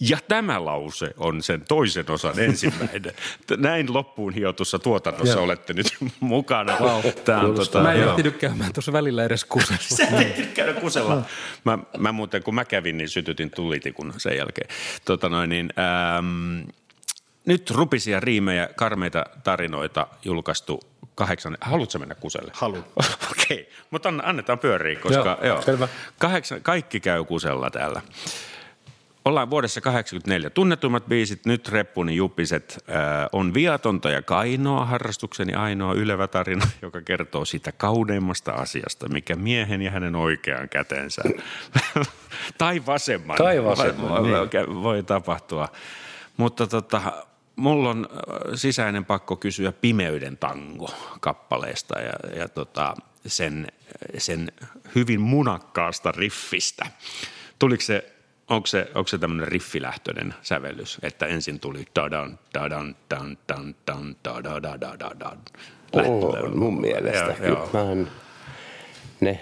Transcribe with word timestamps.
Ja 0.00 0.18
tämä 0.28 0.64
lause 0.64 1.10
on 1.16 1.42
sen 1.42 1.64
toisen 1.68 2.10
osan 2.10 2.38
ensimmäinen. 2.38 3.12
Näin 3.56 3.94
loppuun 3.94 4.34
hiotussa 4.34 4.78
tuotannossa 4.78 5.34
Joo. 5.34 5.44
olette 5.44 5.72
nyt 5.72 5.86
mukana. 6.20 6.76
Vau, 6.80 7.02
Tämä 7.24 7.40
on, 7.40 7.46
kuulostaa. 7.46 7.82
Mä 7.82 7.92
en 7.92 8.08
ehtinyt 8.08 8.36
käymään 8.36 8.72
tuossa 8.72 8.92
välillä 8.92 9.24
edes 9.24 9.44
kusella. 9.44 9.82
Sä 9.96 10.04
et 10.04 10.20
ehtinyt 10.20 10.52
käydä 10.52 10.72
kusella. 10.72 11.22
Mä, 11.64 11.78
mä 11.98 12.12
muuten, 12.12 12.42
kun 12.42 12.54
mä 12.54 12.64
kävin, 12.64 12.96
niin 12.96 13.08
sytytin 13.08 13.50
tulitikun 13.50 14.14
sen 14.16 14.36
jälkeen. 14.36 14.68
Tota 15.04 15.28
noin, 15.28 15.50
niin, 15.50 15.72
ähm, 15.78 16.68
nyt 17.46 17.70
rupisia 17.70 18.20
riimejä, 18.20 18.68
karmeita 18.76 19.24
tarinoita 19.44 20.06
julkaistu 20.24 20.80
kahdeksan. 21.14 21.58
Haluatko 21.60 21.98
mennä 21.98 22.14
kuselle? 22.14 22.52
Haluan. 22.54 22.84
Okei, 22.96 23.60
okay. 23.60 23.74
mutta 23.90 24.12
annetaan 24.22 24.58
pyöriä, 24.58 25.00
koska 25.00 25.38
Joo, 25.42 25.46
joo, 25.46 25.62
selvä. 25.62 25.88
Kahdeksan, 26.18 26.62
kaikki 26.62 27.00
käy 27.00 27.24
kusella 27.24 27.70
täällä. 27.70 28.02
Ollaan 29.24 29.50
vuodessa 29.50 29.80
84. 29.80 30.50
Tunnetummat 30.50 31.06
biisit, 31.06 31.46
nyt 31.46 31.68
reppuni 31.68 32.16
juppiset, 32.16 32.84
äh, 32.88 33.28
on 33.32 33.54
viatonta 33.54 34.10
ja 34.10 34.22
kainoa, 34.22 34.84
harrastukseni 34.84 35.54
ainoa 35.54 35.94
ylevä 35.94 36.26
tarina, 36.28 36.66
joka 36.82 37.00
kertoo 37.00 37.44
siitä 37.44 37.72
kauneimmasta 37.72 38.52
asiasta, 38.52 39.08
mikä 39.08 39.36
miehen 39.36 39.82
ja 39.82 39.90
hänen 39.90 40.16
oikean 40.16 40.68
kätensä 40.68 41.22
tai 42.58 42.86
vasemman, 42.86 43.36
Tai 43.36 43.64
vasemman, 43.64 44.10
voi, 44.10 44.22
niin. 44.22 44.66
voi, 44.68 44.82
voi 44.82 45.02
tapahtua. 45.02 45.68
Mutta 46.36 46.66
tota, 46.66 47.26
mulla 47.56 47.90
on 47.90 48.08
äh, 48.12 48.50
sisäinen 48.54 49.04
pakko 49.04 49.36
kysyä 49.36 49.72
Pimeyden 49.72 50.36
tango 50.36 50.94
kappaleesta 51.20 52.00
ja, 52.00 52.12
ja 52.36 52.48
tota, 52.48 52.94
sen, 53.26 53.66
sen 54.18 54.52
hyvin 54.94 55.20
munakkaasta 55.20 56.12
riffistä. 56.12 56.86
Tuliko 57.58 57.82
se, 57.82 58.19
onko 58.50 58.66
se, 58.66 58.90
onko 58.94 59.08
se 59.08 59.18
tämmöinen 59.18 59.48
riffilähtöinen 59.48 60.34
sävellys, 60.42 60.98
että 61.02 61.26
ensin 61.26 61.60
tuli 61.60 61.86
da-dan, 61.94 62.38
da-dan, 62.54 62.96
dan, 63.10 63.36
dan, 63.48 63.74
dan, 63.86 64.16
da 64.24 64.44
da 64.44 64.62
da 64.62 64.80
da 64.80 64.98
da 65.00 65.10
da 65.20 65.36
On 65.92 66.58
mun 66.58 66.80
mielestä. 66.80 67.18
Joo, 67.24 67.34
Kyllä 67.36 67.48
joo. 67.48 67.70
mä 67.72 67.92
en, 67.92 68.08
ne, 69.20 69.40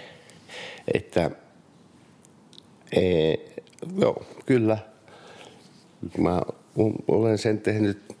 että 0.93 1.31
e, 2.91 3.33
joo, 4.01 4.25
kyllä. 4.45 4.77
Mä 6.17 6.41
olen 7.07 7.37
sen 7.37 7.61
tehnyt 7.61 8.15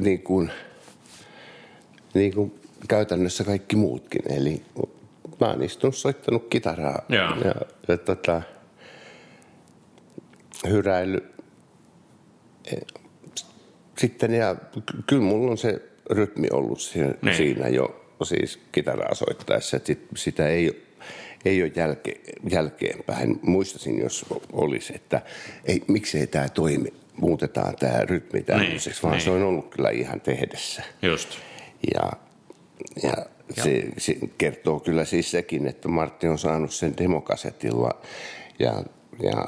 niin 0.00 0.22
kuin, 0.22 0.50
niin 2.14 2.34
kuin 2.34 2.54
käytännössä 2.88 3.44
kaikki 3.44 3.76
muutkin. 3.76 4.22
Eli 4.32 4.62
mä 5.40 5.46
oon 5.46 5.62
istunut 5.62 5.96
soittanut 5.96 6.46
kitaraa 6.50 7.02
Joo. 7.08 7.36
ja, 7.44 7.54
ja 7.88 7.98
tota, 7.98 8.42
hyräily. 10.68 11.32
E, 12.72 12.76
Sitten 13.98 14.34
ja 14.34 14.54
ky- 14.86 15.02
kyllä 15.06 15.22
mulla 15.22 15.50
on 15.50 15.58
se 15.58 15.82
rytmi 16.10 16.48
ollut 16.52 16.80
siinä, 16.80 17.14
Niin. 17.22 17.36
siinä 17.36 17.68
jo 17.68 18.04
siis 18.22 18.58
kitaraa 18.72 19.14
soittaessa. 19.14 19.76
että 19.76 19.86
Sit, 19.86 20.06
sitä 20.16 20.48
ei, 20.48 20.82
ei 21.44 21.62
ole 21.62 21.72
jälke, 21.76 22.14
jälkeenpäin. 22.50 23.38
Muistaisin, 23.42 23.98
jos 23.98 24.24
olisi, 24.52 24.94
että 24.94 25.22
ei, 25.64 25.82
miksei 25.88 26.26
tämä 26.26 26.48
toimi, 26.48 26.92
muutetaan 27.16 27.76
tämä 27.76 27.98
rytmi 28.04 28.42
tämmöiseksi, 28.42 28.88
Niin, 28.90 29.02
vaan 29.02 29.12
niin. 29.12 29.24
se 29.24 29.30
on 29.30 29.42
ollut 29.42 29.70
kyllä 29.70 29.90
ihan 29.90 30.20
tehdessä. 30.20 30.82
Just. 31.02 31.28
Ja, 31.94 32.12
ja 33.02 33.12
se, 33.62 33.84
se 33.98 34.16
kertoo 34.38 34.80
kyllä 34.80 35.04
siis 35.04 35.30
sekin, 35.30 35.66
että 35.66 35.88
Martti 35.88 36.28
on 36.28 36.38
saanut 36.38 36.72
sen 36.74 36.94
demokasetilla 36.98 37.90
ja, 38.58 38.82
ja 39.22 39.46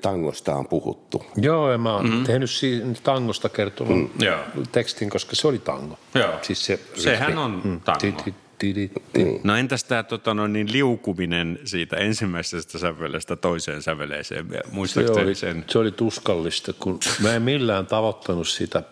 tangosta 0.00 0.54
on 0.54 0.68
puhuttu. 0.68 1.24
Joo, 1.36 1.72
ja 1.72 1.78
mä 1.78 1.94
oon 1.94 2.10
mm. 2.10 2.24
tehnyt 2.24 2.50
siinä 2.50 2.94
tangosta 3.02 3.48
kertovan 3.48 3.98
mm. 3.98 4.66
Tekstin, 4.72 5.10
koska 5.10 5.36
se 5.36 5.48
oli 5.48 5.58
tango. 5.58 5.98
Joo. 6.14 6.38
Siis 6.42 6.64
se 6.66 6.80
Sehän 6.94 7.28
riffi. 7.28 7.42
on 7.42 7.82
tango. 7.84 8.00
Ti- 8.00 8.12
ti- 8.12 8.34
ti- 8.58 8.74
ti- 8.74 9.02
ti. 9.12 9.40
No 9.44 9.56
entäs 9.56 9.84
tämä 9.84 10.02
tota, 10.02 10.34
no, 10.34 10.46
niin 10.46 10.72
liukuminen 10.72 11.58
siitä 11.64 11.96
ensimmäisestä 11.96 12.78
sävelestä 12.78 13.36
toiseen 13.36 13.82
säveleeseen? 13.82 14.46
Se 14.86 15.00
oli, 15.00 15.34
sen? 15.34 15.64
se 15.68 15.78
oli 15.78 15.92
tuskallista, 15.92 16.72
kun 16.72 17.00
mä 17.22 17.34
en 17.34 17.42
millään 17.42 17.86
tavoittanut 17.86 18.48
sitä 18.48 18.82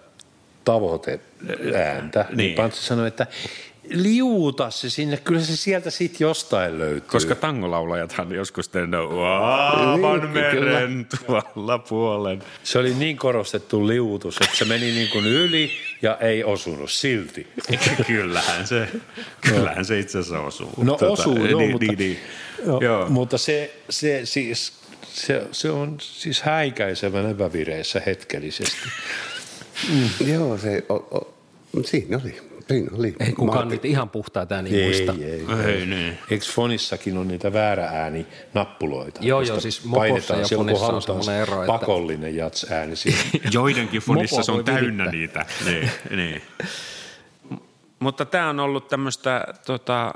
tavoiteääntä. 0.65 2.27
Niin. 2.29 2.37
Niin 2.37 2.55
Pantsi 2.55 2.83
sanoi, 2.83 3.09
että 3.09 3.27
liuuta 3.91 4.71
se 4.71 4.91
sinne, 4.91 5.17
kyllä 5.17 5.41
se 5.41 5.57
sieltä 5.57 5.91
sitten 5.91 6.25
jostain 6.25 6.79
löytyy. 6.79 7.01
Koska 7.09 7.35
tangolaulajathan 7.35 8.33
joskus 8.33 8.69
tehdään 8.69 9.03
aavan 9.27 10.21
Niin, 10.21 10.31
meren 10.33 11.07
tuolla 11.27 11.79
puolen. 11.79 12.43
se 12.63 12.79
oli 12.79 12.95
niin 12.95 13.17
korostettu 13.17 13.87
liuutus, 13.87 14.37
että 14.41 14.57
se 14.57 14.65
meni 14.65 14.87
niin 14.91 15.09
kuin 15.09 15.27
yli 15.27 15.71
ja 16.03 16.17
ei 16.21 16.45
osunut 16.45 16.91
silti. 16.91 17.47
kyllähän 18.07 18.67
se, 18.67 18.89
kyllähän 19.41 19.85
se 19.85 19.99
itse 19.99 20.19
asiassa 20.19 20.41
osuu. 20.41 20.73
No 20.77 20.99
osuu, 21.01 21.45
joo, 21.47 21.59
niin, 21.61 21.71
mutta, 21.71 21.87
niin, 21.87 21.99
niin. 21.99 22.19
Joo, 22.67 22.81
Joo. 22.81 23.09
mutta 23.09 23.39
se, 23.39 23.75
se, 23.91 24.21
siis, 24.25 24.73
se, 25.09 25.47
se 25.53 25.71
on 25.71 25.97
siis 26.01 26.43
häikäisevän 26.43 27.31
epävireessä 27.31 28.03
hetkellisesti. 28.07 28.77
Joo, 30.27 30.59
se 30.59 30.85
o, 30.89 30.95
o, 30.95 31.35
siinä 31.85 32.21
oli. 32.25 32.48
Siinä 32.69 32.91
oli. 32.99 33.17
Ei 33.21 33.33
kukaan 33.33 33.59
Martti- 33.59 33.71
niitä 33.71 33.89
ihan 33.89 34.09
puhtaita 34.11 34.55
ääniä 34.55 34.85
muista. 34.85 35.15
ei. 35.25 35.45
Ei 35.75 35.87
niin. 35.87 36.19
Eikö 36.31 36.45
Fonissakin 36.45 37.17
on 37.19 37.29
niitä 37.29 37.53
väärä 37.53 37.87
ääni 37.87 38.27
nappuloita? 38.55 39.21
Joo, 39.23 39.41
joo, 39.41 39.61
siis 39.61 39.85
Mopossa 39.85 40.01
painetaan 40.11 40.41
ja 40.41 40.47
silloin, 40.49 40.67
Fonissa 40.69 40.93
on 40.93 41.03
semmoinen 41.03 41.43
ero, 41.43 41.63
että- 41.63 41.67
pakollinen 41.73 42.37
jats 42.37 42.67
ääni 42.71 42.97
siinä. 42.97 43.19
Joidenkin 43.53 44.01
fonissa 44.01 44.43
se 44.43 44.53
on 44.53 44.65
täynnä 44.65 45.05
niitä. 45.11 45.47
Niin, 45.65 45.91
niin. 46.11 46.43
Mutta 47.99 48.25
tämä 48.25 48.49
on 48.51 48.61
ollut 48.61 48.89
tämmöistä 48.89 49.45
tota, 49.67 50.07
äh, 50.07 50.13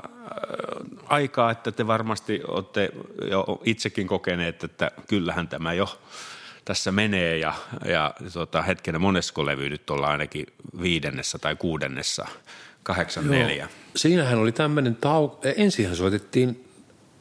aikaa, 1.09 1.51
että 1.51 1.71
te 1.71 1.87
varmasti 1.87 2.41
olette 2.47 2.89
jo 3.31 3.61
itsekin 3.63 4.07
kokeneet, 4.07 4.63
että 4.63 4.91
kyllähän 5.07 5.47
tämä 5.47 5.73
jo 5.73 5.99
tässä 6.65 6.91
menee 6.91 7.37
ja, 7.37 7.53
ja 7.85 8.13
tota, 8.33 8.61
hetkinen 8.61 9.01
monesko 9.01 9.45
levy 9.45 9.69
nyt 9.69 9.89
ollaan 9.89 10.11
ainakin 10.11 10.45
viidennessä 10.81 11.37
tai 11.37 11.55
kuudennessa, 11.55 12.27
kahdeksan 12.83 13.29
neljä. 13.29 13.69
Siinähän 13.95 14.39
oli 14.39 14.51
tämmöinen 14.51 14.95
tau... 14.95 15.29
Ensinhän 15.57 15.95
soitettiin 15.95 16.65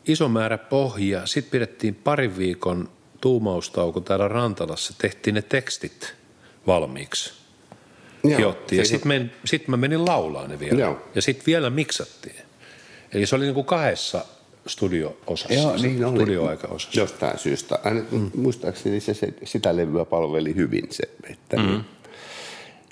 iso 0.09 0.29
määrä 0.29 0.59
pohjia, 0.59 1.27
sitten 1.27 1.51
pidettiin 1.51 1.95
parin 1.95 2.37
viikon 2.39 2.89
tuumaustauko 3.21 4.01
täällä 4.01 4.29
Rantalassa, 4.29 4.95
tehtiin 4.99 5.35
ne 5.35 5.43
tekstit 5.43 6.15
valmiiksi. 6.67 7.33
Joo, 8.25 8.39
Hiottiin. 8.39 8.79
Ja 8.79 8.85
siinä- 8.85 8.99
sitten 8.99 9.09
men, 9.09 9.33
sit 9.45 9.69
mä 9.69 9.77
menin 9.77 10.05
laulaan 10.05 10.51
ne 10.51 10.59
vielä. 10.59 10.81
Joo. 10.81 11.09
Ja 11.15 11.23
sitten 11.23 11.47
vielä 11.47 11.71
miksattiin. 11.71 12.37
Eli 13.13 13.27
se 13.27 13.37
oli 13.37 13.45
niin 13.45 13.55
kuin 13.55 13.67
kahdessa 13.67 14.25
studio-osassa. 14.67 15.55
Joo, 15.55 15.77
niin 15.77 16.05
oli. 16.05 16.17
Studioaika-osassa. 16.17 17.01
Jostain 17.01 17.39
syystä. 17.39 17.79
Aina, 17.85 18.03
mm. 18.11 18.31
Muistaakseni 18.35 19.01
se, 19.01 19.15
se, 19.15 19.35
sitä 19.45 19.77
levyä 19.77 20.05
palveli 20.05 20.55
hyvin 20.55 20.87
se, 20.91 21.03
että 21.31 21.57
mm. 21.57 21.85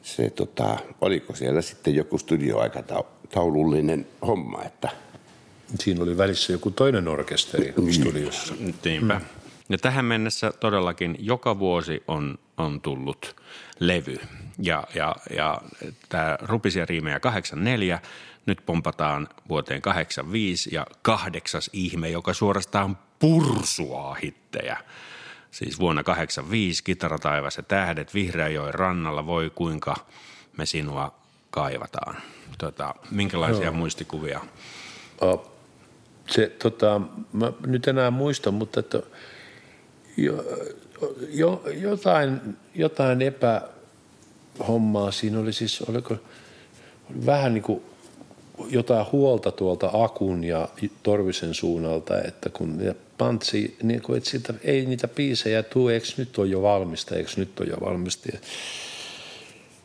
se 0.02 0.30
tota, 0.30 0.76
oliko 1.00 1.34
siellä 1.34 1.62
sitten 1.62 1.94
joku 1.94 2.18
studioaikataulullinen 2.18 4.06
homma, 4.26 4.62
että 4.62 4.88
Siinä 5.78 6.02
oli 6.02 6.18
välissä 6.18 6.52
joku 6.52 6.70
toinen 6.70 7.08
orkesteri 7.08 7.74
Niin. 7.76 7.94
studiossa. 7.94 8.54
Niinpä. 8.84 9.14
Mm. 9.14 9.24
Ja 9.68 9.78
tähän 9.78 10.04
mennessä 10.04 10.52
todellakin 10.60 11.16
joka 11.18 11.58
vuosi 11.58 12.02
on, 12.08 12.38
on 12.56 12.80
tullut 12.80 13.36
levy. 13.80 14.18
Ja, 14.58 14.84
ja, 14.94 15.16
ja 15.36 15.60
tämä 16.08 16.38
Rupisia 16.42 16.86
riimejä 16.86 17.20
84, 17.20 18.00
nyt 18.46 18.58
pompataan 18.66 19.28
vuoteen 19.48 19.82
85 19.82 20.74
ja 20.74 20.86
kahdeksas 21.02 21.70
ihme, 21.72 22.08
joka 22.08 22.32
suorastaan 22.32 22.98
pursuaa 23.18 24.14
hittejä. 24.14 24.76
Siis 25.50 25.78
vuonna 25.78 26.02
85 26.02 26.84
Kitarataivas 26.84 27.56
ja 27.56 27.62
tähdet 27.62 28.14
Vihreäjoen 28.14 28.74
rannalla, 28.74 29.26
voi 29.26 29.50
kuinka 29.54 29.96
me 30.56 30.66
sinua 30.66 31.14
kaivataan. 31.50 32.16
Tota, 32.58 32.94
minkälaisia 33.10 33.64
Joo. 33.64 33.74
muistikuvia? 33.74 34.40
Oh, 35.20 35.52
se, 36.26 36.46
tota, 36.62 37.00
mä 37.32 37.52
nyt 37.66 37.88
enää 37.88 38.10
muista, 38.10 38.50
mutta 38.50 38.80
että 38.80 39.02
jo, 40.16 40.44
jo, 41.30 41.62
jotain, 41.66 42.56
jotain 42.74 43.22
epähommaa 43.22 45.10
siinä 45.10 45.38
oli 45.38 45.52
siis, 45.52 45.82
oliko 45.82 46.14
oli 46.14 47.26
vähän 47.26 47.54
niin 47.54 47.62
kuin 47.62 47.82
jotain 48.70 49.06
huolta 49.12 49.52
tuolta 49.52 49.90
Akun 49.92 50.44
ja 50.44 50.68
Torvisen 51.02 51.54
suunnalta, 51.54 52.22
että 52.22 52.48
kun 52.48 52.78
ne 52.78 52.96
pantsi, 53.18 53.76
niin 53.82 54.02
kuin, 54.02 54.18
että 54.18 54.30
siitä, 54.30 54.54
ei 54.64 54.86
niitä 54.86 55.08
biisejä 55.08 55.62
tule, 55.62 55.94
eikö 55.94 56.06
nyt 56.16 56.38
ole 56.38 56.46
jo 56.46 56.62
valmista, 56.62 57.16
eikö 57.16 57.30
nyt 57.36 57.60
ole 57.60 57.68
jo 57.68 57.76
valmista. 57.80 58.28
Ja, 58.32 58.38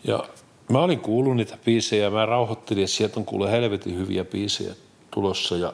ja 0.03 0.29
mä 0.69 0.79
olin 0.79 0.99
kuullut 0.99 1.35
niitä 1.35 1.57
biisejä 1.65 2.03
ja 2.03 2.09
mä 2.09 2.25
rauhoittelin, 2.25 2.83
että 2.83 2.95
sieltä 2.95 3.19
on 3.19 3.25
kuule 3.25 3.51
helvetin 3.51 3.97
hyviä 3.97 4.25
biisejä 4.25 4.73
tulossa 5.11 5.57
ja, 5.57 5.73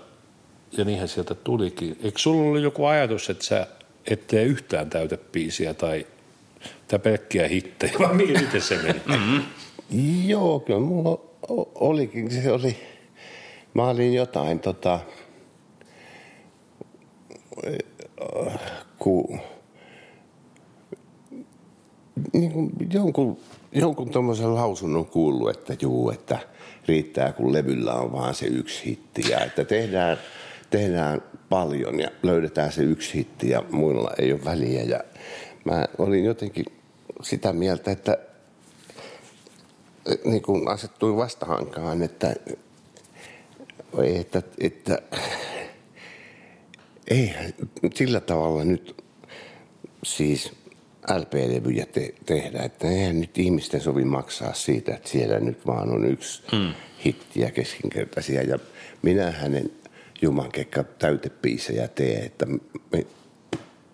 ja 0.78 0.86
niinhän 0.86 1.08
sieltä 1.08 1.36
tulikin. 1.36 1.98
Eikö 2.04 2.20
sulla 2.20 2.44
ollut 2.44 2.62
joku 2.62 2.86
ajatus, 2.86 3.30
että 3.30 3.46
sä 3.46 3.68
ettei 4.08 4.46
yhtään 4.46 4.90
täytepiisiä 4.90 5.74
tai, 5.74 6.06
tai 6.88 7.00
pelkkiä 7.00 7.48
hittejä, 7.48 7.94
vai 8.00 8.14
miten 8.14 8.62
se 8.62 8.78
meni? 8.78 9.02
Mm-hmm. 9.06 9.44
Joo, 10.28 10.60
kyllä 10.60 10.80
mulla 10.80 11.22
olikin. 11.76 12.32
Se 12.32 12.52
oli, 12.52 12.78
mä 13.74 13.88
olin 13.88 14.14
jotain 14.14 14.60
tota, 14.60 15.00
ku, 19.00 19.38
niin 22.34 22.52
kuin 22.52 22.72
jonkun, 22.94 23.38
jonkun 23.72 24.10
tuommoisen 24.10 24.56
lausunnon 24.56 25.06
kuullut, 25.06 25.50
että 25.50 25.76
juu, 25.82 26.10
että 26.10 26.40
riittää 26.88 27.34
kun 27.34 27.54
levyllä 27.54 27.94
on 27.94 28.12
vaan 28.12 28.36
se 28.36 28.46
yksi 28.46 28.86
hitti 28.86 29.22
ja 29.30 29.40
että 29.40 29.66
tehdään, 29.66 30.18
tehdään 30.70 31.22
paljon 31.50 32.00
ja 32.00 32.10
löydetään 32.24 32.72
se 32.72 32.84
yksi 32.84 33.14
hitti 33.14 33.50
ja 33.50 33.64
muilla 33.72 34.12
ei 34.20 34.34
ole 34.34 34.46
väliä. 34.46 34.84
Ja 34.84 35.00
mä 35.66 35.86
olin 35.98 36.26
jotenkin 36.26 36.66
sitä 37.22 37.54
mieltä, 37.54 37.92
että 37.92 38.18
niin 40.26 40.42
kuin 40.42 40.68
asettuin 40.68 41.18
vastahankaan, 41.18 42.04
että, 42.04 42.36
että, 44.20 44.42
että 44.60 45.02
ei 47.08 47.34
sillä 47.96 48.20
tavalla 48.20 48.64
nyt 48.64 49.04
siis 50.04 50.52
LP-levyjä 51.08 51.86
te, 51.86 52.14
tehdä, 52.26 52.64
että 52.64 52.88
eihän 52.88 53.22
nyt 53.22 53.38
ihmisten 53.38 53.82
sovi 53.82 54.04
maksaa 54.04 54.54
siitä, 54.54 54.96
että 54.96 55.10
siellä 55.10 55.40
nyt 55.40 55.68
vaan 55.68 55.90
on 55.90 56.06
yksi 56.06 56.44
hmm. 56.52 56.74
hittiä 57.06 57.52
keskinkertaisia 57.52 58.44
ja 58.44 58.60
minä 59.02 59.32
hänen 59.32 59.72
jumankekka 60.22 60.84
täytepiisejä 60.84 61.88
tee, 61.88 62.20
että, 62.20 62.46
me, 62.92 63.06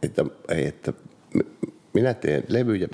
että, 0.04 0.26
ei, 0.50 0.68
että 0.68 0.94
minä 1.94 2.14
teen 2.14 2.44
levyjä, 2.48 2.88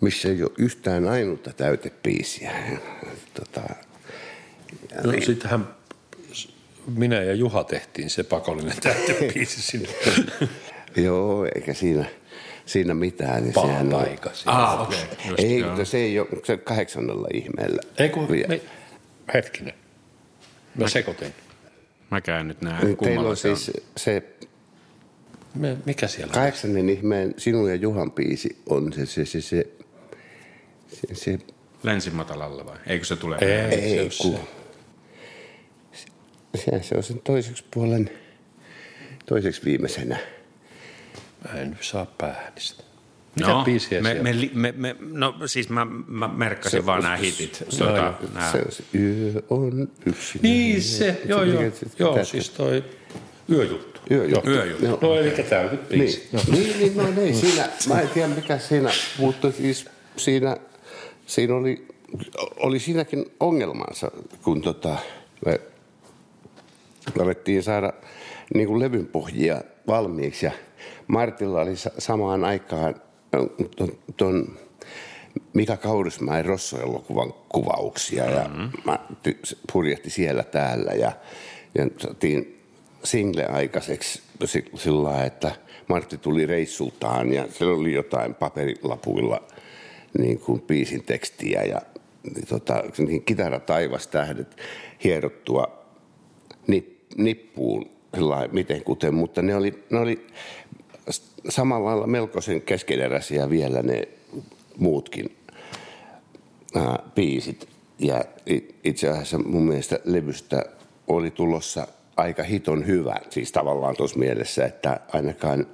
missä 0.00 0.28
ei 0.28 0.42
ole 0.42 0.50
yhtään 0.58 1.08
ainutta 1.08 1.52
täytepiisiä. 1.52 2.52
Tota, 3.34 3.62
no 5.04 5.12
niin. 5.12 5.26
sittenhän 5.26 5.77
minä 6.96 7.22
ja 7.22 7.34
Juha 7.34 7.64
tehtiin 7.64 8.10
se 8.10 8.22
pakollinen 8.22 8.76
täytepiisi 8.80 9.62
sinne. 9.62 9.88
Joo, 10.96 11.48
eikä 11.54 11.74
siinä, 11.74 12.04
siinä 12.66 12.94
mitään. 12.94 13.42
Niin 13.42 13.52
Paha 13.52 13.84
paikka. 13.90 14.30
Ah, 14.46 14.80
okay. 14.80 14.98
ei, 15.38 15.58
joo. 15.58 15.84
se 15.84 15.98
ei 15.98 16.18
ole 16.18 16.28
se 16.44 16.56
kahdeksannella 16.56 17.28
ihmeellä. 17.34 17.82
Ei 17.98 18.08
kun, 18.08 18.28
me, 18.48 18.60
hetkinen. 19.34 19.74
Mä, 20.74 20.84
mä 20.84 20.88
sekoitin. 20.88 21.34
Mäkään 22.10 22.48
nyt 22.48 22.60
näen. 22.60 22.96
Teillä 22.96 23.28
on 23.28 23.36
siis 23.36 23.70
se 23.96 24.22
me, 25.54 25.76
mikä 25.86 26.06
siellä 26.06 26.32
Kahdeksannen 26.32 26.88
ihmeen 26.88 27.34
sinun 27.36 27.70
ja 27.70 27.74
Juhan 27.74 28.12
biisi 28.12 28.62
on 28.66 28.92
se, 28.92 29.06
se, 29.06 29.24
se, 29.24 29.40
se, 29.40 29.66
se, 30.92 31.14
se 31.14 31.38
Länsimatalalla 31.82 32.66
vai? 32.66 32.76
Eikö 32.86 33.04
se 33.04 33.16
tule? 33.16 33.36
Ei, 33.40 33.50
ei 33.50 34.10
se, 34.10 34.22
kun, 34.22 34.32
se, 34.32 34.40
se 36.56 36.96
on 36.96 37.02
sen 37.02 37.20
toiseksi 37.24 37.64
puolen, 37.74 38.10
toiseksi 39.26 39.64
viimeisenä. 39.64 40.18
Mä 41.44 41.60
en 41.60 41.78
saa 41.80 42.06
päähän 42.06 42.52
sitä. 42.58 42.82
Mitä 43.36 43.48
no, 43.48 43.64
biisiä 43.64 44.00
me, 44.00 44.14
me, 44.14 44.32
me, 44.54 44.74
me, 44.76 44.96
no 45.00 45.34
siis 45.46 45.68
mä, 45.68 45.86
mä 46.06 46.28
merkkasin 46.28 46.80
se, 46.80 46.86
vaan 46.86 47.02
nämä 47.02 47.16
hitit. 47.16 47.54
Se, 47.68 47.78
tuota, 47.78 48.14
nää. 48.34 48.52
se, 48.52 48.64
se, 48.68 48.84
yö 48.94 49.42
on 49.50 49.88
yksi. 50.06 50.38
Niin 50.42 50.82
se, 50.82 51.20
joo 51.24 51.42
joo, 51.42 51.62
joo 51.98 52.24
siis 52.24 52.50
toi 52.50 52.84
yöjuttu. 53.50 54.00
Yöjuttu. 54.10 54.50
Yöjuttu. 54.50 54.84
Joo. 54.84 54.98
No 55.02 55.14
eli 55.14 55.30
täytyt 55.30 55.88
biisi. 55.88 56.28
Niin, 56.32 56.52
niin, 56.52 56.78
niin, 56.78 56.96
no 56.96 57.10
niin, 57.22 57.36
siinä, 57.36 57.68
mä 57.88 58.00
en 58.00 58.08
tiedä 58.08 58.28
mikä 58.28 58.58
siinä, 58.58 58.90
mutta 59.18 59.52
siis 59.52 59.86
siinä, 60.16 60.56
siinä 61.26 61.54
oli, 61.54 61.86
oli 62.56 62.78
siinäkin 62.78 63.26
ongelmansa, 63.40 64.10
kun 64.42 64.62
tota, 64.62 64.96
me 65.46 65.60
alettiin 67.20 67.62
saada 67.62 67.92
niin 68.54 68.68
kuin 68.68 68.80
levyn 68.80 69.06
pohjia 69.06 69.62
valmiiksi 69.86 70.46
ja 70.46 70.52
Martilla 71.06 71.60
oli 71.60 71.74
samaan 71.98 72.44
aikaan 72.44 72.94
tuon 74.16 74.58
Mika 75.52 75.76
Kaurismäen 75.76 76.44
Rosso-elokuvan 76.44 77.34
kuvauksia 77.48 78.24
ja 78.24 78.48
mm-hmm. 78.48 78.70
mä 78.84 78.98
purjehti 79.72 80.10
siellä 80.10 80.42
täällä 80.42 80.92
ja, 80.92 81.12
ja 81.74 81.86
saatiin 81.98 82.60
single 83.04 83.46
aikaiseksi 83.46 84.22
sillä 84.74 85.24
että 85.24 85.50
Martti 85.88 86.18
tuli 86.18 86.46
reissultaan 86.46 87.32
ja 87.32 87.46
siellä 87.50 87.74
oli 87.74 87.94
jotain 87.94 88.34
paperilapuilla 88.34 89.42
niin 90.18 90.38
kuin 90.38 90.60
biisin 90.60 91.04
tekstiä 91.04 91.62
ja 91.62 91.82
niin 92.34 92.46
tota, 92.46 92.82
niin 92.98 93.24
kitara 93.24 93.60
taivas 93.60 94.06
tähdet 94.06 94.56
hierottua 95.04 95.84
nip, 96.66 96.97
nippuun 97.16 97.90
miten 98.52 98.84
kuten, 98.84 99.14
mutta 99.14 99.42
ne 99.42 99.54
oli, 99.54 99.84
ne 99.90 99.98
oli 99.98 100.26
samalla 101.48 101.88
lailla 101.90 102.06
melkoisen 102.06 102.62
keskeneräisiä 102.62 103.50
vielä 103.50 103.82
ne 103.82 104.08
muutkin 104.76 105.36
ää, 106.74 106.98
biisit. 107.14 107.68
Ja 107.98 108.24
itse 108.84 109.08
asiassa 109.08 109.38
mun 109.38 109.62
mielestä 109.62 110.00
levystä 110.04 110.64
oli 111.06 111.30
tulossa 111.30 111.86
aika 112.16 112.42
hiton 112.42 112.86
hyvä, 112.86 113.16
siis 113.30 113.52
tavallaan 113.52 113.96
tuossa 113.96 114.18
mielessä, 114.18 114.64
että 114.64 115.00
ainakaan 115.12 115.66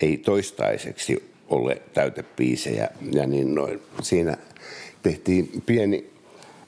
ei 0.00 0.16
toistaiseksi 0.16 1.32
ole 1.48 1.82
täytepiisejä. 1.94 2.88
Ja 3.12 3.26
niin 3.26 3.54
noin, 3.54 3.80
siinä 4.02 4.36
tehtiin 5.02 5.62
pieni, 5.66 6.10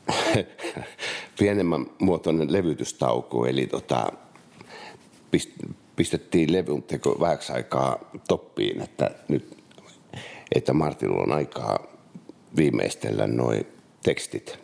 pienemmän 1.39 1.87
muotoinen 1.99 2.53
levytystauko, 2.53 3.47
eli 3.47 3.67
tota, 3.67 4.13
pistettiin 5.97 6.53
levyn 6.53 6.83
teko 6.83 7.17
vähäksi 7.21 7.53
aikaa 7.53 8.11
toppiin, 8.29 8.81
että 8.81 9.11
nyt 9.29 9.63
että 10.55 10.73
Martilla 10.73 11.23
on 11.23 11.33
aikaa 11.33 11.87
viimeistellä 12.57 13.27
noin 13.27 13.67
tekstit. 14.03 14.59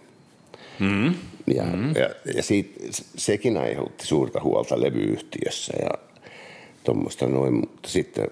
Mm. 0.78 1.14
Ja, 1.54 1.64
mm. 1.64 1.94
ja, 1.94 2.32
ja 2.34 2.42
siitä, 2.42 2.80
sekin 3.16 3.56
aiheutti 3.56 4.06
suurta 4.06 4.42
huolta 4.42 4.80
levyyhtiössä 4.80 5.72
ja 5.82 5.90
tuommoista 6.84 7.26
noin, 7.26 7.54
mutta 7.54 7.88
sitten, 7.88 8.28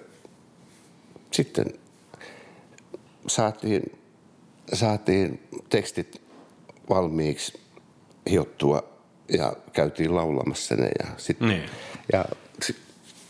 sitten 1.31 1.67
saatiin, 3.27 3.83
saatiin 4.73 5.41
tekstit 5.69 6.26
valmiiksi 6.89 7.61
hiottua 8.31 8.83
ja 9.29 9.53
käytiin 9.73 10.15
laulamassa 10.15 10.75
ne 10.75 10.91
ja 10.99 11.07
sitten 11.17 11.49
niin. 11.49 11.63
Ja 12.13 12.25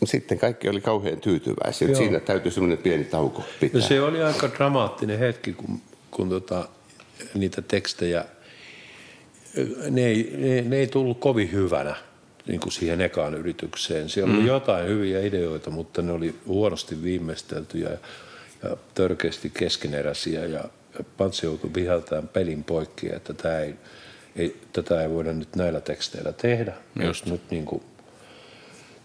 sitten 0.05 0.39
kaikki 0.39 0.69
oli 0.69 0.81
kauhean 0.81 1.21
tyytyväisiä. 1.21 1.95
Siinä 1.95 2.19
täytyy 2.19 2.51
semmoinen 2.51 2.77
pieni 2.77 3.03
tauko 3.03 3.43
pitää. 3.59 3.81
No 3.81 3.87
se 3.87 4.01
oli 4.01 4.23
aika 4.23 4.49
dramaattinen 4.57 5.19
hetki, 5.19 5.53
kun, 5.53 5.81
kun 6.11 6.29
tota, 6.29 6.67
niitä 7.33 7.61
tekstejä, 7.61 8.25
ne 9.89 10.05
ei, 10.05 10.33
ne, 10.37 10.61
ne 10.61 10.77
ei 10.77 10.87
tullut 10.87 11.19
kovin 11.19 11.51
hyvänä 11.51 11.95
niin 12.47 12.59
kuin 12.59 12.73
siihen 12.73 13.01
ekaan 13.01 13.33
yritykseen. 13.33 14.09
Siellä 14.09 14.33
mm. 14.33 14.39
oli 14.39 14.47
jotain 14.47 14.87
hyviä 14.87 15.21
ideoita, 15.21 15.69
mutta 15.69 16.01
ne 16.01 16.11
oli 16.11 16.35
huonosti 16.45 17.03
viimeisteltyjä 17.03 17.89
ja, 17.89 17.97
ja 18.63 18.77
törkeästi 18.93 19.49
keskeneräisiä. 19.49 20.45
Ja 20.45 20.63
Pantsi 21.17 21.45
joutui 21.45 21.69
viheltämään 21.75 22.27
pelin 22.27 22.63
poikki, 22.63 23.13
että 23.13 23.33
tämä 23.33 23.59
ei, 23.59 23.75
ei, 24.35 24.61
tätä 24.73 25.01
ei 25.01 25.09
voida 25.09 25.33
nyt 25.33 25.55
näillä 25.55 25.81
teksteillä 25.81 26.31
tehdä. 26.31 26.73
Just. 27.03 27.25
Nyt 27.25 27.41
niin 27.51 27.65
kuin 27.65 27.83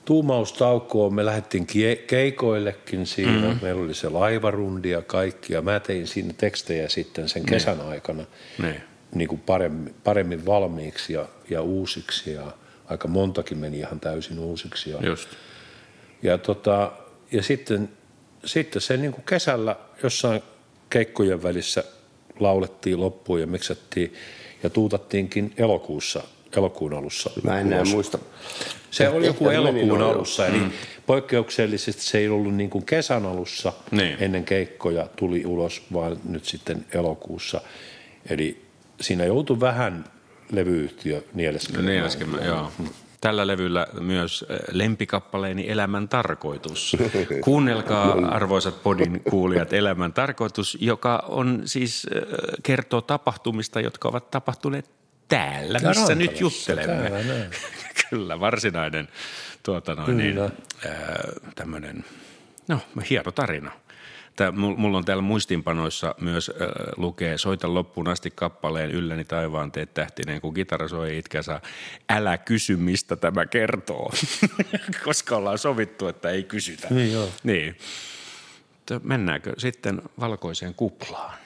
tuumaustaukoon 0.05 1.15
me 1.15 1.25
lähdettiin 1.25 1.67
keikoillekin 2.07 3.07
siinä. 3.07 3.49
Mm. 3.49 3.59
Meillä 3.63 3.83
oli 3.83 3.95
se 3.95 4.09
laivarundi 4.09 4.91
ja 4.91 5.03
kaikki. 5.03 5.53
Ja 5.53 5.63
mä 5.63 5.81
tein 5.81 6.07
siinä 6.07 6.35
tekstejä 6.37 6.89
sitten 6.89 7.29
sen 7.29 7.47
kesän 7.47 7.79
ne. 7.79 7.85
aikana 7.85 8.25
ne. 8.59 8.83
Niin 9.15 9.29
kuin 9.29 9.41
paremmin, 9.41 9.95
paremmin 10.05 10.47
valmiiksi 10.47 11.13
ja, 11.13 11.29
ja 11.51 11.63
uusiksi. 11.63 12.33
Ja 12.33 12.53
aika 12.87 13.09
montakin 13.09 13.59
meni 13.59 13.79
ihan 13.79 14.01
täysin 14.01 14.39
uusiksi. 14.39 14.91
Ja, 14.91 14.99
Just. 15.03 15.29
ja, 16.23 16.39
tota, 16.39 16.93
ja 17.33 17.43
sitten, 17.43 17.89
sitten 18.45 18.83
se 18.83 18.97
niin 18.97 19.13
kuin 19.13 19.25
kesällä 19.25 19.77
jossain 20.03 20.43
keikkojen 20.93 21.43
välissä 21.43 21.85
laulettiin 22.41 23.01
loppuun 23.01 23.41
ja 23.41 23.47
miksettiin 23.47 24.15
ja 24.63 24.71
tuutattiinkin 24.71 25.53
elokuussa 25.57 26.23
elokuun 26.57 26.95
alussa. 26.95 27.31
Mä 27.43 27.61
en 27.61 27.67
enää 27.67 27.85
muista. 27.85 28.19
Se 28.91 29.09
oli 29.09 29.27
joku 29.27 29.49
elokuun 29.49 30.03
alussa, 30.03 30.47
eli 30.47 30.59
mm. 30.59 30.71
poikkeuksellisesti 31.07 32.03
se 32.03 32.19
ei 32.19 32.29
ollut 32.29 32.55
niin 32.55 32.71
kuin 32.71 32.85
kesän 32.85 33.27
alussa 33.27 33.73
niin. 33.91 34.17
ennen 34.21 34.45
keikkoja 34.45 35.09
tuli 35.17 35.47
ulos, 35.47 35.83
vaan 35.93 36.17
nyt 36.29 36.45
sitten 36.45 36.87
elokuussa. 36.95 37.61
Eli 38.31 38.63
siinä 39.01 39.25
joutui 39.25 39.61
vähän 39.61 40.05
levyyhtiö 40.53 41.23
nieleskemään. 41.35 41.87
Nieleskemään, 41.87 42.47
joo. 42.47 42.73
Tällä 43.23 43.47
levyllä 43.47 43.87
myös 44.01 44.45
äh, 44.51 44.57
lempikappaleeni 44.73 45.71
Elämän 45.71 46.09
tarkoitus. 46.09 46.97
Kuunnelkaa 47.45 48.13
arvoisat 48.29 48.83
podin 48.83 49.21
kuulijat 49.31 49.73
Elämän 49.73 50.13
tarkoitus, 50.13 50.79
joka 50.81 51.25
on 51.29 51.63
siis 51.65 52.07
äh, 52.17 52.23
kertoo 52.63 53.01
tapahtumista, 53.01 53.81
jotka 53.81 54.09
ovat 54.09 54.31
tapahtuneet 54.31 54.91
täällä, 55.29 55.79
missä 55.89 56.15
nyt 56.15 56.41
juttelemme. 56.41 57.11
Täällä, 57.11 57.47
Kyllä, 58.11 58.41
varsinainen 58.41 59.09
tuota 59.63 59.95
noin, 59.95 60.17
niin, 60.17 60.37
tämmöinen, 61.55 62.05
no 62.69 62.81
hieno 63.11 63.33
tarina. 63.33 63.71
Tää, 64.37 64.53
mulla 64.53 64.99
on 64.99 65.05
täällä 65.05 65.23
muistinpanoissa 65.23 66.15
myös 66.21 66.51
äh, 66.51 66.69
lukee 66.97 67.39
Soita 67.39 67.75
loppuun 67.75 68.09
asti 68.09 68.31
kappaleen 68.31 68.91
Ylläni 68.91 69.25
taivaan 69.25 69.73
teet 69.73 69.95
tähtinen, 69.95 70.41
kun 70.41 70.55
kitara 70.55 70.89
soi 70.89 71.19
itkä 71.19 71.43
saa. 71.43 71.61
Älä 72.09 72.39
kysy, 72.39 72.77
mistä 72.77 73.17
tämä 73.17 73.47
kertoo, 73.47 74.13
koska 75.05 75.37
ollaan 75.37 75.59
sovittu, 75.59 76.09
että 76.09 76.31
ei 76.31 76.43
kysytä. 76.43 76.89
Niin 76.91 77.13
joo. 77.13 77.29
Niin. 77.43 77.77
Mennäänkö 79.03 79.53
sitten 79.59 80.03
valkoiseen 80.21 80.75
kuplaan? 80.75 81.39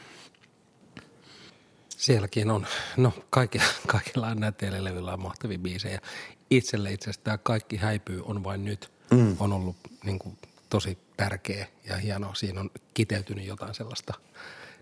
Sielläkin 1.88 2.50
on, 2.50 2.66
no 2.96 3.12
kaikilla, 3.30 3.64
kaikilla 3.86 4.26
on 4.26 4.40
näitä 4.40 4.84
levyllä 4.84 5.12
on 5.12 5.22
mahtavia 5.22 5.58
biisejä. 5.58 6.00
Itselle 6.50 6.92
itse 6.92 7.10
asiassa 7.10 7.24
tämä 7.24 7.38
Kaikki 7.38 7.76
häipyy 7.76 8.22
on 8.24 8.44
vain 8.44 8.64
nyt 8.64 8.90
mm. 9.10 9.36
on 9.40 9.52
ollut 9.52 9.76
niin 10.04 10.18
kuin, 10.18 10.38
tosi 10.70 10.98
tärkeä 11.16 11.66
ja 11.88 11.96
hieno. 11.96 12.34
Siinä 12.34 12.60
on 12.60 12.70
kiteytynyt 12.94 13.46
jotain 13.46 13.74
sellaista 13.74 14.14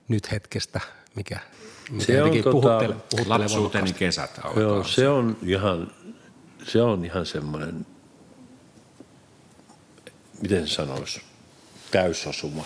nyt 0.09 0.33
hetkestä, 0.33 0.81
mikä, 1.15 1.39
mikä 1.91 2.05
se 2.05 2.23
on 2.23 2.31
tota, 2.31 2.51
puhuttele, 2.51 2.95
puhuttele 2.95 3.39
Lapsuuteni 3.39 3.93
kesät 3.93 4.39
alkaa. 4.45 4.63
Joo, 4.63 4.85
se 4.85 5.09
on 5.09 5.37
ihan, 5.43 5.93
se 6.65 6.83
on 6.83 7.05
ihan 7.05 7.27
semmoinen, 7.27 7.87
miten 10.43 10.69
se 10.69 10.75
sanoisi, 10.75 11.21
täysosuma. 11.91 12.65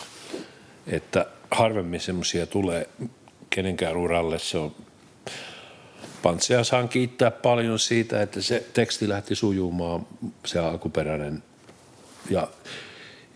Että 0.87 1.27
harvemmin 1.51 2.01
semmoisia 2.01 2.47
tulee 2.47 2.89
kenenkään 3.51 3.97
uralle. 3.97 4.39
Se 4.39 4.59
on 4.59 4.75
Pantsia 6.23 6.65
saan 6.65 6.89
kiittää 6.89 7.31
paljon 7.31 7.79
siitä, 7.79 8.23
että 8.23 8.43
se 8.43 8.67
teksti 8.73 9.09
lähti 9.09 9.35
sujumaan, 9.35 10.07
se 10.47 10.59
alkuperäinen. 10.59 11.43
Ja, 12.31 12.49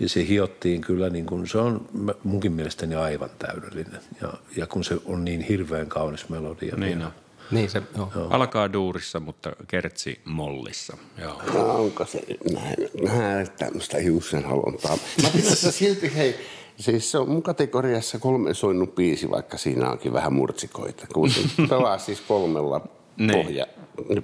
ja 0.02 0.09
se 0.09 0.28
hiottiin 0.28 0.80
kyllä, 0.80 1.11
niin 1.11 1.26
kuin, 1.26 1.49
se 1.49 1.59
on 1.59 1.88
munkin 2.25 2.52
mielestäni 2.52 2.94
aivan 2.94 3.30
täydellinen. 3.38 4.00
Ja, 4.21 4.32
ja 4.56 4.66
kun 4.66 4.85
se 4.85 4.99
on 5.04 5.25
niin 5.25 5.40
hirveän 5.40 5.88
kaunis 5.88 6.28
melodia. 6.28 6.76
Niin, 6.76 7.02
on. 7.02 7.12
Niin 7.50 7.71
se, 7.71 7.82
joo. 7.97 8.12
joo. 8.14 8.28
Alkaa 8.30 8.73
duurissa, 8.73 9.21
mutta 9.21 9.52
kertsi 9.68 10.21
mollissa. 10.25 10.97
Joo. 11.18 11.42
No, 11.54 11.75
onko 11.75 12.06
se 12.06 12.25
näin, 12.52 12.76
näin 13.18 13.50
tämmöistä 13.59 13.99
hiusenhalontaa? 13.99 14.99
Mä 15.23 15.28
pidän 15.32 15.56
silti, 15.56 16.14
hei, 16.14 16.35
Siis 16.76 17.11
se 17.11 17.18
on 17.18 17.28
mun 17.28 17.42
kategoriassa 17.42 18.18
kolme 18.18 18.54
soinnut 18.54 18.94
biisi, 18.94 19.30
vaikka 19.30 19.59
siinä 19.59 19.90
onkin 19.90 20.12
vähän 20.12 20.32
murtsikoita. 20.32 21.06
Kun 21.14 21.30
se 21.30 21.40
pelaa 21.68 21.99
siis 21.99 22.21
kolmella 22.21 22.88
niin. 23.16 23.33
pohja 23.33 23.66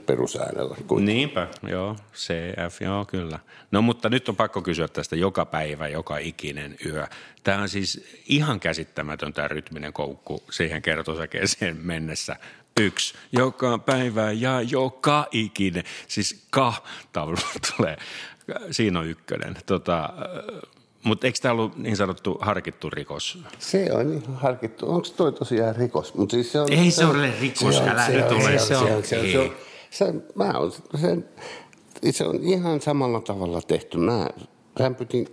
perusäänellä. 0.06 0.76
Kuitenkin. 0.86 1.04
Niinpä, 1.04 1.48
joo, 1.68 1.96
CF, 2.14 2.82
joo 2.82 3.04
kyllä. 3.04 3.38
No 3.70 3.82
mutta 3.82 4.08
nyt 4.08 4.28
on 4.28 4.36
pakko 4.36 4.62
kysyä 4.62 4.88
tästä 4.88 5.16
joka 5.16 5.44
päivä, 5.44 5.88
joka 5.88 6.18
ikinen 6.18 6.76
yö. 6.86 7.06
Tämä 7.44 7.62
on 7.62 7.68
siis 7.68 8.20
ihan 8.26 8.60
käsittämätön 8.60 9.32
tämä 9.32 9.48
rytminen 9.48 9.92
koukku 9.92 10.42
siihen 10.50 10.82
kertosäkeeseen 10.82 11.76
mennessä. 11.82 12.36
Yksi, 12.80 13.14
joka 13.32 13.78
päivä 13.78 14.32
ja 14.32 14.62
joka 14.62 15.26
ikinen. 15.30 15.84
Siis 16.08 16.46
ka 16.50 16.72
tulee. 17.76 17.96
Siinä 18.70 18.98
on 18.98 19.06
ykkönen. 19.06 19.56
Tota, 19.66 20.08
mutta 21.02 21.26
eikö 21.26 21.38
tämä 21.42 21.52
ollut 21.52 21.76
niin 21.76 21.96
sanottu 21.96 22.38
harkittu 22.40 22.90
rikos? 22.90 23.38
Se 23.58 23.88
on 23.92 24.10
niin 24.10 24.22
harkittu. 24.34 24.90
Onko 24.90 25.08
toi 25.16 25.32
tosiaan 25.32 25.76
rikos? 25.76 26.14
Mut 26.14 26.30
siis 26.30 26.52
se 26.52 26.60
on, 26.60 26.72
ei 26.72 26.90
se, 26.90 27.04
ole 27.04 27.32
rikos, 27.40 27.76
se 27.76 27.90
älä 27.90 28.08
nyt 28.08 28.30
ole. 28.30 28.58
Se 28.58 28.76
on, 28.76 28.86
se 29.04 29.18
on, 29.18 29.26
se 29.30 29.38
on, 29.38 29.50
se 29.90 30.04
on, 30.04 30.22
mä 30.34 30.44
on, 30.44 30.72
se, 30.72 31.16
se 32.10 32.24
on 32.24 32.36
ihan 32.42 32.80
samalla 32.80 33.20
tavalla 33.20 33.62
tehty. 33.62 33.98
Mä 33.98 34.28
rämpytin 34.76 35.26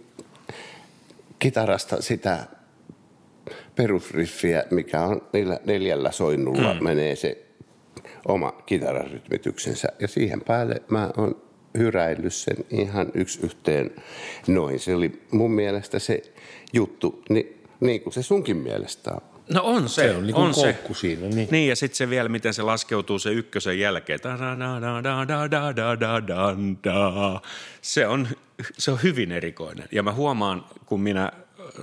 kitarasta 1.40 2.02
sitä 2.02 2.48
perusriffiä, 3.76 4.64
mikä 4.72 5.02
on 5.02 5.22
niillä 5.34 5.60
neljällä 5.66 6.12
soinnulla 6.12 6.74
mm. 6.74 6.84
menee 6.84 7.16
se 7.16 7.46
oma 8.28 8.52
kitararytmityksensä. 8.66 9.88
Ja 10.00 10.08
siihen 10.08 10.42
päälle 10.42 10.82
mä 10.88 11.12
oon 11.18 11.45
hyräillyt 11.78 12.34
sen 12.34 12.58
ihan 12.70 13.08
yksi 13.14 13.40
yhteen 13.44 13.92
noin. 14.48 14.80
Se 14.80 14.96
oli 14.96 15.22
mun 15.32 15.52
mielestä 15.52 16.00
se 16.00 16.22
juttu, 16.74 17.24
niin, 17.30 17.62
niin 17.80 18.02
kuin 18.02 18.14
se 18.14 18.24
sunkin 18.24 18.58
mielestä 18.58 19.12
on. 19.12 19.22
No 19.54 19.62
on 19.64 19.90
se. 19.90 20.02
Se 20.02 20.16
on, 20.16 20.28
niin 20.28 20.36
on 20.36 20.54
se. 20.54 20.78
siinä. 20.94 21.28
Niin, 21.28 21.48
niin 21.52 21.70
ja 21.70 21.76
sitten 21.76 21.98
se 21.98 22.10
vielä, 22.10 22.30
miten 22.30 22.54
se 22.54 22.62
laskeutuu 22.62 23.20
se 23.20 23.32
ykkösen 23.32 23.80
jälkeen. 23.80 24.20
Se 27.82 28.08
on, 28.08 28.28
se 28.78 28.92
on 28.92 29.00
hyvin 29.04 29.32
erikoinen. 29.32 29.88
Ja 29.92 30.04
mä 30.04 30.14
huomaan, 30.14 30.66
kun 30.86 31.02
minä 31.02 31.32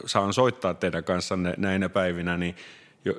saan 0.07 0.33
soittaa 0.33 0.75
teidän 0.75 1.05
kanssanne 1.05 1.55
näinä 1.57 1.89
päivinä, 1.89 2.37
niin– 2.37 2.57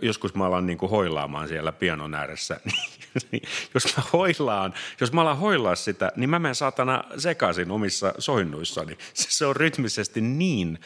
joskus 0.01 0.35
mä 0.35 0.45
alan 0.45 0.65
niin 0.65 0.77
kuin 0.77 0.89
hoilaamaan 0.89 1.47
siellä 1.47 1.71
pianon 1.71 2.15
ääressä, 2.15 2.59
niin 3.31 3.43
jos 3.73 3.97
mä 3.97 4.03
hoilaan, 4.13 4.73
jos 5.01 5.13
mä 5.13 5.21
alan 5.21 5.37
hoilaa 5.37 5.75
sitä, 5.75 6.11
niin 6.15 6.29
mä 6.29 6.39
menen 6.39 6.55
saatana 6.55 7.03
sekaisin 7.17 7.71
omissa 7.71 8.13
soinnuissani. 8.17 8.97
Se, 9.13 9.27
se 9.31 9.45
on 9.45 9.55
rytmisesti 9.55 10.21
niin, 10.21 10.79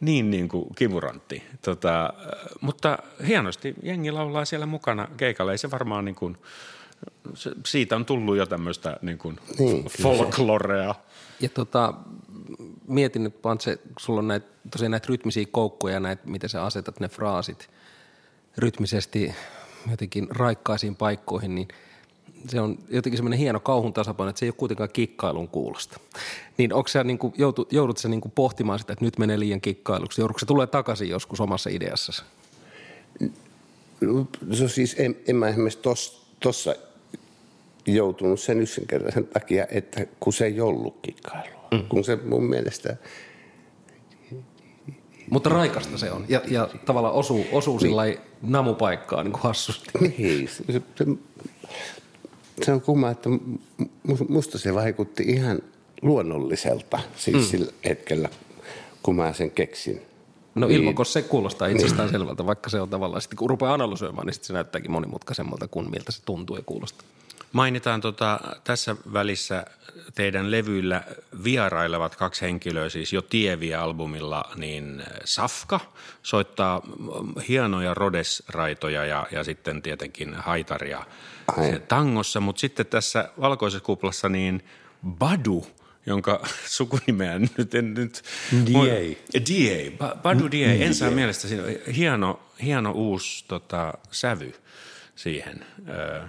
niin, 0.00 0.30
niin 0.30 0.48
kuin 0.48 0.74
kimurantti. 0.74 1.42
Tota, 1.62 2.12
mutta 2.60 2.98
hienosti 3.26 3.74
jengi 3.82 4.10
laulaa 4.10 4.44
siellä 4.44 4.66
mukana 4.66 5.08
keikalla. 5.16 5.52
Ei 5.52 5.58
se 5.58 5.70
varmaan 5.70 6.04
niin 6.04 6.14
kuin, 6.14 6.36
se, 7.34 7.50
siitä 7.66 7.96
on 7.96 8.04
tullut 8.04 8.36
jo 8.36 8.46
tämmöistä 8.46 8.96
niin 9.02 9.18
kuin 9.18 9.38
niin, 9.58 9.84
folklorea. 10.02 10.94
Ja 11.40 11.48
tota, 11.48 11.94
mietin 12.88 13.24
nyt, 13.24 13.42
Pantse, 13.42 13.78
sulla 13.98 14.18
on 14.18 14.28
näitä, 14.28 14.46
tosiaan 14.70 14.90
näitä 14.90 15.06
rytmisiä 15.08 15.46
koukkuja, 15.50 16.00
näitä, 16.00 16.22
miten 16.26 16.50
sä 16.50 16.64
asetat 16.64 17.00
ne 17.00 17.08
fraasit– 17.08 17.70
rytmisesti 18.58 19.34
jotenkin 19.90 20.28
raikkaisiin 20.30 20.96
paikkoihin, 20.96 21.54
niin 21.54 21.68
se 22.48 22.60
on 22.60 22.78
jotenkin 22.88 23.16
semmoinen 23.16 23.38
hieno 23.38 23.60
kauhun 23.60 23.92
tasapaino, 23.92 24.30
että 24.30 24.40
se 24.40 24.46
ei 24.46 24.50
ole 24.50 24.54
kuitenkaan 24.56 24.90
kikkailun 24.92 25.48
kuulosta. 25.48 26.00
Niin 26.58 26.72
onko 26.72 26.88
sä 26.88 27.04
niin 27.04 27.18
kuin, 27.18 27.34
joutu, 27.36 27.68
joudut 27.70 27.98
sä 27.98 28.08
niin 28.08 28.20
kuin 28.20 28.32
pohtimaan 28.32 28.78
sitä, 28.78 28.92
että 28.92 29.04
nyt 29.04 29.18
menee 29.18 29.38
liian 29.38 29.60
kikkailuksi? 29.60 30.20
Joudutko 30.20 30.38
se 30.38 30.46
tulee 30.46 30.66
takaisin 30.66 31.08
joskus 31.08 31.40
omassa 31.40 31.70
ideassasi? 31.70 32.22
No, 34.00 34.26
siis, 34.68 34.96
en, 34.98 35.16
en 35.26 35.36
mä 35.36 35.48
esimerkiksi 35.48 36.18
tuossa 36.40 36.74
joutunut 37.86 38.40
sen 38.40 38.60
yksinkertaisen 38.60 39.26
takia, 39.26 39.66
että 39.70 40.06
kun 40.20 40.32
se 40.32 40.46
ei 40.46 40.60
ollut 40.60 40.98
kikkailua. 41.02 41.68
Mm. 41.72 41.84
Kun 41.88 42.04
se 42.04 42.16
mun 42.16 42.44
mielestä– 42.44 42.96
mutta 45.30 45.50
raikasta 45.50 45.98
se 45.98 46.10
on 46.10 46.24
ja, 46.28 46.40
ja 46.48 46.68
tavallaan 46.86 47.14
osuu, 47.14 47.46
osuu 47.52 47.78
niin. 47.78 48.18
Namupaikkaa 48.42 49.24
niin 49.24 49.32
kuin 49.32 49.42
hassusti. 49.42 49.90
Niin, 50.00 50.48
se, 50.48 50.82
se, 50.96 51.06
se 52.62 52.72
on 52.72 52.80
kumma, 52.80 53.10
että 53.10 53.30
musta 54.28 54.58
se 54.58 54.74
vaikutti 54.74 55.22
ihan 55.22 55.62
luonnolliselta 56.02 57.00
siis 57.16 57.36
mm. 57.36 57.42
sillä 57.42 57.72
hetkellä, 57.84 58.28
kun 59.02 59.16
mä 59.16 59.32
sen 59.32 59.50
keksin. 59.50 60.02
No 60.54 60.66
niin. 60.66 60.80
ilman, 60.80 61.06
se 61.06 61.22
kuulostaa 61.22 61.68
itsestään 61.68 62.08
selvältä, 62.08 62.46
vaikka 62.46 62.70
se 62.70 62.80
on 62.80 62.88
tavallaan, 62.88 63.22
sitten 63.22 63.36
kun 63.36 63.50
rupeaa 63.50 63.74
analysoimaan, 63.74 64.26
niin 64.26 64.34
se 64.40 64.52
näyttääkin 64.52 64.90
monimutkaisemmalta 64.90 65.68
kuin 65.68 65.90
miltä 65.90 66.12
se 66.12 66.22
tuntuu 66.24 66.56
ja 66.56 66.62
kuulostaa. 66.66 67.06
Mainitaan 67.52 68.00
tota, 68.00 68.40
tässä 68.64 68.96
välissä 69.12 69.66
teidän 70.14 70.50
levyillä 70.50 71.02
vierailevat 71.44 72.16
kaksi 72.16 72.42
henkilöä, 72.42 72.88
siis 72.88 73.12
jo 73.12 73.22
Tievi-albumilla, 73.22 74.44
niin 74.56 75.02
Safka 75.24 75.80
soittaa 76.22 76.82
hienoja 77.48 77.94
Rodes-raitoja 77.94 79.04
ja, 79.04 79.26
ja 79.30 79.44
sitten 79.44 79.82
tietenkin 79.82 80.34
haitaria 80.34 81.06
Ai. 81.56 81.80
tangossa, 81.88 82.40
mutta 82.40 82.60
sitten 82.60 82.86
tässä 82.86 83.28
valkoisessa 83.40 83.84
kuplassa 83.84 84.28
niin 84.28 84.64
Badu– 85.18 85.66
jonka 86.08 86.46
sukunimeä 86.78 87.38
nyt 87.38 87.74
en 87.74 87.94
nyt... 87.94 88.22
D.A. 88.52 89.40
D.A. 89.40 90.14
Badu 90.14 90.50
D.A. 90.50 90.84
En 90.84 90.94
saa 90.94 91.10
mielestä 91.10 91.48
siinä 91.48 91.62
hieno, 91.96 92.40
hieno 92.62 92.92
uusi 92.92 93.44
tota, 93.48 93.94
sävy 94.10 94.54
siihen. 95.16 95.64
Öö, 95.88 96.22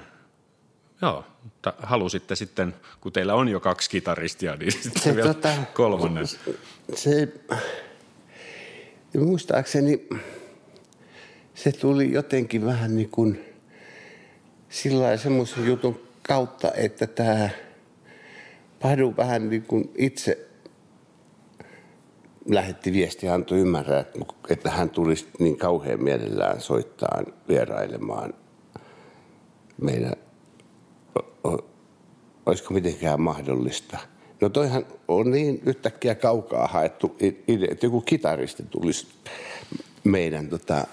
Joo, 1.02 1.26
mutta 1.44 1.74
halusitte 1.78 2.36
sitten, 2.36 2.76
kun 3.02 3.12
teillä 3.12 3.36
on 3.36 3.50
jo 3.50 3.60
kaksi 3.60 3.90
kitaristia, 3.90 4.56
niin 4.56 4.72
sitten 4.72 5.02
se, 5.02 5.16
vielä 5.16 5.34
tota, 5.34 5.54
kolmannen. 5.74 6.26
Se, 6.96 7.34
muistaakseni 9.18 10.08
se 11.54 11.72
tuli 11.72 12.12
jotenkin 12.12 12.66
vähän 12.66 12.96
niin 12.96 13.10
kuin 13.10 13.46
sillä 14.70 15.18
semmoisen 15.18 15.66
jutun 15.66 16.00
kautta, 16.28 16.72
että 16.72 17.08
tämä 17.08 17.50
Padu 18.82 19.14
vähän 19.18 19.50
niin 19.50 19.64
kuin 19.64 19.92
itse 19.98 20.50
lähetti 22.46 22.94
viestiä, 22.94 23.34
antoi 23.34 23.60
ymmärrä, 23.60 24.06
että 24.50 24.72
hän 24.72 24.90
tulisi 24.90 25.28
niin 25.40 25.58
kauhean 25.58 26.04
mielellään 26.04 26.62
soittaa 26.62 27.22
vierailemaan 27.48 28.34
meidän, 29.82 30.14
olisiko 32.50 32.74
mitenkään 32.74 33.22
mahdollista. 33.22 33.98
No 34.42 34.50
toihan 34.50 34.86
on 35.08 35.32
niin 35.32 35.62
yhtäkkiä 35.66 36.16
kaukaa 36.16 36.68
haettu 36.68 37.18
idea, 37.48 37.68
että 37.72 37.86
joku 37.86 38.02
kitaristi 38.02 38.64
tulisi 38.70 39.08
meidän 40.04 40.48
tota, 40.50 40.88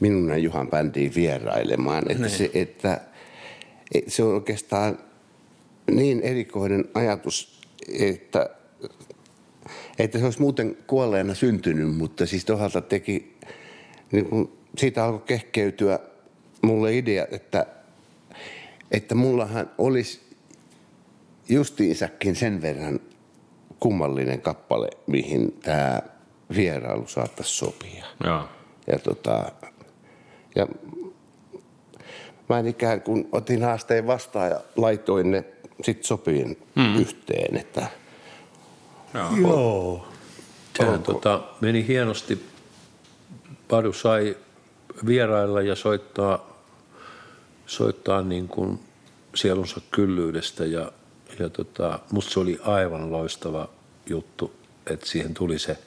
minun 0.00 0.28
ja 0.28 0.38
Juhan 0.38 0.68
bändiin 0.68 1.14
vierailemaan. 1.14 2.10
Että 2.10 2.22
Niin. 2.22 2.36
se, 2.36 2.50
että, 2.54 3.00
että 3.94 4.10
se 4.10 4.22
on 4.22 4.34
oikeastaan 4.34 4.98
niin 5.90 6.20
erikoinen 6.20 6.84
ajatus, 6.94 7.60
että, 7.98 8.50
että 9.98 10.18
se 10.18 10.24
olisi 10.24 10.40
muuten 10.40 10.76
kuolleena 10.86 11.34
syntynyt, 11.34 11.96
mutta 11.96 12.26
siis 12.26 12.44
toisaalta 12.44 12.80
teki, 12.80 13.36
niin 14.12 14.26
kun 14.26 14.52
siitä 14.78 15.04
alkoi 15.04 15.22
kehkeytyä 15.26 15.98
mulle 16.62 16.96
idea, 16.96 17.26
että, 17.30 17.66
että 18.90 19.14
mullahan 19.14 19.70
olisi 19.78 20.20
justiinsakin 21.50 22.36
sen 22.36 22.62
verran 22.62 23.00
kummallinen 23.80 24.40
kappale, 24.40 24.88
mihin 25.06 25.52
tämä 25.52 26.02
vierailu 26.56 27.08
saattaisi 27.08 27.54
sopia. 27.54 28.04
Joo. 28.24 28.48
Ja, 28.86 28.98
tota, 28.98 29.52
ja 30.56 30.66
mä 32.48 32.58
en 32.58 32.66
ikään 32.66 33.00
kuin 33.00 33.28
otin 33.32 33.62
haasteen 33.62 34.06
vastaan 34.06 34.50
ja 34.50 34.60
laitoin 34.76 35.30
ne 35.30 35.44
sitten 35.82 36.04
sopiin 36.04 36.58
mm. 36.74 36.96
yhteen, 37.00 37.56
että 37.56 37.86
Joo. 39.14 39.36
Joo. 39.40 40.08
Sehän 40.78 41.02
tota, 41.02 41.40
meni 41.60 41.86
hienosti. 41.86 42.46
Padu 43.68 43.92
sai 43.92 44.36
vierailla 45.06 45.62
ja 45.62 45.76
soittaa, 45.76 46.62
soittaa 47.66 48.22
niin 48.22 48.48
kuin 48.48 48.80
sielunsa 49.34 49.80
kyllyydestä 49.90 50.64
ja, 50.64 50.92
ja 51.40 51.48
tota, 51.50 51.98
musta 52.12 52.32
se 52.32 52.40
oli 52.40 52.58
aivan 52.62 53.12
loistava 53.12 53.68
juttu, 54.06 54.52
että 54.86 55.06
siihen 55.06 55.34
tuli 55.34 55.58
se, 55.58 55.78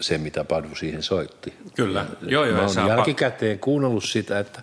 se 0.00 0.18
mitä 0.18 0.44
Padu 0.44 0.74
siihen 0.74 1.02
soitti. 1.02 1.52
Kyllä. 1.74 2.06
Joo, 2.22 2.44
joo, 2.44 2.52
Mä 2.54 2.58
ja 2.58 2.64
oon 2.64 2.74
saa 2.74 2.86
pa- 2.86 2.88
jälkikäteen 2.88 3.58
kuunnellut 3.58 4.04
sitä, 4.04 4.38
että 4.38 4.62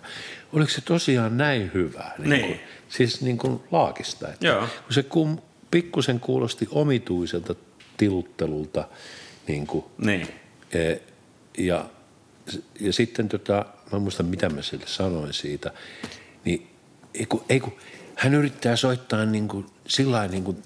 oliko 0.52 0.70
se 0.70 0.80
tosiaan 0.80 1.36
näin 1.36 1.70
hyvää. 1.74 2.14
Niin. 2.18 2.30
Niin. 2.30 2.44
Kuin, 2.46 2.60
siis 2.88 3.22
niin 3.22 3.38
kuin 3.38 3.60
laakista. 3.70 4.28
Että 4.28 4.46
Joo. 4.46 4.60
kun 4.60 4.94
se 4.94 5.02
kum, 5.02 5.38
pikkusen 5.70 6.20
kuulosti 6.20 6.68
omituiselta 6.70 7.54
tiluttelulta, 7.96 8.88
niin 9.46 9.66
kuin, 9.66 9.84
Niin. 9.98 10.28
e, 10.72 10.96
ja, 11.58 11.84
ja 12.80 12.92
sitten 12.92 13.28
tota, 13.28 13.52
mä 13.92 13.96
en 13.96 14.02
muista 14.02 14.22
mitä 14.22 14.48
mä 14.48 14.62
sille 14.62 14.86
sanoin 14.86 15.32
siitä, 15.32 15.70
niin 16.44 16.68
ei 17.14 17.26
kun, 17.26 17.44
ei 17.48 17.60
kun, 17.60 17.76
hän 18.18 18.34
yrittää 18.34 18.76
soittaa 18.76 19.24
niin 19.24 19.48
kuin, 19.48 19.66
sillä 19.88 20.28
niin 20.28 20.44
kuin 20.44 20.62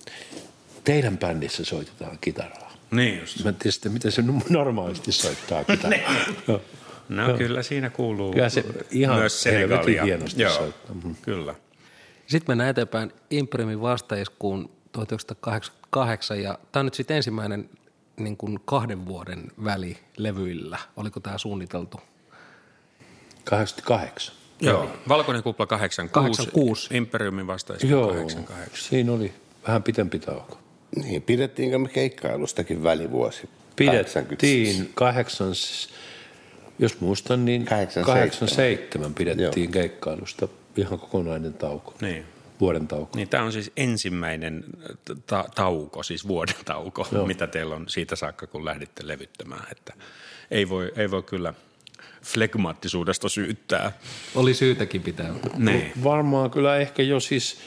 teidän 0.85 1.18
bändissä 1.18 1.64
soitetaan 1.64 2.18
kitaraa. 2.21 2.73
Niin 2.90 3.21
just. 3.21 3.44
Mä 3.44 3.49
en 3.49 3.54
tiedä 3.56 3.73
sitten, 3.73 3.92
miten 3.92 4.12
se 4.12 4.25
normaalisti 4.49 5.12
soittaa 5.12 5.64
kitaraa. 5.64 6.14
Joo. 6.49 6.62
No 7.09 7.28
Joo. 7.28 7.38
kyllä 7.38 7.62
siinä 7.62 7.90
kuuluu 7.90 8.32
Kyllä 8.32 8.49
se 8.49 8.64
ihan 8.90 9.18
myös 9.18 9.42
Senegalia. 9.42 10.04
hienosti 10.04 10.42
Joo, 10.42 10.52
soittaa. 10.54 10.94
Mhm. 10.94 11.12
Kyllä. 11.23 11.54
Sitten 12.26 12.50
mennään 12.50 12.71
eteenpäin 12.71 13.12
Imprimin 13.30 13.80
vastaiskuun 13.80 14.71
1988 14.92 16.42
ja 16.42 16.59
tämä 16.73 16.80
on 16.80 16.87
nyt 16.87 16.94
sitten 16.94 17.16
ensimmäinen 17.16 17.71
niin 18.16 18.37
kuin 18.37 18.61
kahden 18.64 19.06
vuoden 19.06 19.52
väli 19.64 19.99
levyillä. 20.16 20.78
Oliko 20.97 21.21
tämä 21.21 21.38
suunniteltu? 21.38 22.00
88. 23.44 24.34
Joo. 24.62 24.90
Valkoinen 25.08 25.42
kupla 25.42 25.66
86. 25.66 26.38
86. 26.42 26.94
Imperiumin 26.96 27.46
vastaisku 27.46 27.86
Joo, 27.86 28.06
88. 28.08 28.88
siinä 28.88 29.12
oli 29.12 29.32
vähän 29.66 29.82
pitempi 29.82 30.18
tauko. 30.18 30.58
niin, 30.96 31.22
pidettiinkö 31.22 31.78
me 31.78 31.88
keikkailustakin 31.88 32.82
välivuosi? 32.82 33.40
80. 33.40 34.26
Pidettiin 34.40 34.90
kahdeksan, 34.94 35.48
jos 36.78 37.00
muistan, 37.00 37.44
niin 37.44 37.64
87. 37.64 38.28
87 38.28 39.14
pidettiin 39.14 39.70
keikkailusta 39.70 40.48
ihan 40.76 40.98
kokonainen 40.98 41.54
tauko. 41.54 41.94
Niin. 42.00 42.25
Vuoden 42.60 42.88
tauko. 42.88 43.10
Niin 43.16 43.28
tämä 43.28 43.44
on 43.44 43.52
siis 43.52 43.72
ensimmäinen 43.76 44.64
ta- 45.26 45.44
tauko, 45.54 46.02
siis 46.02 46.28
vuoden 46.28 46.54
tauko, 46.64 47.08
Joo. 47.12 47.26
mitä 47.26 47.46
teillä 47.46 47.75
on 47.75 47.88
siitä 47.88 48.16
saakka, 48.16 48.46
kun 48.46 48.64
lähditte 48.64 49.06
levyttämään. 49.06 49.64
Että 49.70 49.94
ei, 50.50 50.68
voi, 50.68 50.92
ei 50.96 51.10
voi 51.10 51.22
kyllä 51.22 51.54
flegmaattisuudesta 52.23 53.28
syyttää. 53.28 53.93
Oli 54.35 54.54
syytäkin 54.54 55.02
pitää. 55.02 55.35
Niin. 55.56 55.93
Varmaan 56.04 56.50
kyllä 56.50 56.76
ehkä 56.76 57.02
jo 57.02 57.21
siis 57.21 57.58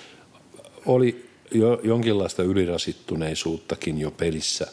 oli 0.85 1.29
jo 1.51 1.79
jonkinlaista 1.83 2.43
ylirasittuneisuuttakin 2.43 3.97
jo 3.99 4.11
pelissä, 4.11 4.67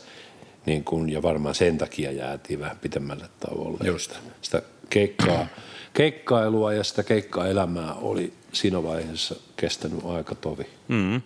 niin 0.66 0.84
kun, 0.84 1.10
ja 1.10 1.22
varmaan 1.22 1.54
sen 1.54 1.78
takia 1.78 2.12
jäätiin 2.12 2.60
vähän 2.60 2.78
pitemmälle 2.78 3.28
tauolle. 3.40 3.78
Just. 3.86 4.14
Sitä 4.42 4.62
keikkaa, 4.90 5.46
keikkailua 5.94 6.72
ja 6.72 6.84
sitä 6.84 7.02
keikkaelämää 7.02 7.94
oli 7.94 8.32
siinä 8.52 8.82
vaiheessa 8.82 9.36
kestänyt 9.56 10.04
aika 10.04 10.34
tovi. 10.34 10.66
Mm. 10.88 11.22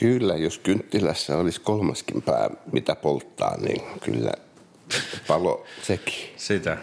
Kyllä, 0.00 0.36
jos 0.36 0.58
kynttilässä 0.58 1.36
olisi 1.36 1.60
kolmaskin 1.60 2.22
pää, 2.22 2.50
mitä 2.72 2.94
polttaa, 2.94 3.56
niin 3.56 3.82
kyllä 4.00 4.32
palo 5.26 5.64
sekin. 5.82 6.34
Sitä. 6.36 6.78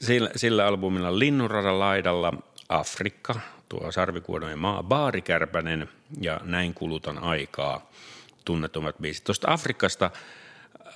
Sillä, 0.00 0.30
sillä 0.36 0.66
albumilla 0.66 1.18
Linnunradan 1.18 1.78
laidalla 1.78 2.32
Afrikka, 2.68 3.34
tuo 3.68 3.92
sarvikuonojen 3.92 4.58
maa, 4.58 4.82
Baarikärpänen 4.82 5.88
ja 6.20 6.40
Näin 6.44 6.74
kulutan 6.74 7.18
aikaa, 7.18 7.90
tunnetummat 8.44 8.96
biisit. 9.00 9.24
Tuosta 9.24 9.52
Afrikasta 9.52 10.10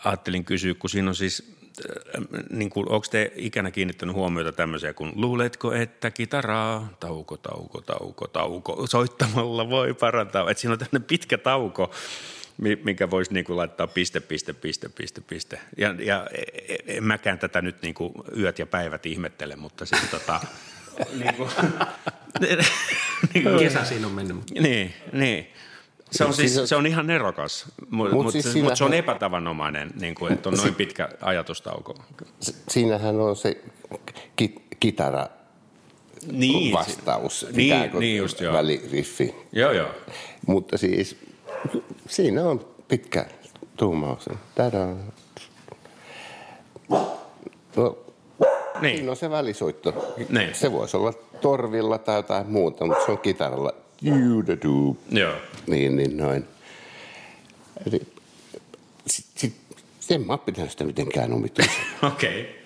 ajattelin 0.04 0.44
kysyä, 0.44 0.74
kun 0.74 0.90
siinä 0.90 1.08
on 1.08 1.14
siis, 1.14 1.56
äh, 1.84 2.22
niin 2.50 2.70
kuin, 2.70 2.88
onko 2.88 3.06
te 3.10 3.32
ikänä 3.36 3.70
kiinnittänyt 3.70 4.14
huomiota 4.14 4.52
tämmöisiä 4.52 4.92
kuin 4.92 5.12
luuletko, 5.14 5.72
että 5.72 6.10
kitaraa, 6.10 6.88
tauko, 7.00 7.36
tauko, 7.36 7.80
tauko, 7.80 8.26
tauko, 8.26 8.86
soittamalla 8.86 9.70
voi 9.70 9.94
parantaa. 9.94 10.50
Että 10.50 10.60
siinä 10.60 10.72
on 10.72 10.78
tämmöinen 10.78 11.06
pitkä 11.06 11.38
tauko, 11.38 11.90
mi- 12.60 12.80
mikä 12.84 13.10
voisi 13.10 13.32
niin 13.34 13.44
kuin 13.44 13.56
laittaa 13.56 13.86
piste, 13.86 14.20
piste, 14.20 14.52
piste, 14.52 14.88
piste, 14.88 15.20
piste. 15.20 15.60
Ja, 15.76 15.94
ja 15.98 16.26
e- 16.32 16.74
e- 16.74 16.96
en 16.96 17.04
mäkään 17.04 17.38
tätä 17.38 17.62
nyt 17.62 17.82
niin 17.82 17.94
kuin 17.94 18.12
yöt 18.36 18.58
ja 18.58 18.66
päivät 18.66 19.06
ihmettele, 19.06 19.56
mutta 19.56 19.86
siis 19.86 20.02
tota, 20.10 20.40
niin 21.18 21.34
kuin, 21.34 21.50
niin 23.34 23.44
kuin, 23.44 23.58
Kesä 23.58 23.84
siinä 23.84 24.06
on 24.06 24.12
mennyt. 24.12 24.36
niin, 24.60 24.94
niin. 25.12 25.46
Se 26.10 26.24
on, 26.24 26.34
siis, 26.34 26.60
se 26.64 26.76
on 26.76 26.86
ihan 26.86 27.06
nerokas, 27.06 27.64
mutta 27.90 28.14
Mut 28.14 28.24
mut, 28.24 28.32
siis 28.32 28.44
mut, 28.44 28.52
siinähän- 28.52 28.76
se 28.76 28.84
on 28.84 28.94
epätavanomainen, 28.94 29.90
niin 30.00 30.14
kuin, 30.14 30.32
että 30.32 30.48
on 30.48 30.54
noin 30.56 30.74
pitkä 30.74 31.08
ajatustauko. 31.20 32.02
Siinähän 32.68 33.16
on 33.20 33.36
se 33.36 33.60
ki- 34.36 34.54
kitara 34.80 35.26
Niin, 36.32 36.72
vastaus, 36.72 37.46
niin, 37.52 37.90
niin 37.98 38.16
just 38.16 38.40
joo. 38.40 38.52
väliriffi. 38.52 39.34
Joo, 39.52 39.72
joo. 39.72 39.90
Mutta 40.46 40.78
siis 40.78 41.16
siinä 42.06 42.44
on 42.44 42.66
pitkä 42.88 43.26
tuumaus. 43.76 44.28
Tada. 44.54 44.86
No, 47.76 47.98
Niin. 48.80 48.96
siinä 48.96 49.10
on 49.10 49.16
se 49.16 49.30
välisoitto. 49.30 50.14
Niin. 50.28 50.54
Se 50.54 50.72
voisi 50.72 50.96
olla 50.96 51.12
torvilla 51.40 51.98
tai 51.98 52.16
jotain 52.16 52.46
muuta, 52.46 52.86
mutta 52.86 53.04
se 53.04 53.12
on 53.12 53.18
kitaralla. 53.18 53.72
Joo. 55.10 55.32
Niin, 55.66 55.96
niin 55.96 56.16
noin. 56.16 56.44
Eli 57.86 58.00
sit, 59.06 59.26
sit, 59.36 59.54
en 60.10 60.26
mä 60.26 60.38
pitänyt 60.38 60.70
sitä 60.70 60.84
mitenkään 60.84 61.32
omituisena. 61.32 61.76
Okei. 62.14 62.40
Okay. 62.40 62.59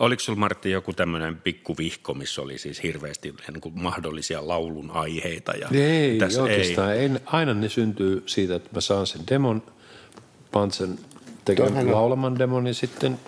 Oliko 0.00 0.20
sulla 0.20 0.38
Martti 0.38 0.70
joku 0.70 0.92
tämmöinen 0.92 1.36
pikkuvihko, 1.36 2.14
missä 2.14 2.42
oli 2.42 2.58
siis 2.58 2.82
hirveästi 2.82 3.34
niin 3.52 3.60
kuin 3.60 3.74
mahdollisia 3.82 4.48
laulun 4.48 4.90
aiheita? 4.90 5.52
Ja 5.52 5.68
Ei, 5.72 6.18
tässä 6.18 6.42
oikeastaan. 6.42 6.94
Ei. 6.94 7.04
En, 7.04 7.20
aina 7.26 7.54
ne 7.54 7.68
syntyy 7.68 8.22
siitä, 8.26 8.54
että 8.54 8.70
mä 8.74 8.80
saan 8.80 9.06
sen 9.06 9.20
demon, 9.30 9.62
Pantsen 10.52 10.88
Toihan 10.88 11.44
tekemään 11.44 11.86
on- 11.86 11.92
laulaman 11.92 12.38
demon, 12.38 12.64
niin 12.64 12.74
sitten 12.74 13.18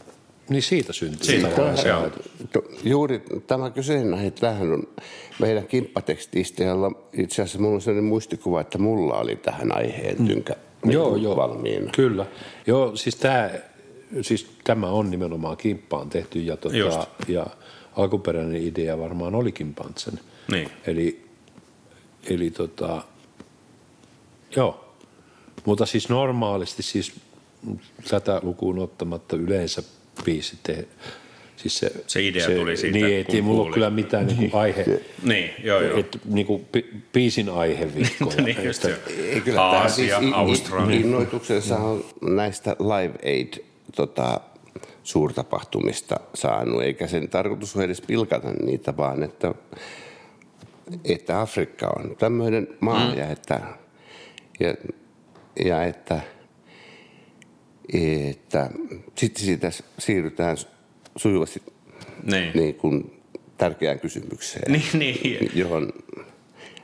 niin 0.48 0.62
siitä 0.62 0.92
syntyy. 0.92 1.24
Siitä, 1.26 1.48
tavallaan 1.48 1.76
se. 1.78 1.90
To- 2.52 2.64
Juuri 2.84 3.22
tämä 3.46 3.70
kyseinen 3.70 4.14
aihe, 4.14 4.30
tämähän 4.30 4.72
on 4.72 4.82
meidän 5.38 5.66
kimppatekstiistä, 5.66 6.64
jolla 6.64 6.92
itse 7.12 7.42
asiassa 7.42 7.58
mulla 7.58 7.74
on 7.74 7.80
sellainen 7.80 8.04
muistikuva, 8.08 8.60
että 8.60 8.78
mulla 8.78 9.14
oli 9.18 9.36
tähän 9.36 9.76
aiheen 9.76 10.26
tynkä 10.26 10.56
Joo, 10.84 11.16
joo. 11.16 11.36
valmiina. 11.36 11.90
Kyllä. 11.96 12.26
Joo, 12.66 12.96
siis 12.96 13.16
tämä, 13.16 13.50
siis 14.20 14.46
tämä 14.64 14.86
on 14.86 15.10
nimenomaan 15.10 15.56
kimppaan 15.56 16.08
tehty 16.08 16.40
ja, 16.40 16.56
Just. 16.72 16.98
tota, 16.98 17.06
ja 17.28 17.46
alkuperäinen 17.96 18.62
idea 18.62 18.98
varmaan 18.98 19.34
olikin 19.34 19.74
Pantsen. 19.74 20.20
Niin. 20.50 20.68
Eli, 20.86 21.24
eli 22.30 22.50
tota, 22.50 23.02
joo, 24.56 24.94
Mutta 25.64 25.86
siis 25.86 26.08
normaalisti 26.08 26.82
siis 26.82 27.12
tätä 28.10 28.40
lukuun 28.42 28.78
ottamatta 28.78 29.36
yleensä 29.36 29.82
biisit 30.24 30.58
te, 30.62 30.88
Siis 31.56 31.78
se, 31.78 31.92
se 32.06 32.26
idea 32.26 32.46
se, 32.46 32.54
tuli 32.54 32.76
siitä, 32.76 32.98
Niin, 32.98 33.26
ei 33.28 33.42
mulla 33.42 33.62
ole 33.62 33.72
kyllä 33.74 33.90
mitään 33.90 34.26
niin 34.26 34.36
kuin 34.36 34.54
aihe. 34.54 35.00
Niin, 35.22 35.50
joo, 35.64 35.80
joo. 35.80 35.98
Et, 35.98 36.18
niin 36.24 36.46
kuin 36.46 36.66
biisin 37.12 37.48
aiheviikkoja. 37.48 38.36
niin, 38.44 38.64
just 38.64 38.84
että, 38.84 39.10
ei, 39.10 39.40
kyllä 39.40 39.62
Aasia, 39.62 40.18
siis 40.18 40.32
Australia. 40.34 40.96
Innoituksessa 41.00 41.76
on 41.76 42.04
näistä 42.20 42.76
Live 42.78 43.18
Aid 43.24 43.71
tota, 43.96 44.40
suurtapahtumista 45.02 46.20
saanut, 46.34 46.82
eikä 46.82 47.06
sen 47.06 47.28
tarkoitus 47.28 47.76
ole 47.76 47.84
edes 47.84 48.00
pilkata 48.00 48.50
niitä, 48.52 48.96
vaan 48.96 49.22
että, 49.22 49.54
että 51.04 51.40
Afrikka 51.40 51.86
on 51.86 52.16
tämmöinen 52.16 52.68
maa 52.80 53.10
mm. 53.10 53.18
ja 53.18 53.30
että, 53.30 53.60
ja, 54.60 54.74
ja 55.64 55.84
että, 55.84 56.20
että 58.30 58.70
sitten 59.14 59.44
siitä 59.44 59.70
siirrytään 59.98 60.56
sujuvasti 61.16 61.62
niin. 62.22 62.50
Niin 62.54 62.74
kuin 62.74 63.22
tärkeään 63.58 64.00
kysymykseen, 64.00 64.72
niin, 64.72 64.84
niin. 64.98 65.50
johon 65.54 65.92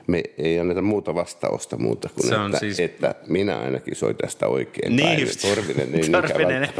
me 0.08 0.22
ei 0.38 0.58
anneta 0.58 0.82
muuta 0.82 1.14
vastausta 1.14 1.76
muuta 1.76 2.08
kuin, 2.08 2.46
että, 2.46 2.58
siis... 2.58 2.80
että 2.80 3.14
minä 3.26 3.58
ainakin 3.58 3.96
soitan 3.96 4.30
sitä 4.30 4.46
oikein 4.46 4.96
niin, 4.96 5.28
päin. 5.28 5.54
Torvinen 5.56 5.94
ei 5.94 6.08
Torvinen 6.08 6.62
ei 6.64 6.70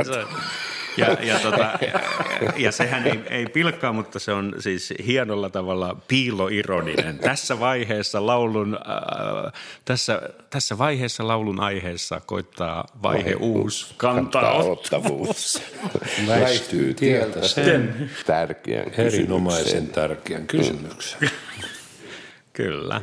ja, 0.99 1.17
ja, 1.23 1.39
tota, 1.39 1.79
ja, 1.81 2.53
ja 2.57 2.73
sehän 2.73 3.07
ei, 3.07 3.21
ei 3.31 3.47
pilkkaa, 3.47 3.93
mutta 3.93 4.19
se 4.19 4.33
on 4.33 4.55
siis 4.59 4.95
hienolla 5.07 5.51
tavalla 5.51 5.97
piiloironinen. 6.09 7.19
Tässä 7.19 7.61
vaiheessa 7.61 8.27
laulun, 8.27 8.75
äh, 8.75 9.53
tässä, 9.85 10.23
tässä 10.51 10.79
vaiheessa 10.79 11.29
laulun 11.29 11.61
aiheessa 11.61 12.21
koittaa 12.27 12.85
vaihe, 13.03 13.25
vaihe 13.25 13.35
uusi 13.35 13.95
kantaa 13.97 14.55
ottavuus. 14.55 15.63
Väistyy 16.29 16.95
tieltä 16.95 17.49
sen 17.49 18.11
tärkeän 18.27 18.93
erinomaisen 18.97 19.87
tärkeän 19.87 20.47
kysymyksen. 20.47 21.31
Kyllä. 22.53 23.03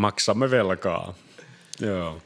Maksamme 0.00 0.50
velkaa. 0.50 1.14
Joo. 1.80 2.18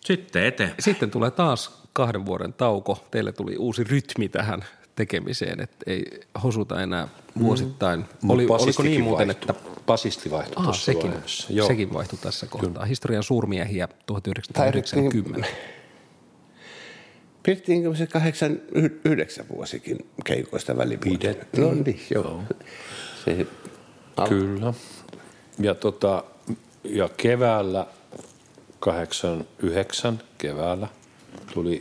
Sitten 0.00 0.44
eteen. 0.44 0.74
Sitten 0.78 1.10
tulee 1.10 1.30
taas 1.30 1.82
kahden 1.92 2.26
vuoden 2.26 2.52
tauko. 2.52 3.06
Teille 3.10 3.32
tuli 3.32 3.56
uusi 3.56 3.84
rytmi 3.84 4.28
tähän 4.28 4.64
tekemiseen, 4.96 5.60
että 5.60 5.76
ei 5.86 6.20
hosuta 6.42 6.82
enää 6.82 7.08
vuosittain. 7.40 8.00
Mm. 8.00 8.30
Oli, 8.30 8.46
oliko 8.48 8.82
niin 8.82 9.02
muuten, 9.02 9.30
että... 9.30 9.54
Pasisti 9.86 10.30
vaihtui 10.30 10.66
ah, 10.66 10.74
sekin, 10.74 11.12
sekin 11.66 11.94
vaihtui 11.94 12.18
tässä 12.22 12.46
kohtaa. 12.46 12.70
Kyllä. 12.70 12.86
Historian 12.86 13.22
suurmiehiä 13.22 13.88
1990. 14.06 15.48
Pidettiinkö 17.42 17.96
se 17.96 18.06
kahdeksan, 18.06 18.60
yhdeksän 19.04 19.46
vuosikin 19.48 19.98
keikoista 20.24 20.76
välivuotta? 20.76 21.28
No 21.56 21.74
niin, 21.74 22.00
joo. 22.14 22.42
Se, 23.24 23.46
al- 24.16 24.28
Kyllä. 24.28 24.74
Ja, 25.58 25.74
tota, 25.74 26.24
ja 26.84 27.08
keväällä 27.16 27.86
89 28.80 30.20
keväällä 30.38 30.88
tuli 31.54 31.80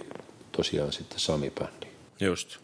tosiaan 0.51 0.93
sitten 0.93 1.19
Sami-bändi. 1.19 1.87
Just. 2.19 2.57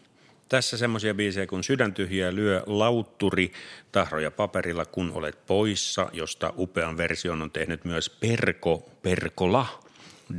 Tässä 0.48 0.76
semmoisia 0.76 1.14
biisejä 1.14 1.46
kuin 1.46 1.64
Sydäntyhjää 1.64 2.34
lyö 2.34 2.62
lautturi 2.66 3.52
tahroja 3.92 4.30
paperilla, 4.30 4.84
kun 4.84 5.12
olet 5.14 5.46
poissa, 5.46 6.10
josta 6.12 6.52
upean 6.56 6.96
version 6.96 7.42
on 7.42 7.50
tehnyt 7.50 7.84
myös 7.84 8.10
Perko 8.10 8.90
Perkola 9.02 9.66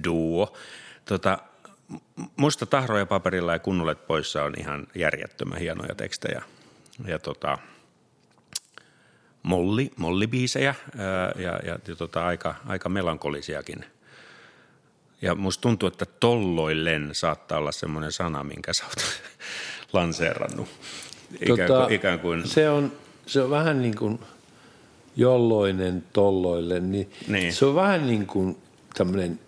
duo. 0.04 0.54
Tota, 1.06 1.38
musta 2.36 2.66
tahroja 2.66 3.06
paperilla 3.06 3.54
ja 3.54 3.60
kun 3.60 3.82
olet 3.82 4.08
poissa 4.08 4.44
on 4.44 4.54
ihan 4.60 4.88
järjettömän 4.96 5.60
hienoja 5.60 5.96
tekstejä. 5.96 6.42
Ja 7.08 7.20
tota, 7.20 7.58
molli, 9.46 9.92
mollibiisejä 9.98 10.76
ää, 10.98 11.32
ja, 11.36 11.60
ja, 11.66 11.80
ja 11.88 11.96
tota, 11.96 12.26
aika, 12.26 12.56
aika 12.68 12.90
melankolisiakin– 12.90 13.86
ja 15.22 15.36
musta 15.36 15.62
tuntuu, 15.62 15.88
että 15.88 16.06
tolloillen 16.20 17.10
saattaa 17.14 17.58
olla 17.58 17.72
semmoinen 17.72 18.12
sana, 18.12 18.44
minkä 18.44 18.74
sä 18.74 18.84
oot 18.86 19.06
lanseerannut. 19.94 20.68
Ikään, 21.42 21.68
tota, 21.68 21.86
kuin, 21.86 21.96
ikään 21.96 22.20
kuin. 22.20 22.48
Se, 22.48 22.70
on, 22.70 22.92
se 23.26 23.42
on 23.42 23.50
vähän 23.50 23.82
niin 23.82 23.96
kuin 23.96 24.20
jolloinen 25.16 26.04
tolloille, 26.14 26.80
niin, 26.80 27.12
niin. 27.28 27.54
se 27.54 27.66
on 27.66 27.76
vähän 27.76 28.08
niin 28.08 28.28
kuin 28.28 28.58
tämmöinen 28.94 29.40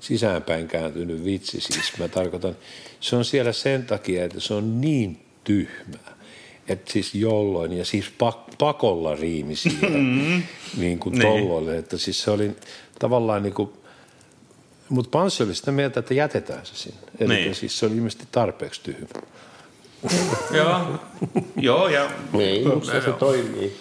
sisäänpäin 0.00 0.68
kääntynyt 0.68 1.24
vitsi 1.24 1.60
siis. 1.60 1.98
Mä 1.98 2.08
tarkoitan, 2.08 2.56
se 3.00 3.16
on 3.16 3.24
siellä 3.24 3.52
sen 3.52 3.86
takia, 3.86 4.24
että 4.24 4.40
se 4.40 4.54
on 4.54 4.80
niin 4.80 5.26
tyhmää. 5.44 6.17
Että 6.68 6.92
siis 6.92 7.14
jolloin 7.14 7.72
ja 7.72 7.84
siis 7.84 8.10
pak- 8.18 8.56
pakolla 8.58 9.14
riimi 9.14 9.54
mm-hmm. 9.82 10.42
niin 10.76 10.98
kuin 10.98 11.20
tolloille. 11.20 11.70
Niin. 11.70 11.78
Että 11.78 11.98
siis 11.98 12.22
se 12.22 12.30
oli 12.30 12.56
tavallaan 12.98 13.42
niin 13.42 13.54
kuin– 13.54 13.70
mutta 14.88 15.10
Panssi 15.10 15.42
oli 15.42 15.54
sitä 15.54 15.72
mieltä, 15.72 16.00
että 16.00 16.14
jätetään 16.14 16.66
se 16.66 16.74
sinne. 16.74 17.00
Eli 17.18 17.34
niin. 17.34 17.54
siis 17.54 17.78
se 17.78 17.86
oli 17.86 17.96
ilmeisesti 17.96 18.28
tarpeeksi 18.32 18.80
tyhmä. 18.82 19.06
Joo, 20.50 21.00
joo 21.56 21.88
ja... 21.88 22.10
Niin, 22.32 22.84
se, 22.86 23.00
se 23.00 23.12
toimii. 23.12 23.76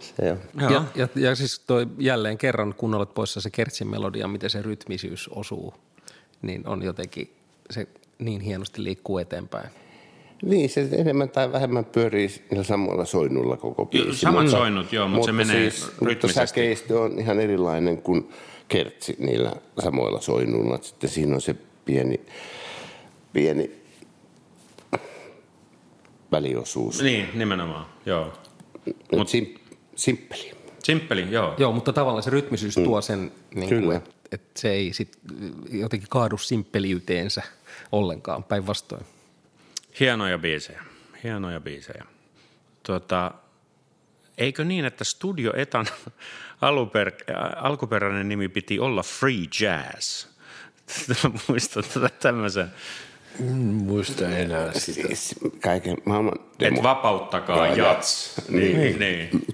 Se 0.00 0.32
on. 0.32 0.72
Ja, 0.72 0.84
ja, 0.94 1.08
ja 1.14 1.34
siis 1.34 1.58
toi 1.58 1.86
jälleen 1.98 2.38
kerran, 2.38 2.74
kun 2.74 2.94
olet 2.94 3.14
poissa 3.14 3.40
se 3.40 3.50
kertsin 3.50 3.88
melodia, 3.88 4.28
miten 4.28 4.50
se 4.50 4.62
rytmisyys 4.62 5.28
osuu, 5.28 5.74
niin 6.42 6.68
on 6.68 6.82
jotenkin, 6.82 7.32
se 7.70 7.88
niin 8.18 8.40
hienosti 8.40 8.84
liikkuu 8.84 9.18
eteenpäin. 9.18 9.70
Niin, 10.42 10.70
se 10.70 10.88
enemmän 10.92 11.28
tai 11.28 11.52
vähemmän 11.52 11.84
pyörii 11.84 12.28
niillä 12.50 12.64
samoilla 12.64 13.04
soinnuilla 13.04 13.56
koko 13.56 13.86
biisi. 13.86 14.20
Samat 14.20 14.42
mutta, 14.42 14.50
soinnut, 14.50 14.92
joo, 14.92 15.08
mutta, 15.08 15.16
mutta 15.16 15.26
se 15.26 15.32
menee 15.32 15.70
siis, 15.70 15.86
rytmisesti. 16.02 16.26
Mutta 16.26 16.46
säkeistö 16.46 17.00
on 17.00 17.18
ihan 17.18 17.40
erilainen 17.40 18.02
kuin 18.02 18.30
kertsi 18.68 19.16
niillä 19.18 19.52
samoilla 19.82 20.20
soinnuilla. 20.20 20.78
Sitten 20.82 21.10
siinä 21.10 21.34
on 21.34 21.40
se 21.40 21.54
pieni, 21.84 22.20
pieni 23.32 23.70
väliosuus. 26.32 27.02
Niin, 27.02 27.28
nimenomaan, 27.34 27.86
joo. 28.06 28.32
Mut, 29.16 29.28
Sim, 29.28 29.46
simppeli. 29.96 30.50
Simppeli, 30.82 31.26
joo. 31.30 31.54
Joo, 31.58 31.72
mutta 31.72 31.92
tavallaan 31.92 32.22
se 32.22 32.30
rytmisyys 32.30 32.76
mm. 32.76 32.84
tuo 32.84 33.00
sen, 33.00 33.32
niin 33.54 33.92
että 33.92 34.10
et 34.32 34.42
se 34.56 34.70
ei 34.70 34.92
sit 34.92 35.18
jotenkin 35.70 36.08
kaadu 36.08 36.38
simppeliyteensä 36.38 37.42
ollenkaan, 37.92 38.44
päinvastoin. 38.44 39.04
Hienoja 40.00 40.38
biisejä, 40.38 40.82
hienoja 41.24 41.60
biisejä. 41.60 42.04
Tuota, 42.82 43.34
eikö 44.38 44.64
niin, 44.64 44.84
että 44.84 45.04
Studio 45.04 45.52
Etan 45.56 45.86
aluper, 46.60 47.12
alkuperäinen 47.56 48.28
nimi 48.28 48.48
piti 48.48 48.78
olla 48.78 49.02
Free 49.02 49.44
Jazz? 49.60 50.26
Muistat 51.48 51.86
tämmöisen? 52.20 52.70
En 53.40 53.56
muista 53.56 54.28
enää 54.28 54.72
sitä. 54.72 55.06
Siis 55.06 55.34
kaiken 55.62 55.96
maailman 56.04 56.38
demo. 56.60 56.76
Et 56.76 56.82
vapauttakaa 56.82 57.66
jats. 57.66 58.34
Niin, 58.48 58.78
niin. 58.78 58.98
niin. 58.98 59.46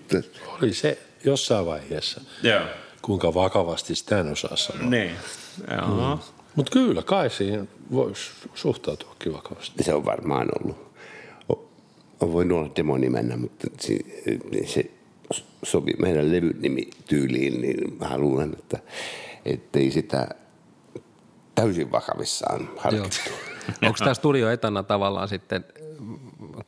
Oli 0.46 0.74
se 0.74 0.98
jossain 1.24 1.66
vaiheessa. 1.66 2.20
Joo. 2.42 2.62
Kuinka 3.02 3.34
vakavasti 3.34 3.94
sitä 3.94 4.20
en 4.20 4.32
osaa 4.32 4.56
sanoa. 4.56 4.90
Niin. 4.90 5.16
Mm. 5.70 6.18
Mutta 6.56 6.72
kyllä, 6.72 7.02
kai 7.02 7.30
siihen 7.30 7.68
voisi 7.92 8.30
suhtautuakin 8.54 9.32
vakavasti. 9.32 9.84
Se 9.84 9.94
on 9.94 10.04
varmaan 10.04 10.48
ollut. 10.60 10.86
On 12.20 12.32
voinut 12.32 12.58
olla 12.58 12.70
demonimenä, 12.76 13.36
mutta 13.36 13.66
se, 13.80 13.98
se 14.66 14.90
sovi 15.62 15.92
meidän 15.98 16.32
levynimityyliin, 16.32 17.60
niin 17.60 17.98
mä 17.98 18.18
luulen, 18.18 18.56
että 19.44 19.78
ei 19.78 19.90
sitä 19.90 20.28
täysin 21.54 21.92
vakavissaan 21.92 22.68
harkittu. 22.76 23.30
Onko 23.82 23.98
tämä 23.98 24.14
studio 24.14 24.50
etana 24.50 24.82
tavallaan 24.82 25.28
sitten, 25.28 25.64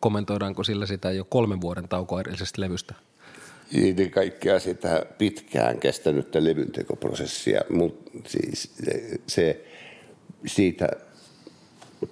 kommentoidaanko 0.01 0.65
sillä 0.65 0.87
sitä 0.87 1.11
jo 1.11 1.25
kolmen 1.25 1.61
vuoden 1.61 1.89
taukoa 1.89 2.21
edellisestä 2.21 2.61
levystä? 2.61 2.95
Ennen 3.75 4.11
kaikkea 4.11 4.59
sitä 4.59 5.07
pitkään 5.19 5.79
kestänyttä 5.79 6.45
levyntekoprosessia, 6.45 7.61
mutta 7.71 8.11
siis 8.27 8.71
se, 8.85 9.21
se 9.27 9.65
siitä 10.47 10.89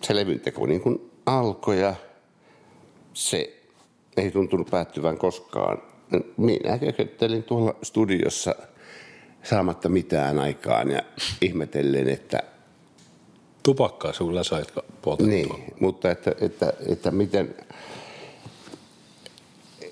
se 0.03 0.17
levynteko 0.17 0.67
niin 0.67 0.81
kuin 0.81 1.11
alkoi 1.27 1.81
ja 1.81 1.95
se 3.15 3.57
ei 4.17 4.31
tuntunut 4.31 4.71
päättyvän 4.71 5.19
koskaan. 5.19 5.83
Minä 6.37 6.79
kököttelin 6.79 7.43
tuolla 7.43 7.75
studiossa 7.83 8.55
saamatta 9.43 9.89
mitään 9.89 10.39
aikaan 10.39 10.91
ja 10.91 11.03
ihmetellen, 11.41 12.09
että... 12.09 12.43
Tupakkaa 13.63 14.13
sulla 14.13 14.45
sait 14.45 14.75
poltettua. 15.03 15.27
Niin, 15.27 15.75
mutta 15.81 16.11
että, 16.11 16.35
että, 16.41 16.73
että 16.89 17.11
miten... 17.11 17.55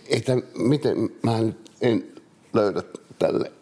Että 0.08 0.36
miten 0.58 1.10
mä 1.22 1.40
nyt 1.40 1.70
en 1.80 2.12
löydä 2.52 2.82
tälle 3.18 3.52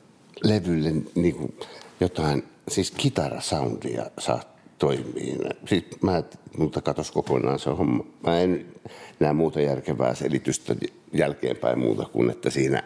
levylle 0.45 0.93
niin 1.15 1.35
kuin 1.35 1.57
jotain 2.01 2.45
siis 2.69 2.91
kitarasoundia 2.91 4.07
saa 4.19 4.41
toimii. 4.79 5.39
Siis 5.67 5.85
mä, 6.03 6.23
mutta 6.59 6.81
katos 6.81 7.11
kokonaan 7.11 7.59
se 7.59 7.71
homma. 7.71 8.05
Mä 8.27 8.41
en 8.41 8.67
näe 9.21 9.33
muuta 9.33 9.61
järkevää 9.61 10.15
selitystä 10.15 10.75
jälkeenpäin 11.13 11.79
muuta 11.79 12.05
kuin, 12.05 12.31
että 12.31 12.51
siinä 12.51 12.83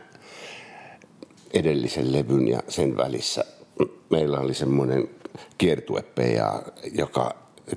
edellisen 1.53 2.13
levyn 2.13 2.49
ja 2.49 2.63
sen 2.69 2.97
välissä 2.97 3.45
meillä 4.11 4.41
oli 4.41 4.55
semmoinen 4.55 5.09
kiertue 5.59 6.03
PA, 6.03 6.63
joka 6.93 7.37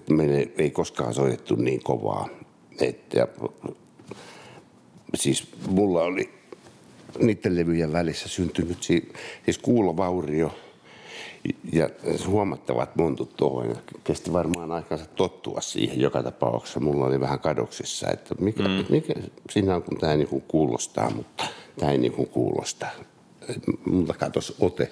me 0.09 0.51
ei 0.57 0.71
koskaan 0.71 1.13
soitettu 1.13 1.55
niin 1.55 1.83
kovaa. 1.83 2.29
Et, 2.81 3.13
ja, 3.13 3.27
siis 5.15 5.47
mulla 5.67 6.03
oli 6.03 6.29
niiden 7.19 7.55
levyjen 7.55 7.91
välissä 7.93 8.29
syntynyt 8.29 8.83
siis 8.83 9.57
kuulovaurio 9.61 10.55
ja 11.73 11.89
huomattavat 12.27 12.95
montut 12.95 13.35
tuohon. 13.37 13.75
Kesti 14.03 14.33
varmaan 14.33 14.71
aikansa 14.71 15.05
tottua 15.05 15.61
siihen 15.61 15.99
joka 16.01 16.23
tapauksessa. 16.23 16.79
Mulla 16.79 17.05
oli 17.05 17.19
vähän 17.19 17.39
kadoksissa, 17.39 18.07
että 18.11 18.35
mikä, 18.39 18.63
mm. 18.63 18.85
mikä 18.89 19.13
siinä 19.49 19.75
on, 19.75 19.83
kun 19.83 19.97
tämä 19.97 20.11
ei 20.11 20.17
niin 20.17 20.43
kuulostaa, 20.47 21.09
mutta 21.09 21.45
tämä 21.79 21.91
ei 21.91 21.97
niin 21.97 22.27
kuulosta. 22.27 22.87
Multa 23.85 24.13
katos 24.13 24.55
ote 24.59 24.91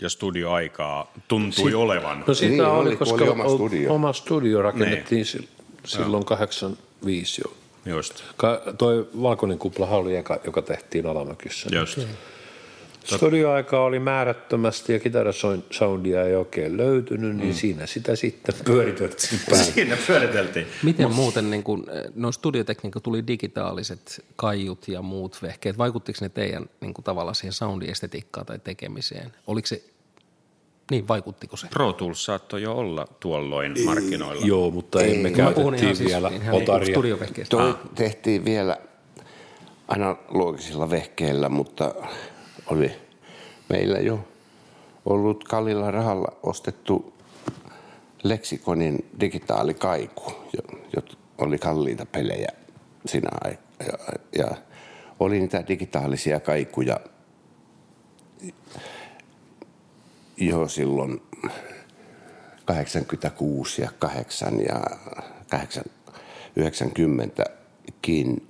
ja 0.00 0.08
studioaikaa 0.08 1.12
tuntui 1.28 1.70
si- 1.70 1.74
olevan. 1.74 2.24
No 2.26 2.34
sitä 2.34 2.50
Niin, 2.50 2.64
oli, 2.64 2.88
oli, 2.88 2.96
koska 2.96 3.14
oli 3.14 3.28
oma 3.28 3.48
studio. 3.48 3.94
oma 3.94 4.12
studio 4.12 4.62
rakennettiin 4.62 5.26
niin. 5.34 5.48
silloin 5.84 6.24
85 6.24 7.42
jo. 7.44 7.52
Just. 7.86 8.22
Ka- 8.36 8.62
toi 8.78 9.08
Valkoinen 9.22 9.58
kuplahan 9.58 9.98
oli 9.98 10.16
eka, 10.16 10.40
joka 10.44 10.62
tehtiin 10.62 11.06
Alamäkyssä. 11.06 11.68
Just. 11.72 11.98
Studioaika 13.04 13.84
oli 13.84 13.98
määrättömästi 13.98 14.92
ja 14.92 15.00
kitarasoundia 15.00 16.24
ei 16.24 16.34
oikein 16.34 16.76
löytynyt, 16.76 17.36
niin 17.36 17.48
mm. 17.48 17.54
siinä 17.54 17.86
sitä 17.86 18.16
sitten 18.16 18.54
pyöritettiin 18.64 19.40
päälle. 19.50 19.64
Siinä 19.64 19.96
pyöriteltiin. 20.06 20.66
Miten 20.82 21.12
muuten 21.12 21.50
niin 21.50 21.62
kun, 21.62 21.86
no 22.14 22.32
studiotekniikka 22.32 23.00
tuli 23.00 23.26
digitaaliset 23.26 24.24
kaiut 24.36 24.88
ja 24.88 25.02
muut 25.02 25.42
vehkeet, 25.42 25.78
vaikuttiko 25.78 26.18
ne 26.20 26.28
teidän 26.28 26.66
niin 26.80 26.94
kuin, 26.94 27.04
tavallaan 27.04 27.34
siihen 27.34 27.52
soundiestetiikkaan 27.52 28.46
tai 28.46 28.58
tekemiseen? 28.58 29.32
Oliko 29.46 29.66
se, 29.66 29.82
niin 30.90 31.08
vaikuttiko 31.08 31.56
se? 31.56 31.66
Pro 31.68 31.92
Tools 31.92 32.24
saattoi 32.24 32.62
jo 32.62 32.72
olla 32.72 33.06
tuolloin 33.20 33.74
markkinoilla. 33.84 34.46
Joo, 34.46 34.70
mutta 34.70 35.02
ei, 35.02 35.16
emme 35.16 35.30
käytettiin 35.30 35.96
siis 35.96 36.08
vielä 36.08 36.28
ihan 36.28 36.54
otaria. 36.54 36.96
Toi 37.48 37.74
tehtiin 37.94 38.44
vielä 38.44 38.76
analogisilla 39.88 40.90
vehkeillä, 40.90 41.48
mutta 41.48 41.94
oli 42.66 42.92
meillä 43.68 43.98
jo 43.98 44.24
ollut 45.06 45.44
kallilla 45.44 45.90
rahalla 45.90 46.32
ostettu 46.42 47.12
Lexikonin 48.22 49.10
digitaalikaiku, 49.20 50.32
jo 50.96 51.02
oli 51.38 51.58
kalliita 51.58 52.06
pelejä 52.06 52.48
siinä 53.06 53.28
aikaa. 53.44 53.70
Ja, 53.86 54.18
ja 54.38 54.56
oli 55.20 55.38
niitä 55.40 55.64
digitaalisia 55.68 56.40
kaikuja 56.40 57.00
jo 60.40 60.68
silloin 60.68 61.22
86 62.64 63.82
ja 63.82 63.90
8 63.98 64.60
ja 64.60 64.80
8, 65.50 65.84
90kin 66.60 68.42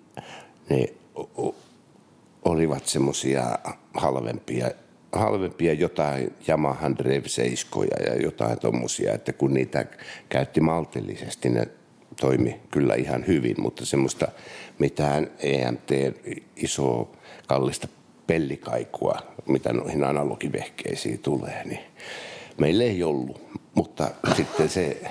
ne 0.70 0.88
olivat 2.44 2.86
semmoisia 2.86 3.58
halvempia, 3.94 4.70
halvempia 5.12 5.72
jotain 5.72 6.32
Yamaha 6.48 6.90
7 7.26 7.86
ja 8.06 8.22
jotain 8.22 8.58
tommosia, 8.58 9.14
että 9.14 9.32
kun 9.32 9.54
niitä 9.54 9.84
käytti 10.28 10.60
maltillisesti, 10.60 11.48
ne 11.48 11.68
toimi 12.20 12.60
kyllä 12.70 12.94
ihan 12.94 13.26
hyvin, 13.26 13.54
mutta 13.58 13.86
semmoista 13.86 14.28
mitään 14.78 15.30
EMT 15.38 15.90
isoa 16.56 17.10
kallista 17.46 17.88
pellikaikua, 18.30 19.18
mitä 19.46 19.72
noihin 19.72 20.04
analogivehkeisiin 20.04 21.18
tulee, 21.18 21.64
niin 21.64 21.80
meillä 22.58 22.84
ei 22.84 23.02
ollut. 23.02 23.42
Mutta 23.74 24.10
sitten 24.36 24.68
se 24.68 25.02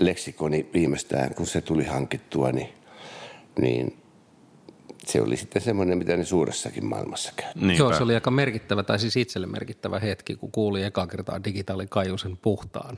leksikoni 0.00 0.70
viimeistään, 0.74 1.34
kun 1.34 1.46
se 1.46 1.60
tuli 1.60 1.84
hankittua, 1.84 2.52
niin, 2.52 2.68
niin 3.60 3.96
se 5.06 5.20
oli 5.20 5.36
sitten 5.36 5.62
semmoinen, 5.62 5.98
mitä 5.98 6.16
ne 6.16 6.24
suuressakin 6.24 6.84
maailmassa 6.84 7.32
käy. 7.36 7.52
Niinpä. 7.54 7.74
Joo, 7.74 7.92
se 7.92 8.02
oli 8.02 8.14
aika 8.14 8.30
merkittävä, 8.30 8.82
tai 8.82 8.98
siis 8.98 9.16
itselle 9.16 9.46
merkittävä 9.46 9.98
hetki, 9.98 10.36
kun 10.36 10.52
kuuli 10.52 10.82
eka 10.82 11.06
kertaa 11.06 11.44
digitaalikaiusen 11.44 12.36
puhtaan 12.36 12.96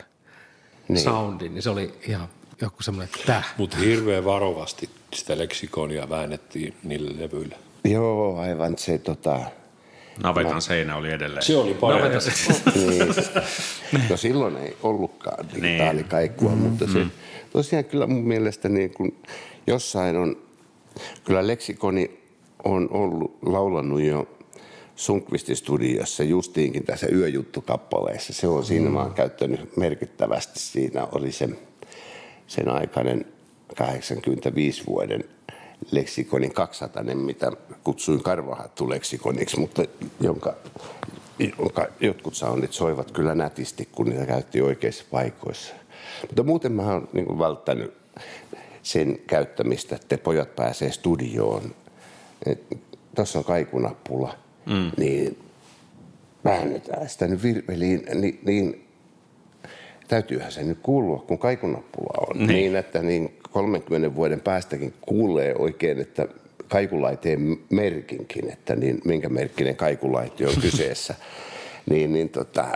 niin. 0.89 1.05
soundin, 1.05 1.55
niin 1.55 1.63
se 1.63 1.71
oli 1.71 1.95
ihan 2.09 2.29
joku 2.61 2.83
semmoinen, 2.83 3.15
että 3.15 3.27
täh. 3.27 3.55
Mutta 3.59 3.77
hirveän 3.77 4.25
varovasti 4.25 4.91
sitä 5.15 5.39
leksikonia 5.39 6.09
väännettiin 6.09 6.75
niille 6.85 7.23
levyille. 7.23 7.57
Joo, 7.85 8.39
aivan 8.39 8.79
se 8.79 8.99
tota... 8.99 9.41
Navetan 10.23 10.63
seinä 10.63 10.97
oli 10.97 11.11
edelleen. 11.11 11.43
Se 11.43 11.57
oli 11.57 11.75
parempi. 11.75 12.19
niin. 12.75 13.15
No 14.11 14.17
silloin 14.17 14.57
ei 14.57 14.77
ollutkaan 14.83 15.47
digitaalikaikkua, 15.55 16.51
niin. 16.51 16.59
mutta 16.59 16.87
se 16.93 17.07
tosiaan 17.53 17.85
kyllä 17.85 18.07
mun 18.07 18.29
mielestä 18.29 18.69
niin 18.69 18.91
kun 18.91 19.13
jossain 19.67 20.17
on, 20.17 20.37
kyllä 21.25 21.47
leksikoni 21.47 22.21
on 22.65 22.89
ollut 22.91 23.39
laulannut 23.43 24.03
jo 24.03 24.29
Sunkvistin 24.97 25.57
studiossa 25.57 26.25
justiinkin 26.25 26.85
tässä 26.85 27.07
yöjuttukappaleessa. 27.13 28.33
Se 28.33 28.49
on 28.49 28.65
siinä, 28.65 28.91
mä 28.91 29.03
oon 29.03 29.15
käyttänyt 29.15 29.77
merkittävästi. 29.77 30.59
Siinä 30.59 31.07
oli 31.13 31.33
se, 31.33 31.49
sen 32.47 32.69
aikainen 32.69 33.25
85 33.77 34.87
vuoden 34.87 35.25
leksikonin 35.91 36.55
200, 36.55 37.03
mitä 37.03 37.53
kutsuin 37.85 38.23
karvahattu 38.23 38.91
leksikoniksi, 38.91 39.61
mutta 39.61 39.83
jonka, 40.21 40.55
jonka 41.59 41.87
jotkut 42.01 42.35
soundit 42.35 42.73
soivat 42.73 43.11
kyllä 43.11 43.35
nätisti, 43.35 43.89
kun 43.93 44.07
niitä 44.07 44.27
käytti 44.27 44.61
oikeissa 44.61 45.05
paikoissa. 45.11 45.75
Mutta 46.23 46.43
muuten 46.43 46.73
mä 46.73 46.93
oon 46.93 47.09
niin 47.13 47.39
välttänyt 47.39 47.95
sen 48.83 49.19
käyttämistä, 49.27 49.97
että 49.97 50.19
pojat 50.19 50.57
pääsee 50.57 50.93
studioon. 50.93 51.63
Tuossa 53.17 53.39
on 53.39 53.45
kaikunappula, 53.45 54.35
mm. 54.67 54.91
niin 54.97 55.39
väännetään 56.45 57.09
sitä 57.09 57.27
nyt 57.27 57.43
virveliin, 57.43 58.07
niin, 58.15 58.41
niin 58.45 58.87
täytyyhän 60.09 60.53
se 60.53 60.63
nyt 60.63 60.79
kuulua, 60.83 61.19
kun 61.19 61.39
kaikunappula 61.39 62.27
on. 62.31 62.39
Niin, 62.39 62.49
niin 62.49 62.77
että 62.77 63.03
niin 63.03 63.39
30 63.55 64.15
vuoden 64.15 64.41
päästäkin 64.41 64.95
kuulee 65.01 65.55
oikein, 65.59 66.01
että 66.01 66.29
kaikulaiteen 66.69 67.57
merkinkin, 67.71 68.51
että 68.53 68.77
niin, 68.77 69.01
minkä 69.05 69.29
merkkinen 69.29 69.77
kaikulaite 69.77 70.47
on 70.47 70.55
kyseessä. 70.61 71.15
niin, 71.91 72.13
niin 72.13 72.29
tota, 72.29 72.67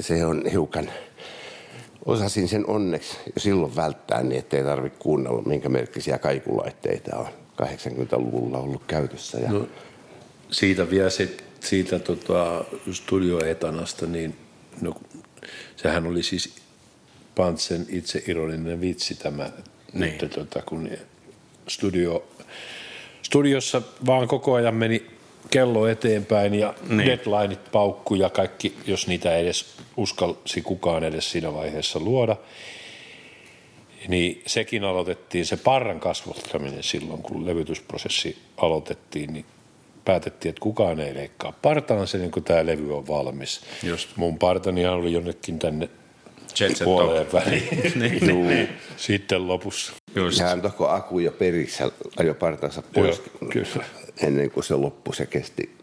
se 0.00 0.24
on 0.24 0.46
hiukan, 0.52 0.90
osasin 2.04 2.48
sen 2.48 2.66
onneksi 2.66 3.16
jo 3.26 3.32
silloin 3.40 3.76
välttää 3.76 4.22
niin, 4.22 4.38
ettei 4.38 4.64
tarvitse 4.64 4.98
kuunnella, 4.98 5.42
minkä 5.42 5.68
merkkisiä 5.68 6.18
kaikulaitteita 6.18 7.16
on 7.16 7.26
80-luvulla 7.62 8.58
ollut 8.58 8.82
käytössä. 8.86 9.38
Ja... 9.38 9.50
No, 9.50 9.68
siitä 10.50 10.90
vielä 10.90 11.10
se, 11.10 11.36
siitä 11.60 11.98
tota, 11.98 12.64
studioetanasta, 12.92 14.06
niin 14.06 14.36
no, 14.80 14.94
sehän 15.76 16.06
oli 16.06 16.22
siis 16.22 16.54
Pantsen 17.34 17.86
itse 17.88 18.22
ironinen 18.26 18.80
vitsi 18.80 19.14
tämä, 19.14 19.50
niin. 19.92 20.12
että 20.12 20.28
tota, 20.28 20.62
kun 20.62 20.90
studio, 21.68 22.28
studiossa 23.22 23.82
vaan 24.06 24.28
koko 24.28 24.54
ajan 24.54 24.74
meni 24.74 25.06
kello 25.50 25.86
eteenpäin 25.86 26.54
ja 26.54 26.74
niin. 26.88 27.06
deadlineit 27.06 27.72
paukku 27.72 28.14
ja 28.14 28.30
kaikki, 28.30 28.76
jos 28.86 29.06
niitä 29.06 29.36
edes 29.36 29.74
uskalsi 29.96 30.62
kukaan 30.62 31.04
edes 31.04 31.30
siinä 31.30 31.54
vaiheessa 31.54 32.00
luoda, 32.00 32.36
niin 34.08 34.42
sekin 34.46 34.84
aloitettiin, 34.84 35.46
se 35.46 35.56
parran 35.56 36.00
kasvattaminen 36.00 36.82
silloin, 36.82 37.22
kun 37.22 37.46
levytysprosessi 37.46 38.38
aloitettiin, 38.56 39.32
niin 39.32 39.44
päätettiin, 40.04 40.50
että 40.50 40.60
kukaan 40.60 41.00
ei 41.00 41.14
leikkaa 41.14 41.52
partaan 41.62 42.06
se, 42.06 42.18
niin 42.18 42.30
kun 42.30 42.44
tämä 42.44 42.66
levy 42.66 42.96
on 42.96 43.08
valmis. 43.08 43.60
Just. 43.82 44.16
Mun 44.16 44.38
partanihan 44.38 44.94
oli 44.94 45.12
jonnekin 45.12 45.58
tänne 45.58 45.88
puoleen 46.84 47.26
väliin. 47.32 47.68
niin, 48.00 48.26
niin, 48.26 48.48
niin. 48.48 48.68
Sitten 48.96 49.48
lopussa. 49.48 49.92
Just. 50.14 50.40
Hän 50.40 50.62
toko 50.62 50.88
aku 50.88 51.18
jo 51.18 51.32
perissä 51.32 51.90
ajoi 52.16 52.34
partansa 52.34 52.82
pois 52.82 53.22
Joo, 53.40 53.50
kyllä. 53.50 53.84
ennen 54.22 54.50
kuin 54.50 54.64
se 54.64 54.74
loppui, 54.74 55.14
se 55.14 55.26
kesti. 55.26 55.80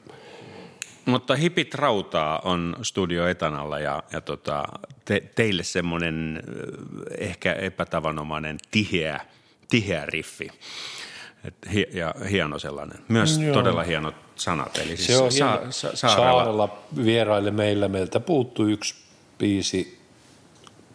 Mutta 1.05 1.35
hipit 1.35 1.75
rautaa 1.75 2.39
on 2.39 2.75
Studio 2.81 3.27
Etanalla 3.27 3.79
ja, 3.79 4.03
ja 4.13 4.21
tota, 4.21 4.63
te, 5.05 5.23
teille 5.35 5.63
semmoinen 5.63 6.43
ehkä 7.17 7.53
epätavanomainen 7.53 8.57
tiheä, 8.71 9.19
tiheä 9.69 10.05
riffi. 10.05 10.47
Et, 11.43 11.55
ja 11.93 12.15
hieno 12.29 12.59
sellainen. 12.59 12.97
Myös 13.07 13.37
Joo. 13.37 13.53
todella 13.53 13.83
hienot 13.83 14.15
sanat. 14.35 14.77
Eli 14.77 14.97
siis 14.97 15.07
se 15.07 15.17
on 15.17 15.31
sa, 15.31 15.61
sa, 15.69 15.95
saarella. 15.95 16.43
saarella 16.43 16.79
vieraille 17.05 17.51
meillä. 17.51 17.87
Meiltä 17.87 18.19
puuttuu 18.19 18.65
yksi 18.65 18.95
biisi, 19.37 19.96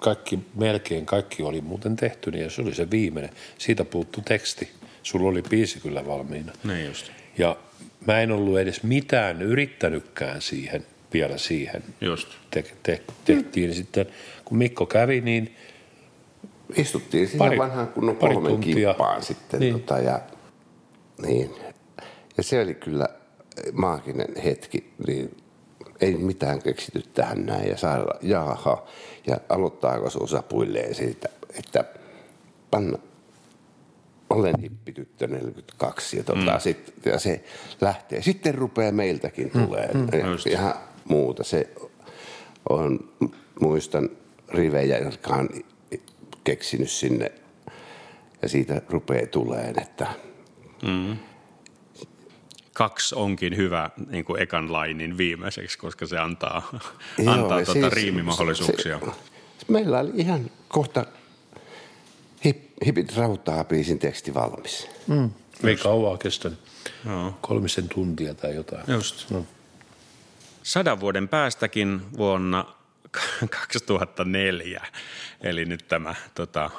kaikki, 0.02 0.38
melkein 0.54 1.06
kaikki 1.06 1.42
oli 1.42 1.60
muuten 1.60 1.96
tehty, 1.96 2.30
niin 2.30 2.44
ja 2.44 2.50
se 2.50 2.62
oli 2.62 2.74
se 2.74 2.90
viimeinen. 2.90 3.30
Siitä 3.58 3.84
puuttu 3.84 4.20
teksti. 4.20 4.68
Sulla 5.02 5.28
oli 5.28 5.42
biisi 5.42 5.80
kyllä 5.80 6.06
valmiina. 6.06 6.52
Niin 6.64 6.86
just. 6.86 7.10
Ja 7.38 7.56
mä 8.06 8.20
en 8.20 8.32
ollut 8.32 8.58
edes 8.58 8.82
mitään 8.82 9.42
yrittänytkään 9.42 10.42
siihen, 10.42 10.86
vielä 11.12 11.38
siihen. 11.38 11.82
Just. 12.00 12.28
Te, 12.50 12.64
te, 12.82 13.02
tehtiin 13.24 13.68
niin 13.68 13.76
sitten, 13.76 14.06
kun 14.44 14.58
Mikko 14.58 14.86
kävi, 14.86 15.20
niin 15.20 15.56
Istuttiin 16.76 17.28
siinä 17.28 17.46
Pari- 17.46 17.58
vanhan 17.58 17.88
kunnon 17.88 18.16
pari 18.16 18.34
kolmen 18.34 18.52
tuntia. 18.52 18.88
kimppaan 18.88 19.22
sitten. 19.22 19.60
Niin. 19.60 19.72
Tota, 19.72 19.98
ja, 19.98 20.20
niin. 21.26 21.50
ja 22.36 22.42
se 22.42 22.60
oli 22.60 22.74
kyllä 22.74 23.08
maaginen 23.72 24.36
hetki. 24.44 24.92
Niin 25.06 25.36
ei 26.00 26.14
mitään 26.14 26.62
keksity 26.62 27.02
tähän 27.14 27.46
näin 27.46 27.68
ja 27.68 27.76
saada, 27.76 28.14
jaha, 28.22 28.86
ja 29.26 29.36
aloittaako 29.48 30.10
se 30.10 30.18
osapuilleen 30.18 30.94
siitä, 30.94 31.28
että 31.58 31.84
panna, 32.70 32.98
olen 34.30 34.54
hippityttö 34.60 35.26
42 35.26 36.16
ja, 36.16 36.24
tota, 36.24 36.52
mm. 36.52 36.60
sit, 36.60 36.92
ja 37.04 37.18
se 37.18 37.44
lähtee. 37.80 38.22
Sitten 38.22 38.54
rupeaa 38.54 38.92
meiltäkin 38.92 39.50
tulee 39.50 39.90
mm, 39.94 40.30
just. 40.30 40.46
ja 40.46 40.52
ihan 40.52 40.74
muuta. 41.04 41.44
Se 41.44 41.68
on, 42.68 43.10
muistan 43.60 44.10
rivejä, 44.48 44.98
jotka 44.98 45.34
on 45.34 45.48
keksinyt 46.44 46.90
sinne 46.90 47.32
ja 48.42 48.48
siitä 48.48 48.82
rupeaa 48.88 49.26
tuleen, 49.26 49.82
että 49.82 50.06
Kaksi 52.72 53.14
onkin 53.14 53.56
hyvä 53.56 53.90
niin 54.10 54.24
kuin 54.24 54.42
ekan 54.42 54.72
lainin 54.72 55.18
viimeiseksi, 55.18 55.78
koska 55.78 56.06
se 56.06 56.18
antaa, 56.18 56.78
Joo, 57.18 57.32
antaa 57.32 57.64
tuota 57.64 57.72
siis 57.72 57.92
riimimahdollisuuksia. 57.92 58.98
Se, 58.98 59.06
meillä 59.68 59.98
oli 59.98 60.10
ihan 60.14 60.50
kohta 60.68 61.06
hip, 62.44 62.58
hipit 62.86 63.16
rautaa 63.16 63.64
biisin 63.64 63.98
teksti 63.98 64.34
valmis. 64.34 64.88
ei 65.64 65.76
kauaa 65.76 66.18
kestänyt. 66.18 66.58
Joo. 67.06 67.38
Kolmisen 67.40 67.88
tuntia 67.88 68.34
tai 68.34 68.54
jotain. 68.54 68.84
Just. 68.88 69.30
No. 69.30 69.46
Sadan 70.62 71.00
vuoden 71.00 71.28
päästäkin 71.28 72.00
vuonna 72.16 72.64
2004, 73.64 74.86
eli 75.40 75.64
nyt 75.64 75.88
tämä 75.88 76.14
tota, 76.34 76.70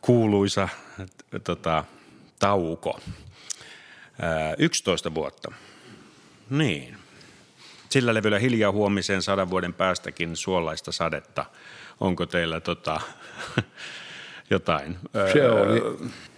kuuluisa 0.00 0.68
tota, 1.44 1.84
tauko. 2.38 3.00
Ö, 4.22 4.54
11 4.58 5.14
vuotta. 5.14 5.52
Niin. 6.50 6.96
Sillä 7.90 8.14
levyllä 8.14 8.38
hiljaa 8.38 8.72
huomiseen 8.72 9.22
sadan 9.22 9.50
vuoden 9.50 9.74
päästäkin 9.74 10.36
suolaista 10.36 10.92
sadetta. 10.92 11.44
Onko 12.00 12.26
teillä 12.26 12.60
tota, 12.60 13.00
jotain? 14.50 14.98
Ö, 15.16 15.32
Se 15.32 15.50
oli, 15.50 15.82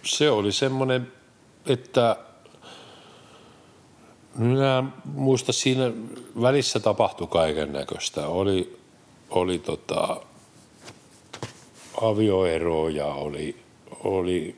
se 0.03 0.29
oli 0.29 0.51
semmoinen, 0.51 1.11
että 1.65 2.15
minä 4.35 4.83
muista 5.05 5.51
siinä 5.53 5.91
välissä 6.41 6.79
tapahtui 6.79 7.27
kaiken 7.27 7.73
näköistä. 7.73 8.27
Oli, 8.27 8.79
oli 9.29 9.59
tota, 9.59 10.21
avioeroja, 12.01 13.05
oli, 13.05 13.55
oli 14.03 14.55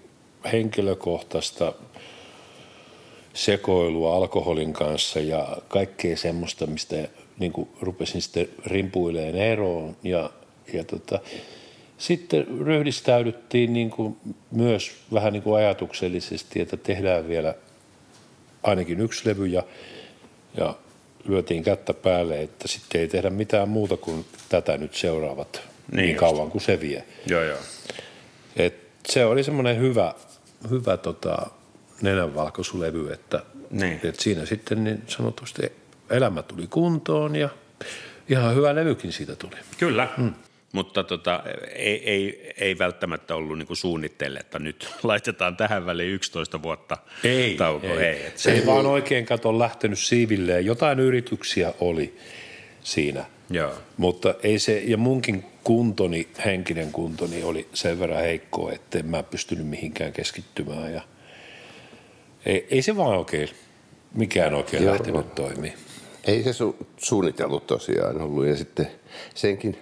henkilökohtaista 0.52 1.74
sekoilua 3.34 4.16
alkoholin 4.16 4.74
kanssa 4.74 5.20
ja 5.20 5.58
kaikkea 5.68 6.18
semmoista, 6.18 6.68
mistä 6.68 6.96
niin 7.40 7.52
kuin 7.52 7.70
rupesin 7.82 8.22
sitten 8.22 8.50
rimpuileen 8.66 9.36
eroon. 9.36 9.96
Ja, 10.04 10.30
ja 10.74 10.84
tota, 10.84 11.20
sitten 11.98 12.48
ryhdistäydyttiin 12.66 13.74
niin 13.74 13.90
kuin 13.90 14.18
myös 14.52 14.92
vähän 15.14 15.34
niin 15.34 15.44
kuin 15.44 15.56
ajatuksellisesti, 15.56 16.62
että 16.62 16.78
tehdään 16.78 17.28
vielä 17.28 17.56
ainakin 18.64 19.00
yksi 19.00 19.30
levy 19.30 19.46
ja, 19.48 19.64
ja 20.58 20.76
lyötiin 21.26 21.64
kättä 21.64 21.94
päälle, 21.94 22.42
että 22.42 22.68
sitten 22.68 23.02
ei 23.02 23.08
tehdä 23.08 23.30
mitään 23.30 23.70
muuta 23.70 23.98
kuin 23.98 24.26
tätä 24.50 24.78
nyt 24.78 24.96
seuraavat 24.96 25.62
Niin 25.92 25.98
niin, 25.98 26.10
just. 26.10 26.20
kauan 26.20 26.52
kuin 26.52 26.62
se 26.62 26.80
vie. 26.80 27.04
Joo, 27.28 27.44
joo. 27.44 27.58
Et 28.56 28.76
se 29.08 29.26
oli 29.26 29.44
semmoinen 29.44 29.80
hyvä, 29.80 30.14
hyvä 30.70 30.98
tota, 30.98 31.48
nenänvalkoisulevy, 32.04 33.12
että, 33.14 33.44
Niin. 33.72 34.00
että 34.04 34.24
siinä 34.24 34.46
sitten 34.46 34.84
niin 34.84 35.04
sanotusti 35.08 35.62
elämä 36.10 36.42
tuli 36.44 36.68
kuntoon 36.68 37.36
ja 37.36 37.50
ihan 38.30 38.56
hyvä 38.56 38.76
levykin 38.76 39.12
siitä 39.12 39.36
tuli. 39.36 39.56
Kyllä. 39.78 40.08
Mm. 40.18 40.34
Mutta 40.74 41.04
tota, 41.04 41.44
ei, 41.76 42.10
ei, 42.10 42.54
ei 42.58 42.78
välttämättä 42.78 43.36
ollut 43.36 43.58
niinku 43.58 43.76
suunnitteille, 43.76 44.40
että 44.40 44.60
nyt 44.60 44.90
laitetaan 45.04 45.58
tähän 45.58 45.86
väliin 45.86 46.10
11 46.14 46.62
vuotta 46.62 46.98
tauko. 47.58 47.88
ei, 47.88 47.98
ei. 48.06 48.32
se 48.36 48.52
ei 48.52 48.66
vaan 48.66 48.86
oikein 48.86 49.26
kato 49.26 49.60
lähtenyt 49.60 50.00
siivilleen. 50.00 50.66
Jotain 50.66 51.00
yrityksiä 51.00 51.74
oli 51.80 52.18
siinä, 52.84 53.26
Joo. 53.50 53.74
mutta 53.98 54.36
ei 54.44 54.60
se, 54.60 54.82
ja 54.86 54.98
munkin 54.98 55.46
kuntoni, 55.64 56.28
henkinen 56.46 56.92
kuntoni 56.92 57.44
oli 57.44 57.68
sen 57.74 58.00
verran 58.00 58.22
heikko, 58.22 58.72
että 58.72 59.00
en 59.00 59.06
mä 59.06 59.24
pystynyt 59.24 59.68
mihinkään 59.68 60.14
keskittymään 60.14 60.94
ja 60.94 61.02
ei, 62.46 62.68
ei 62.72 62.82
se 62.82 62.98
vaan 62.98 63.18
oikein, 63.18 63.50
mikään 64.14 64.54
oikein 64.54 64.84
Joo. 64.84 64.94
lähtenyt 64.94 65.36
toimii. 65.36 65.74
Ei 66.24 66.44
se 66.44 66.52
su- 66.52 66.86
suunniteltu 66.98 67.60
tosiaan 67.60 68.22
ollut 68.22 68.46
ja 68.46 68.56
sitten 68.56 68.88
senkin 69.36 69.78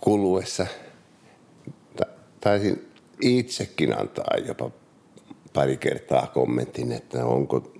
kuluessa 0.00 0.66
ta- 1.96 2.06
taisin 2.40 2.88
itsekin 3.20 3.98
antaa 4.00 4.36
jopa 4.46 4.70
pari 5.52 5.76
kertaa 5.76 6.26
kommentin, 6.26 6.92
että 6.92 7.24
onko 7.26 7.72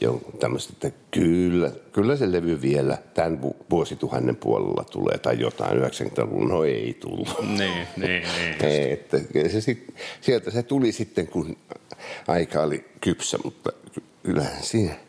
jonkun 0.00 0.38
tämmöistä, 0.38 0.72
että 0.72 0.98
kyllä, 1.10 1.72
kyllä 1.92 2.16
se 2.16 2.32
levy 2.32 2.62
vielä 2.62 2.98
tämän 3.14 3.42
vu- 3.42 3.66
vuosituhannen 3.70 4.36
puolella 4.36 4.84
tulee 4.84 5.18
tai 5.18 5.40
jotain 5.40 5.82
90-luvun, 5.82 6.48
no 6.48 6.64
ei 6.64 6.96
tullut. 7.00 7.28
Niin, 7.40 7.86
niin, 7.96 8.22
niin. 8.60 8.92
Että 8.92 9.18
se 9.48 9.60
sit, 9.60 9.94
sieltä 10.20 10.50
se 10.50 10.62
tuli 10.62 10.92
sitten, 10.92 11.26
kun 11.26 11.56
aika 12.26 12.62
oli 12.62 12.84
kypsä, 13.00 13.38
mutta 13.44 13.72
ky- 13.94 14.02
kyllähän 14.22 14.62
siinä– 14.62 14.94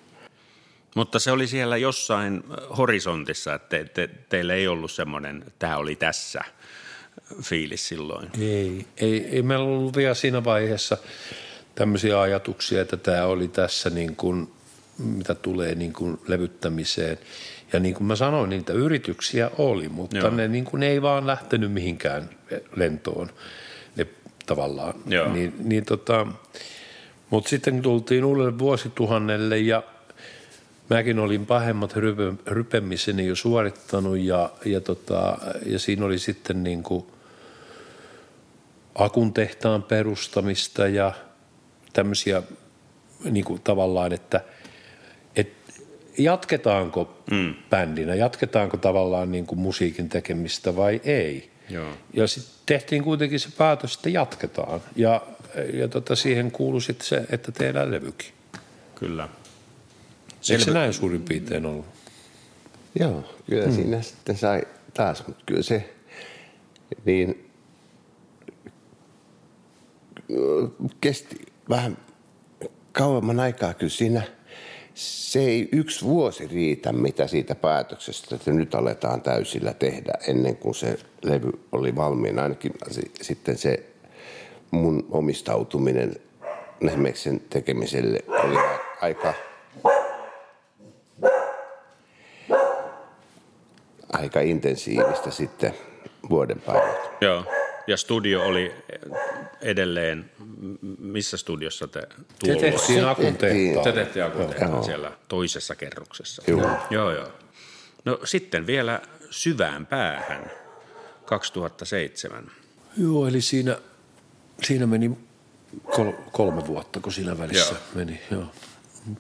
Mutta 0.95 1.19
se 1.19 1.32
oli 1.32 1.47
siellä 1.47 1.78
jossain 1.78 2.43
horisontissa, 2.78 3.54
että 3.54 3.69
te, 3.69 3.86
te, 3.86 4.10
teillä 4.30 4.54
ei 4.54 4.67
ollut 4.67 4.91
semmoinen, 4.91 5.45
tämä 5.60 5.78
oli 5.78 5.95
tässä 5.95 6.41
fiilis 7.41 7.88
silloin. 7.88 8.30
Ei, 8.41 8.86
ei, 8.97 9.25
ei 9.25 9.41
meillä 9.41 9.65
ollut 9.65 9.97
vielä 9.97 10.13
siinä 10.13 10.43
vaiheessa 10.43 10.97
tämmöisiä 11.75 12.21
ajatuksia, 12.21 12.82
että 12.82 12.97
tämä 12.97 13.25
oli 13.25 13.47
tässä 13.47 13.89
niin 13.89 14.15
kuin, 14.15 14.52
mitä 14.99 15.35
tulee 15.35 15.75
niin 15.75 15.93
kuin 15.93 16.19
levyttämiseen. 16.27 17.17
Ja 17.73 17.79
niin 17.79 17.95
kuin 17.95 18.07
mä 18.07 18.15
sanoin, 18.15 18.49
niitä 18.49 18.73
yrityksiä 18.73 19.51
oli, 19.57 19.89
mutta 19.89 20.17
Joo. 20.17 20.29
ne, 20.29 20.47
niin 20.47 20.65
kuin, 20.65 20.79
ne 20.79 20.88
ei 20.88 21.01
vaan 21.01 21.27
lähtenyt 21.27 21.71
mihinkään 21.71 22.29
lentoon 22.75 23.29
ne 23.95 24.07
tavallaan. 24.45 24.93
Joo. 25.07 25.33
Niin, 25.33 25.53
niin 25.59 25.85
tota, 25.85 26.27
mutta 27.29 27.49
sitten 27.49 27.81
tultiin 27.81 28.25
uudelle 28.25 28.59
vuosituhannelle 28.59 29.57
ja 29.57 29.83
mäkin 30.89 31.19
olin 31.19 31.45
pahemmat 31.45 31.95
rype, 31.95 32.33
rypemiseni 32.47 33.27
jo 33.27 33.35
suorittanut 33.35 34.17
ja, 34.17 34.49
ja, 34.65 34.81
tota, 34.81 35.38
ja 35.65 35.79
siinä 35.79 36.05
oli 36.05 36.19
sitten 36.19 36.63
niin 36.63 36.83
kuin 36.83 37.05
akun 38.95 39.33
tehtaan 39.33 39.83
perustamista 39.83 40.88
ja 40.88 41.13
tämmöisiä 41.93 42.43
niin 43.23 43.45
kuin 43.45 43.62
tavallaan, 43.62 44.13
että 44.13 44.41
jatketaanko 46.23 47.23
mm. 47.32 47.53
bändinä, 47.69 48.15
jatketaanko 48.15 48.77
tavallaan 48.77 49.31
niin 49.31 49.46
kuin 49.46 49.60
musiikin 49.60 50.10
tekemistä 50.10 50.75
vai 50.75 51.02
ei. 51.04 51.52
Joo. 51.69 51.94
Ja 52.13 52.27
sitten 52.27 52.54
tehtiin 52.65 53.04
kuitenkin 53.04 53.39
se 53.39 53.50
päätös, 53.58 53.96
että 53.96 54.10
jatketaan. 54.10 54.81
Ja, 54.96 55.21
ja 55.73 55.87
tota, 55.87 56.15
siihen 56.15 56.52
kuului 56.52 56.81
sitten 56.81 57.08
se, 57.08 57.25
että 57.29 57.52
tehdään 57.52 57.91
levykin. 57.91 58.33
Kyllä. 58.96 59.29
Eikö 60.50 60.63
se 60.63 60.71
näin 60.71 60.94
suurin 60.94 61.21
piirtein 61.21 61.65
ollut? 61.65 61.85
Joo, 63.00 63.35
kyllä 63.50 63.65
hmm. 63.65 63.75
siinä 63.75 64.02
sitten 64.02 64.37
sai 64.37 64.62
taas, 64.94 65.27
mutta 65.27 65.44
kyllä 65.46 65.63
se 65.63 65.94
niin 67.06 67.50
kesti 71.02 71.35
vähän 71.69 71.98
kauemman 72.91 73.39
aikaa 73.39 73.73
kyllä 73.73 73.89
siinä 73.89 74.21
se 75.00 75.39
ei 75.39 75.69
yksi 75.71 76.06
vuosi 76.06 76.47
riitä, 76.47 76.93
mitä 76.93 77.27
siitä 77.27 77.56
päätöksestä, 77.56 78.35
että 78.35 78.52
nyt 78.52 78.75
aletaan 78.75 79.21
täysillä 79.21 79.73
tehdä 79.73 80.13
ennen 80.27 80.58
kuin 80.58 80.75
se 80.75 80.97
levy 81.21 81.52
oli 81.71 81.95
valmiina. 81.95 82.43
Ainakin 82.43 82.73
si- 82.91 83.12
sitten 83.21 83.58
se 83.58 83.85
mun 84.71 85.08
omistautuminen 85.12 86.15
Nehmeksen 86.81 87.41
tekemiselle 87.50 88.19
oli 88.27 88.58
aika, 88.58 88.93
aika 89.02 89.33
aika 94.13 94.39
intensiivistä 94.39 95.31
sitten 95.31 95.73
vuoden 96.29 96.62
päivät. 96.62 97.12
Joo. 97.21 97.43
Ja 97.90 97.98
studio 97.98 98.42
oli 98.42 98.73
edelleen, 99.62 100.31
missä 101.00 101.37
studiossa 101.37 101.87
te 101.87 102.02
Se 102.44 102.56
tehtiin 102.56 103.06
Akun. 103.06 103.37
Se 103.83 103.92
tehtiin 103.92 104.25
Akun 104.25 104.83
siellä 104.83 105.12
toisessa 105.27 105.75
kerroksessa. 105.75 106.42
Joo. 106.48 106.71
Joo, 106.90 107.12
joo. 107.12 107.27
No 108.06 108.19
sitten 108.23 108.67
vielä 108.67 109.02
syvään 109.29 109.85
päähän, 109.85 110.52
2007. 111.25 112.52
Joo, 112.98 113.27
eli 113.27 113.42
siinä, 113.42 113.77
siinä 114.63 114.87
meni 114.87 115.12
kol, 115.96 116.12
kolme 116.31 116.67
vuotta, 116.67 117.00
kun 117.00 117.13
siinä 117.13 117.37
välissä 117.37 117.73
Joo. 117.73 117.81
meni. 117.96 118.21
Joo. 118.31 118.46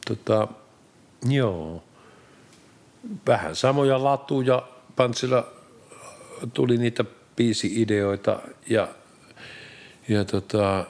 Tota, 0.07 0.47
joo. 1.29 1.83
Vähän 3.27 3.55
samoja 3.55 4.03
latuja. 4.03 4.67
Pantsilla 4.95 5.47
tuli 6.53 6.77
niitä 6.77 7.05
biisi-ideoita 7.39 8.39
ja, 8.69 8.87
ja 10.07 10.25
tota, 10.25 10.85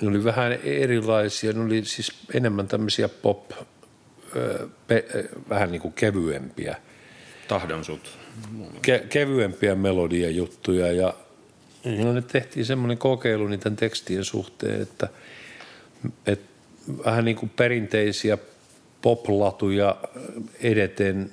ne 0.00 0.08
oli 0.08 0.24
vähän 0.24 0.52
erilaisia. 0.52 1.52
Ne 1.52 1.60
oli 1.60 1.84
siis 1.84 2.12
enemmän 2.34 2.68
tämmöisiä 2.68 3.08
pop, 3.08 3.50
pe, 4.86 5.04
vähän 5.48 5.72
niin 5.72 5.82
kuin 5.82 5.94
kevyempiä 5.94 6.76
Tahdon 7.48 7.84
sut. 7.84 8.18
ke- 8.86 9.06
kevyempiä 9.08 9.74
melodiajuttuja 9.74 10.92
ja 10.92 11.14
no, 11.84 12.12
ne 12.12 12.22
tehtiin 12.22 12.66
semmoinen 12.66 12.98
kokeilu 12.98 13.46
niiden 13.46 13.76
tekstien 13.76 14.24
suhteen, 14.24 14.82
että, 14.82 15.08
että 16.26 16.52
vähän 17.04 17.24
niin 17.24 17.36
kuin 17.36 17.50
perinteisiä 17.50 18.38
poplatuja 19.02 19.96
edeten 20.60 21.30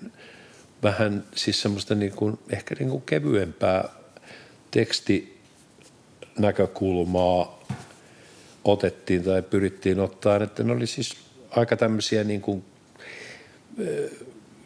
vähän 0.83 1.23
siis 1.35 1.61
semmoista 1.61 1.95
niin 1.95 2.11
kuin, 2.11 2.39
ehkä 2.49 2.75
niin 2.79 2.89
kuin 2.89 3.03
kevyempää 3.05 3.98
tekstinäkökulmaa 4.71 7.59
otettiin 8.65 9.23
tai 9.23 9.41
pyrittiin 9.41 9.99
ottaa, 9.99 10.43
että 10.43 10.63
ne 10.63 10.73
oli 10.73 10.87
siis 10.87 11.17
aika 11.51 11.77
tämmöisiä 11.77 12.23
niin 12.23 12.41
kuin 12.41 12.63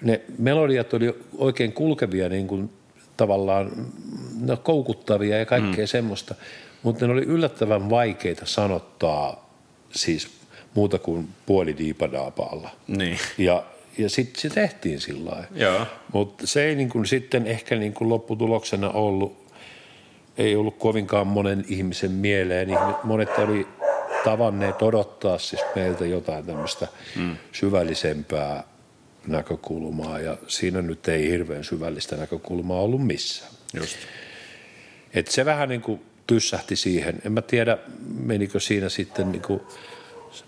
ne 0.01 0.21
melodiat 0.37 0.93
oli 0.93 1.15
oikein 1.37 1.73
kulkevia 1.73 2.29
niin 2.29 2.47
kuin 2.47 2.69
tavallaan 3.17 3.87
no, 4.41 4.57
koukuttavia 4.57 5.37
ja 5.37 5.45
kaikkea 5.45 5.85
mm. 5.85 5.87
semmoista, 5.87 6.35
mutta 6.83 7.07
ne 7.07 7.13
oli 7.13 7.21
yllättävän 7.21 7.89
vaikeita 7.89 8.45
sanottaa 8.45 9.49
siis 9.91 10.27
muuta 10.73 10.99
kuin 10.99 11.29
puoli 11.45 11.77
diipadaapalla. 11.77 12.69
Niin. 12.87 13.19
Ja, 13.37 13.63
ja 13.97 14.09
sitten 14.09 14.41
se 14.41 14.49
tehtiin 14.49 15.01
sillä 15.01 15.31
lailla. 15.31 15.47
Mutta 16.13 16.47
se 16.47 16.65
ei 16.65 16.75
niin 16.75 16.89
kuin 16.89 17.05
sitten 17.05 17.47
ehkä 17.47 17.75
niin 17.75 17.93
kuin 17.93 18.09
lopputuloksena 18.09 18.89
ollut, 18.89 19.42
ei 20.38 20.55
ollut 20.55 20.77
kovinkaan 20.77 21.27
monen 21.27 21.65
ihmisen 21.67 22.11
mieleen. 22.11 22.67
Monet 23.03 23.38
oli 23.38 23.67
tavanneet 24.23 24.81
odottaa 24.81 25.38
siis 25.38 25.61
meiltä 25.75 26.05
jotain 26.05 26.45
tämmöistä 26.45 26.88
mm. 27.15 27.38
syvällisempää 27.51 28.63
näkökulmaa 29.27 30.19
ja 30.19 30.38
siinä 30.47 30.81
nyt 30.81 31.07
ei 31.07 31.29
hirveän 31.29 31.63
syvällistä 31.63 32.15
näkökulmaa 32.15 32.79
ollut 32.79 33.07
missään. 33.07 33.51
Just. 33.73 33.97
Et 35.13 35.27
se 35.27 35.45
vähän 35.45 35.69
niin 35.69 35.81
kuin 35.81 36.01
tyssähti 36.27 36.75
siihen. 36.75 37.21
En 37.25 37.31
mä 37.31 37.41
tiedä, 37.41 37.77
menikö 38.19 38.59
siinä 38.59 38.89
sitten 38.89 39.31
niin 39.31 39.41
kuin 39.41 39.61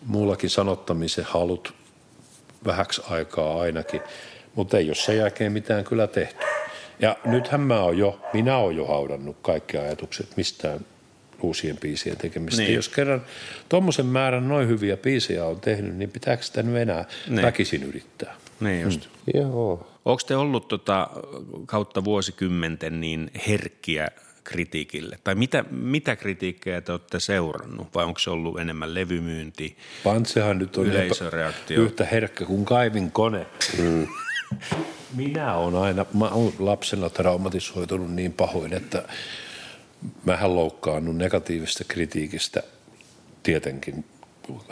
muullakin 0.05 0.49
sanottamisen 0.49 1.25
halut 1.25 1.73
vähäksi 2.65 3.01
aikaa 3.09 3.61
ainakin, 3.61 4.01
mutta 4.55 4.77
ei 4.77 4.87
ole 4.87 4.95
sen 4.95 5.17
jälkeen 5.17 5.51
mitään 5.51 5.83
kyllä 5.83 6.07
tehty. 6.07 6.45
Ja 6.99 7.17
nythän 7.25 7.61
mä 7.61 7.79
oon 7.79 7.97
jo, 7.97 8.21
minä 8.33 8.57
oon 8.57 8.75
jo 8.75 8.85
haudannut 8.85 9.37
kaikki 9.41 9.77
ajatukset 9.77 10.37
mistään 10.37 10.79
uusien 11.41 11.77
biisien 11.77 12.17
tekemistä. 12.17 12.61
Niin. 12.61 12.75
Jos 12.75 12.89
kerran 12.89 13.21
tuommoisen 13.69 14.05
määrän 14.05 14.47
noin 14.47 14.67
hyviä 14.67 14.97
biisejä 14.97 15.45
on 15.45 15.59
tehnyt, 15.61 15.95
niin 15.95 16.11
pitääkö 16.11 16.43
sitä 16.43 16.63
nyt 16.63 16.75
enää 16.75 17.01
Niin. 17.25 17.35
niin. 17.35 17.45
väkisin 17.45 17.83
yrittää? 17.83 18.35
Niin 18.59 18.81
just. 18.81 19.01
Mm. 19.33 19.41
Joo. 19.41 19.91
Onko 20.05 20.21
te 20.27 20.35
ollut 20.35 20.67
tota, 20.67 21.09
kautta 21.65 22.03
vuosikymmenten 22.03 23.01
niin 23.01 23.31
herkkiä 23.47 24.07
kritiikille? 24.43 25.19
Tai 25.23 25.35
mitä, 25.35 25.65
mitä 25.71 26.15
kritiikkejä 26.15 26.81
te 26.81 26.91
olette 26.91 27.19
seurannut? 27.19 27.87
Vai 27.95 28.05
onko 28.05 28.19
se 28.19 28.29
ollut 28.29 28.59
enemmän 28.59 28.93
levymyynti? 28.93 29.77
Pantsehan 30.03 30.57
nyt 30.59 30.77
on 30.77 30.85
Yleisöreaktio. 30.85 31.81
yhtä 31.81 32.05
herkkä 32.05 32.45
kuin 32.45 32.65
kaivin 32.65 33.11
kone. 33.11 33.45
Mm. 33.77 34.07
Minä 35.15 35.55
olen 35.55 35.75
aina, 35.75 36.05
mä 36.13 36.29
olen 36.29 36.53
lapsena 36.59 37.09
traumatisoitunut 37.09 38.13
niin 38.13 38.33
pahoin, 38.33 38.73
että 38.73 39.03
mähän 40.25 40.55
loukkaannut 40.55 41.15
negatiivista 41.15 41.83
kritiikistä 41.83 42.63
tietenkin 43.43 44.05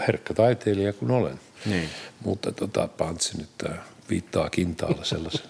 herkkä 0.07 0.34
taiteilija 0.34 0.93
kun 0.93 1.11
olen. 1.11 1.39
Niin. 1.65 1.89
Mutta 2.26 2.51
tota, 2.51 2.88
Pantsi 2.88 3.38
nyt 3.38 3.49
viittaa 4.09 4.49
kintaalla 4.49 5.03
sellaisen. 5.03 5.45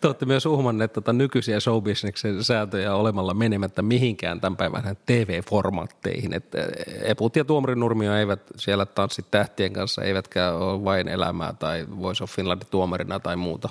Te 0.00 0.06
olette 0.06 0.26
myös 0.26 0.46
uhmanneet 0.46 0.92
tota 0.92 1.12
nykyisiä 1.12 1.60
showbisneksen 1.60 2.44
sääntöjä 2.44 2.94
olemalla 2.94 3.34
menemättä 3.34 3.82
mihinkään 3.82 4.40
tämän 4.40 4.56
päivän 4.56 4.96
TV-formaatteihin. 5.06 6.34
Että 6.34 6.58
Eput 7.02 7.36
ja 7.36 7.44
Tuomarin 7.44 7.80
Nurmio 7.80 8.14
eivät 8.14 8.40
siellä 8.56 8.86
tanssi 8.86 9.24
tähtien 9.30 9.72
kanssa, 9.72 10.02
eivätkä 10.02 10.52
ole 10.52 10.84
vain 10.84 11.08
elämää 11.08 11.52
tai 11.52 11.86
Voice 12.00 12.24
of 12.24 12.30
Finland 12.30 12.62
tuomarina 12.70 13.20
tai 13.20 13.36
muuta. 13.36 13.68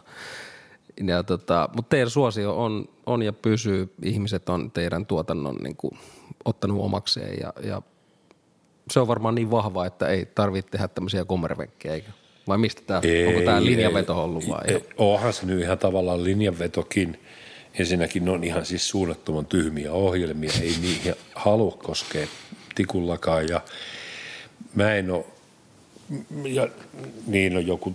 Ja 1.08 1.24
tota, 1.24 1.70
mutta 1.76 1.90
teidän 1.90 2.10
suosio 2.10 2.64
on, 2.64 2.86
on 3.06 3.24
ja 3.24 3.34
pysyy. 3.34 3.94
Ihmiset 4.04 4.50
on 4.50 4.72
teidän 4.72 5.06
tuotannon 5.06 5.56
niin 5.56 5.76
kuin, 5.76 5.98
ottanut 6.46 6.82
omakseen 6.82 7.40
ja, 7.42 7.54
ja 7.64 7.82
se 8.92 9.00
on 9.00 9.08
varmaan 9.08 9.36
niin 9.36 9.52
vahva, 9.52 9.86
että 9.86 10.08
ei 10.08 10.26
tarvitse 10.26 10.72
tehdä 10.72 10.88
tämmöisiä 10.88 11.26
kommervenkkejä, 11.26 11.94
eikö? 11.94 12.12
Vai 12.48 12.58
mistä 12.58 12.82
tämä, 12.86 13.02
onko 13.28 13.42
tämä 13.42 13.64
linjaveto 13.64 14.24
ollut 14.24 14.50
vai? 14.50 14.62
Ei, 14.68 14.86
onhan 14.98 15.34
se 15.34 15.46
nyt 15.46 15.62
ihan 15.62 15.78
tavallaan 15.78 16.24
linjanvetokin. 16.24 17.20
Ensinnäkin 17.80 18.26
ne 18.26 18.32
on 18.32 18.44
ihan 18.44 18.66
siis 18.66 18.90
suunnattoman 18.90 19.46
tyhmiä 19.46 19.92
ohjelmia, 19.92 20.52
ei 20.62 20.74
niihin 20.82 21.16
halua 21.36 21.78
koskea 21.84 22.28
tikullakaan. 22.76 23.48
Ja 23.48 23.62
mä 24.76 24.94
en 24.94 25.12
ole, 25.12 25.26
ja 26.46 26.68
niin 27.28 27.58
on 27.58 27.68
joku, 27.68 27.94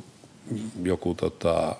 joku 0.82 1.14
tota, 1.14 1.76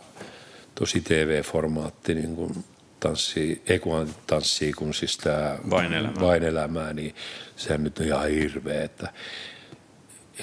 tosi 0.75 1.01
TV-formaatti, 1.01 2.15
niin 2.15 2.37
kuin 2.37 2.65
tanssii, 3.01 3.63
ei 3.67 3.79
kun 3.79 4.15
tanssii, 4.27 4.73
kun 4.73 4.95
siis 4.95 5.19
tämä 5.19 5.59
Vain 5.71 5.93
elämää. 5.93 6.21
vain 6.21 6.43
elämää, 6.43 6.93
niin 6.93 7.15
sehän 7.57 7.85
nyt 7.85 7.99
on 7.99 8.07
ihan 8.07 8.29
hirveä, 8.29 8.85
että, 8.85 9.13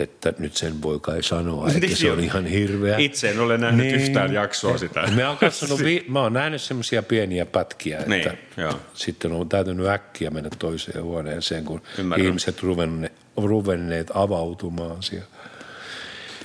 että 0.01 0.33
nyt 0.39 0.55
sen 0.57 0.81
voi 0.81 0.99
kai 0.99 1.23
sanoa, 1.23 1.67
että 1.71 1.79
Niin 1.79 1.97
se 1.97 2.11
on 2.11 2.17
on. 2.17 2.23
ihan 2.23 2.45
hirveä. 2.45 2.97
Itse 2.97 3.29
en 3.29 3.39
ole 3.39 3.57
nähnyt 3.57 3.93
yhtään 3.95 4.33
jaksoa 4.33 4.77
sitä. 4.77 5.07
Mä 5.15 5.27
oon, 5.27 5.37
katsonut, 5.37 5.79
vi- 5.83 6.05
mä 6.13 6.21
oon 6.21 6.33
nähnyt 6.33 6.61
semmoisia 6.61 7.03
pieniä 7.03 7.45
pätkiä, 7.45 7.97
että 7.97 8.09
Niin, 8.09 8.31
joo. 8.57 8.73
sitten 8.93 9.31
on 9.31 9.49
täytynyt 9.49 9.87
äkkiä 9.87 10.29
mennä 10.29 10.49
toiseen 10.59 11.03
huoneeseen, 11.03 11.65
kun 11.65 11.81
Ymmärrän. 11.97 12.27
ihmiset 12.27 12.63
ruvenne, 12.63 13.11
ruvenneet 13.37 14.11
avautumaan 14.13 15.03
siellä. 15.03 15.25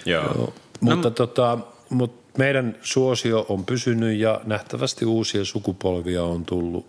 Joo. 0.07 0.35
No, 0.35 0.53
mutta, 0.81 1.11
tota, 1.11 1.59
mutta 1.91 2.39
meidän 2.39 2.77
suosio 2.83 3.47
on 3.49 3.65
pysynyt 3.65 4.19
ja 4.19 4.41
nähtävästi 4.45 5.05
uusia 5.05 5.45
sukupolvia 5.45 6.23
on 6.25 6.45
tullut. 6.45 6.87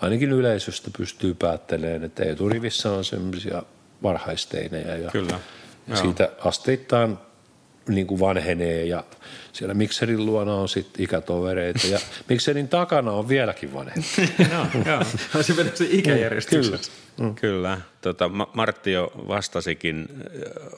Ainakin 0.00 0.32
yleisöstä 0.32 0.90
pystyy 0.98 1.34
päättelemään, 1.34 2.04
että 2.04 2.24
eturivissä 2.24 2.90
on 2.92 3.04
semmoisia 3.04 3.62
varhaisteinejä 4.02 4.96
ja 4.96 5.10
Kyllä, 5.10 5.40
joo. 5.88 5.96
siitä 5.96 6.28
asteittain 6.44 7.18
niin 7.88 8.06
kuin 8.06 8.20
vanhenee 8.20 8.84
ja 8.84 9.04
siellä 9.52 9.74
mikserin 9.74 10.26
luona 10.26 10.54
on 10.54 10.68
sitten 10.68 11.04
ikätovereita 11.04 11.86
ja 11.86 11.98
mikserin 12.28 12.68
takana 12.68 13.12
on 13.12 13.28
vieläkin 13.28 13.74
vanhempi. 13.74 14.08
joo, 14.52 14.66
joo. 14.86 15.42
Se 15.42 15.54
menee 15.54 15.76
se 15.76 15.86
ikäjärjestyksessä. 15.90 16.92
Mm. 17.20 17.34
Kyllä. 17.34 17.78
Tota, 18.00 18.28
Ma- 18.28 18.50
Martti 18.54 18.92
jo 18.92 19.12
vastasikin 19.28 20.08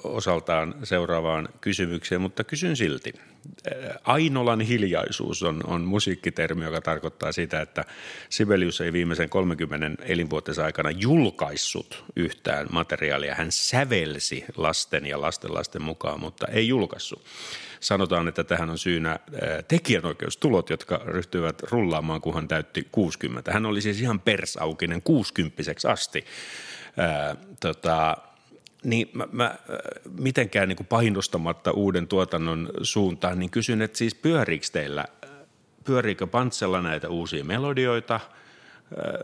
osaltaan 0.04 0.74
seuraavaan 0.82 1.48
kysymykseen, 1.60 2.20
mutta 2.20 2.44
kysyn 2.44 2.76
silti. 2.76 3.12
Ainolan 4.04 4.60
hiljaisuus 4.60 5.42
on, 5.42 5.60
on 5.66 5.80
musiikkitermi, 5.80 6.64
joka 6.64 6.80
tarkoittaa 6.80 7.32
sitä, 7.32 7.60
että 7.60 7.84
Sibelius 8.28 8.80
ei 8.80 8.92
viimeisen 8.92 9.28
30 9.28 10.04
elinvuotensa 10.04 10.64
aikana 10.64 10.90
julkaissut 10.90 12.04
yhtään 12.16 12.66
materiaalia. 12.70 13.34
Hän 13.34 13.52
sävelsi 13.52 14.44
lasten 14.56 15.06
ja 15.06 15.20
lastenlasten 15.20 15.82
mukaan, 15.82 16.20
mutta 16.20 16.46
ei 16.46 16.68
julkaissut. 16.68 17.24
Sanotaan, 17.80 18.28
että 18.28 18.44
tähän 18.44 18.70
on 18.70 18.78
syynä 18.78 19.18
ö, 19.42 19.62
tekijänoikeustulot, 19.62 20.70
jotka 20.70 21.00
ryhtyivät 21.04 21.62
rullaamaan, 21.62 22.20
kun 22.20 22.34
hän 22.34 22.48
täytti 22.48 22.88
60. 22.92 23.52
Hän 23.52 23.66
oli 23.66 23.80
siis 23.80 24.00
ihan 24.00 24.20
persaukinen 24.20 25.02
60 25.02 25.62
asti. 25.88 26.24
Ää, 26.96 27.36
tota, 27.60 28.16
niin 28.84 29.10
mä, 29.12 29.28
mä 29.32 29.44
äh, 29.44 29.56
mitenkään 30.18 30.68
niin 30.68 30.76
kuin 30.76 30.86
painostamatta 30.86 31.70
uuden 31.70 32.08
tuotannon 32.08 32.70
suuntaan, 32.82 33.38
niin 33.38 33.50
kysyn, 33.50 33.82
että 33.82 33.98
siis 33.98 34.14
pyöriikö 34.14 34.66
teillä, 34.72 35.04
pyöriikö 35.84 36.26
Pantsella 36.26 36.82
näitä 36.82 37.08
uusia 37.08 37.44
melodioita, 37.44 38.20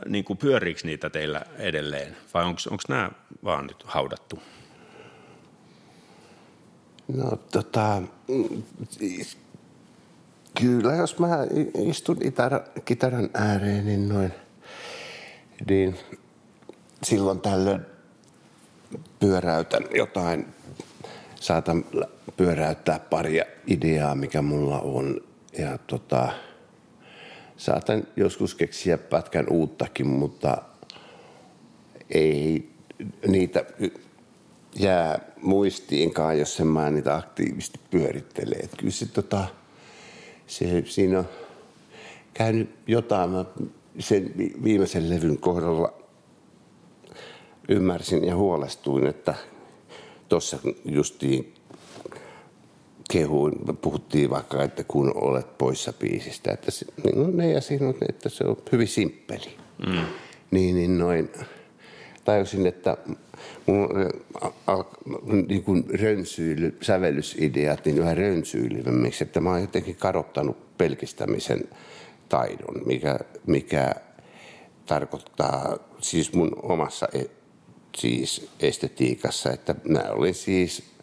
niin 0.09 0.25
kuin 0.25 0.37
pyöriikö 0.37 0.81
niitä 0.85 1.11
teillä 1.11 1.43
edelleen 1.59 2.17
vai 2.35 2.45
onko 2.45 2.83
nämä 2.89 3.11
vaan 3.45 3.67
nyt 3.67 3.83
haudattu? 3.85 4.43
No 7.09 7.39
tota, 7.53 8.03
kyllä 10.61 10.95
jos 10.95 11.19
mä 11.19 11.29
istun 11.75 12.19
itara, 12.23 12.61
kitaran 12.85 13.31
ääreen, 13.35 13.87
niin 13.87 14.09
noin, 14.09 14.33
niin 15.69 15.97
silloin 17.03 17.41
tällöin 17.41 17.81
pyöräytän 19.21 19.85
jotain, 19.95 20.47
saatan 21.41 21.85
pyöräyttää 22.37 22.99
paria 22.99 23.45
ideaa, 23.67 24.15
mikä 24.15 24.43
mulla 24.43 24.81
on. 24.81 25.21
Ja 25.59 25.79
tota, 25.79 26.29
saatan 27.57 28.07
joskus 28.17 28.55
keksiä 28.55 28.99
pätkän 28.99 29.47
uuttakin, 29.51 30.07
mutta 30.07 30.63
ei 32.11 32.71
niitä 33.27 33.65
jää 34.77 35.34
muistiinkaan, 35.45 36.39
jos 36.39 36.61
en 36.61 36.67
mä 36.67 36.91
niitä 36.91 37.15
aktiivisesti 37.15 37.81
pyörittelee. 37.91 38.59
Et 38.59 38.71
kyllä 38.79 38.93
se, 38.93 39.07
tota, 39.07 39.45
se, 40.47 40.83
siinä 40.87 41.19
on 41.19 41.29
käynyt 42.35 42.71
jotain. 42.87 43.31
Mä 43.31 43.45
sen 43.99 44.33
viimeisen 44.65 45.11
levyn 45.11 45.39
kohdalla 45.39 45.93
ymmärsin 47.69 48.25
ja 48.25 48.37
huolestuin, 48.37 49.07
että 49.07 49.35
tuossa 50.29 50.59
justiin 50.85 51.55
kehuin, 53.11 53.53
puhuttiin 53.83 54.31
vaikka, 54.31 54.63
että 54.63 54.85
kun 54.85 55.13
olet 55.15 55.59
poissa 55.59 55.93
biisistä, 55.93 56.53
että 56.53 56.71
se, 56.71 56.87
no 57.17 57.27
ne 57.33 57.53
ja 57.53 57.61
siinä 57.61 57.95
että 58.09 58.29
se 58.29 58.45
on 58.45 58.57
hyvin 58.73 58.89
simppeli. 58.89 59.57
Mm. 59.87 60.05
Niin, 60.51 60.75
niin 60.75 60.99
noin, 60.99 61.31
tajusin, 62.25 62.67
että 62.67 62.97
mun 63.67 63.89
al, 64.67 64.85
niin 65.49 65.65
kuin 65.65 65.85
rönsyily, 66.01 66.77
sävellysideat 66.83 67.85
niin 67.85 67.99
yhä 67.99 68.15
rönsyilevämmiksi, 68.15 69.25
että 69.25 69.41
mä 69.41 69.51
oon 69.51 69.61
jotenkin 69.61 69.97
kadottanut 69.97 70.77
pelkistämisen 70.79 71.69
taidon, 72.29 72.87
mikä, 72.87 73.19
mikä 73.47 73.95
tarkoittaa 74.87 75.79
siis 76.01 76.33
mun 76.33 76.51
omassa 76.63 77.09
e, 77.13 77.23
siis 77.97 78.49
estetiikassa, 78.61 79.51
että 79.51 79.75
mä 79.89 80.01
olin 80.11 80.35
siis 80.35 80.95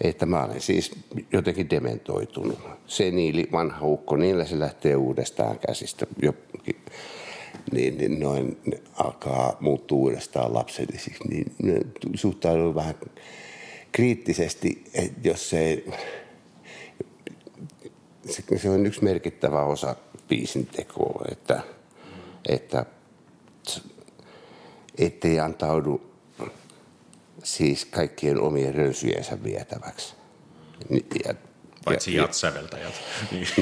että 0.00 0.26
mä 0.26 0.44
olen 0.44 0.60
siis 0.60 0.92
jotenkin 1.32 1.70
dementoitunut. 1.70 2.58
Seniili, 2.86 3.48
vanha 3.52 3.86
ukko, 3.86 4.16
niillä 4.16 4.44
se 4.44 4.58
lähtee 4.58 4.96
uudestaan 4.96 5.58
käsistä. 5.58 6.06
Jokin 6.22 6.76
niin, 7.72 7.98
niin 7.98 8.20
noin 8.20 8.58
ne 8.66 8.82
alkaa 8.94 9.56
muuttua 9.60 9.98
uudestaan 9.98 10.54
lapsellisiksi, 10.54 11.28
niin 11.28 11.54
ne 11.62 11.80
suhtaudun 12.14 12.74
vähän 12.74 12.94
kriittisesti, 13.92 14.84
että 14.94 15.28
jos 15.28 15.50
se, 15.50 15.84
se, 18.30 18.42
se 18.56 18.70
on 18.70 18.86
yksi 18.86 19.04
merkittävä 19.04 19.62
osa 19.62 19.96
biisin 20.28 20.66
tekoa, 20.66 21.24
että, 21.30 21.60
että 22.48 22.86
ettei 24.98 25.40
antaudu 25.40 26.12
siis 27.42 27.84
kaikkien 27.84 28.40
omien 28.40 28.74
rönsyjensä 28.74 29.42
vietäväksi. 29.42 30.14
Ja, 31.24 31.34
Paitsi 31.84 32.14
ja, 32.14 32.22
jatsäveltäjät. 32.22 32.94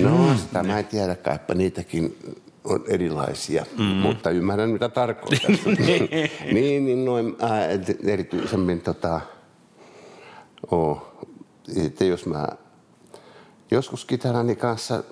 No, 0.03 0.37
sitä 0.47 0.63
mä 0.63 0.79
en 0.79 0.85
tiedä, 0.85 1.15
kaipa 1.15 1.55
niitäkin 1.55 2.17
on 2.65 2.85
erilaisia, 2.89 3.67
mm. 3.79 3.85
mutta 3.85 4.31
ymmärrän 4.31 4.71
mitä 4.71 4.89
tarkoitat. 4.89 5.51
niin, 6.53 6.85
niin 6.85 7.05
noin 7.05 7.37
ää, 7.41 7.69
erityisemmin 8.05 8.81
tota, 8.81 9.21
oh, 10.71 11.03
että 11.85 12.05
jos 12.05 12.27
mä 12.27 12.49
joskus 13.71 14.05
kitarani 14.05 14.57
kanssa 14.57 15.03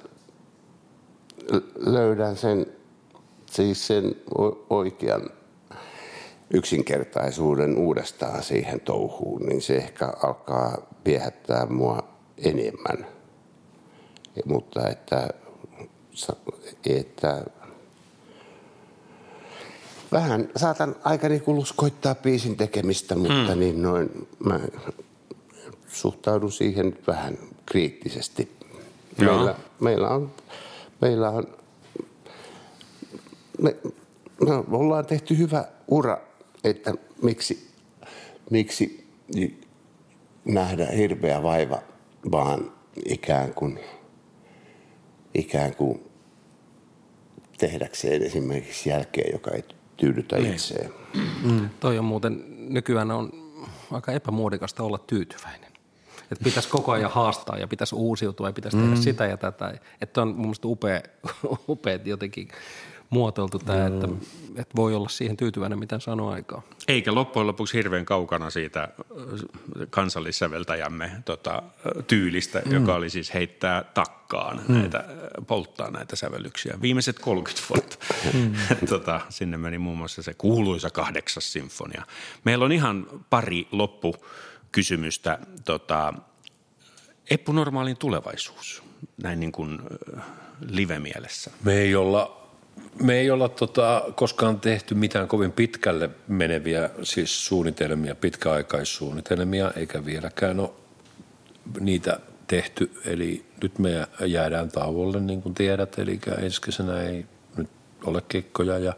löydän 1.76 2.36
sen, 2.36 2.66
siis 3.50 3.86
sen 3.86 4.16
oikean 4.70 5.30
yksinkertaisuuden 6.54 7.76
uudestaan 7.76 8.42
siihen 8.42 8.80
touhuun, 8.80 9.42
niin 9.42 9.62
se 9.62 9.76
ehkä 9.76 10.12
alkaa 10.22 10.78
viehättää 11.04 11.66
mua 11.66 11.98
enemmän. 12.38 13.06
Mutta 14.44 14.88
että 14.88 15.28
että 16.86 17.44
vähän 20.12 20.48
saatan 20.56 20.96
aikani 21.04 21.40
kulus 21.40 21.72
koittaa 21.72 22.14
biisin 22.14 22.56
tekemistä, 22.56 23.16
mutta 23.16 23.54
mm. 23.54 23.60
niin 23.60 23.82
noin 23.82 24.28
mä 24.44 24.60
suhtaudun 25.88 26.52
siihen 26.52 26.98
vähän 27.06 27.38
kriittisesti. 27.66 28.52
Meillä, 29.18 29.54
meillä 29.80 30.08
on, 30.08 30.32
meillä 31.00 31.30
on 31.30 31.46
me, 33.62 33.76
me 34.46 34.76
ollaan 34.76 35.06
tehty 35.06 35.38
hyvä 35.38 35.64
ura, 35.88 36.18
että 36.64 36.94
miksi, 37.22 37.68
miksi 38.50 39.06
nähdä 40.44 40.86
hirveä 40.86 41.42
vaiva 41.42 41.78
vaan 42.30 42.72
ikään 43.04 43.54
kuin– 43.54 43.80
ikään 45.34 45.74
kuin 45.74 46.10
tehdäkseen 47.58 48.22
esimerkiksi 48.22 48.90
jälkeen, 48.90 49.32
joka 49.32 49.50
ei 49.50 49.64
tyydytä 49.96 50.36
niin. 50.36 50.52
itseään. 50.52 50.90
Mm. 51.44 51.68
Toi 51.80 51.98
on 51.98 52.04
muuten, 52.04 52.44
nykyään 52.74 53.10
on 53.10 53.32
aika 53.90 54.12
epämuodikasta 54.12 54.82
olla 54.82 54.98
tyytyväinen. 54.98 55.72
Että 56.32 56.44
pitäisi 56.44 56.68
koko 56.68 56.92
ajan 56.92 57.10
haastaa 57.10 57.58
ja 57.58 57.68
pitäisi 57.68 57.94
uusiutua 57.94 58.48
ja 58.48 58.52
pitäisi 58.52 58.76
mm. 58.76 58.82
tehdä 58.82 58.96
sitä 58.96 59.26
ja 59.26 59.36
tätä. 59.36 59.74
Että 60.00 60.22
on 60.22 60.28
mun 60.28 60.40
mielestä 60.40 60.68
upea, 60.68 61.00
upea 61.68 61.98
jotenkin 62.04 62.48
muotoiltu 63.12 63.58
tämä, 63.58 63.88
mm. 63.88 63.94
että, 63.94 64.08
että 64.56 64.76
voi 64.76 64.94
olla 64.94 65.08
siihen 65.08 65.36
tyytyväinen, 65.36 65.78
mitä 65.78 65.98
sanoo 65.98 66.30
aikaa. 66.30 66.62
Eikä 66.88 67.14
loppujen 67.14 67.46
lopuksi 67.46 67.74
hirveän 67.74 68.04
kaukana 68.04 68.50
siitä 68.50 68.88
kansallissäveltäjämme 69.90 71.10
tota, 71.24 71.62
tyylistä, 72.06 72.62
mm. 72.64 72.72
joka 72.72 72.94
oli 72.94 73.10
siis 73.10 73.34
heittää 73.34 73.84
takkaan 73.94 74.60
mm. 74.68 74.74
näitä, 74.74 75.04
polttaa 75.46 75.90
näitä 75.90 76.16
sävellyksiä. 76.16 76.78
Viimeiset 76.82 77.18
30 77.18 77.68
vuotta. 77.68 77.96
Mm. 78.34 78.52
tota, 78.88 79.20
sinne 79.28 79.56
meni 79.56 79.78
muun 79.78 79.98
muassa 79.98 80.22
se 80.22 80.34
kuuluisa 80.34 80.90
kahdeksas 80.90 81.52
sinfonia. 81.52 82.06
Meillä 82.44 82.64
on 82.64 82.72
ihan 82.72 83.06
pari 83.30 83.68
loppukysymystä. 83.72 85.38
Tota, 85.64 86.14
Eppu-normaalin 87.30 87.96
tulevaisuus, 87.96 88.82
näin 89.22 89.40
niin 89.40 89.52
kuin 89.52 89.78
live-mielessä. 90.68 91.50
Me 91.64 91.74
ei 91.74 91.94
olla 91.94 92.41
me 93.02 93.14
ei 93.14 93.30
olla 93.30 93.48
tota, 93.48 94.02
koskaan 94.14 94.60
tehty 94.60 94.94
mitään 94.94 95.28
kovin 95.28 95.52
pitkälle 95.52 96.10
meneviä 96.28 96.90
siis 97.02 97.46
suunnitelmia, 97.46 98.14
pitkäaikaissuunnitelmia, 98.14 99.72
eikä 99.76 100.04
vieläkään 100.04 100.60
ole 100.60 100.70
niitä 101.80 102.20
tehty. 102.46 102.90
Eli 103.04 103.44
nyt 103.62 103.78
me 103.78 104.06
jäädään 104.26 104.68
tauolle, 104.68 105.20
niin 105.20 105.42
kuin 105.42 105.54
tiedät, 105.54 105.98
eli 105.98 106.20
ensi 106.38 106.60
kesänä 106.60 107.02
ei 107.02 107.26
nyt 107.56 107.70
ole 108.04 108.22
kekkoja 108.28 108.78
ja, 108.78 108.92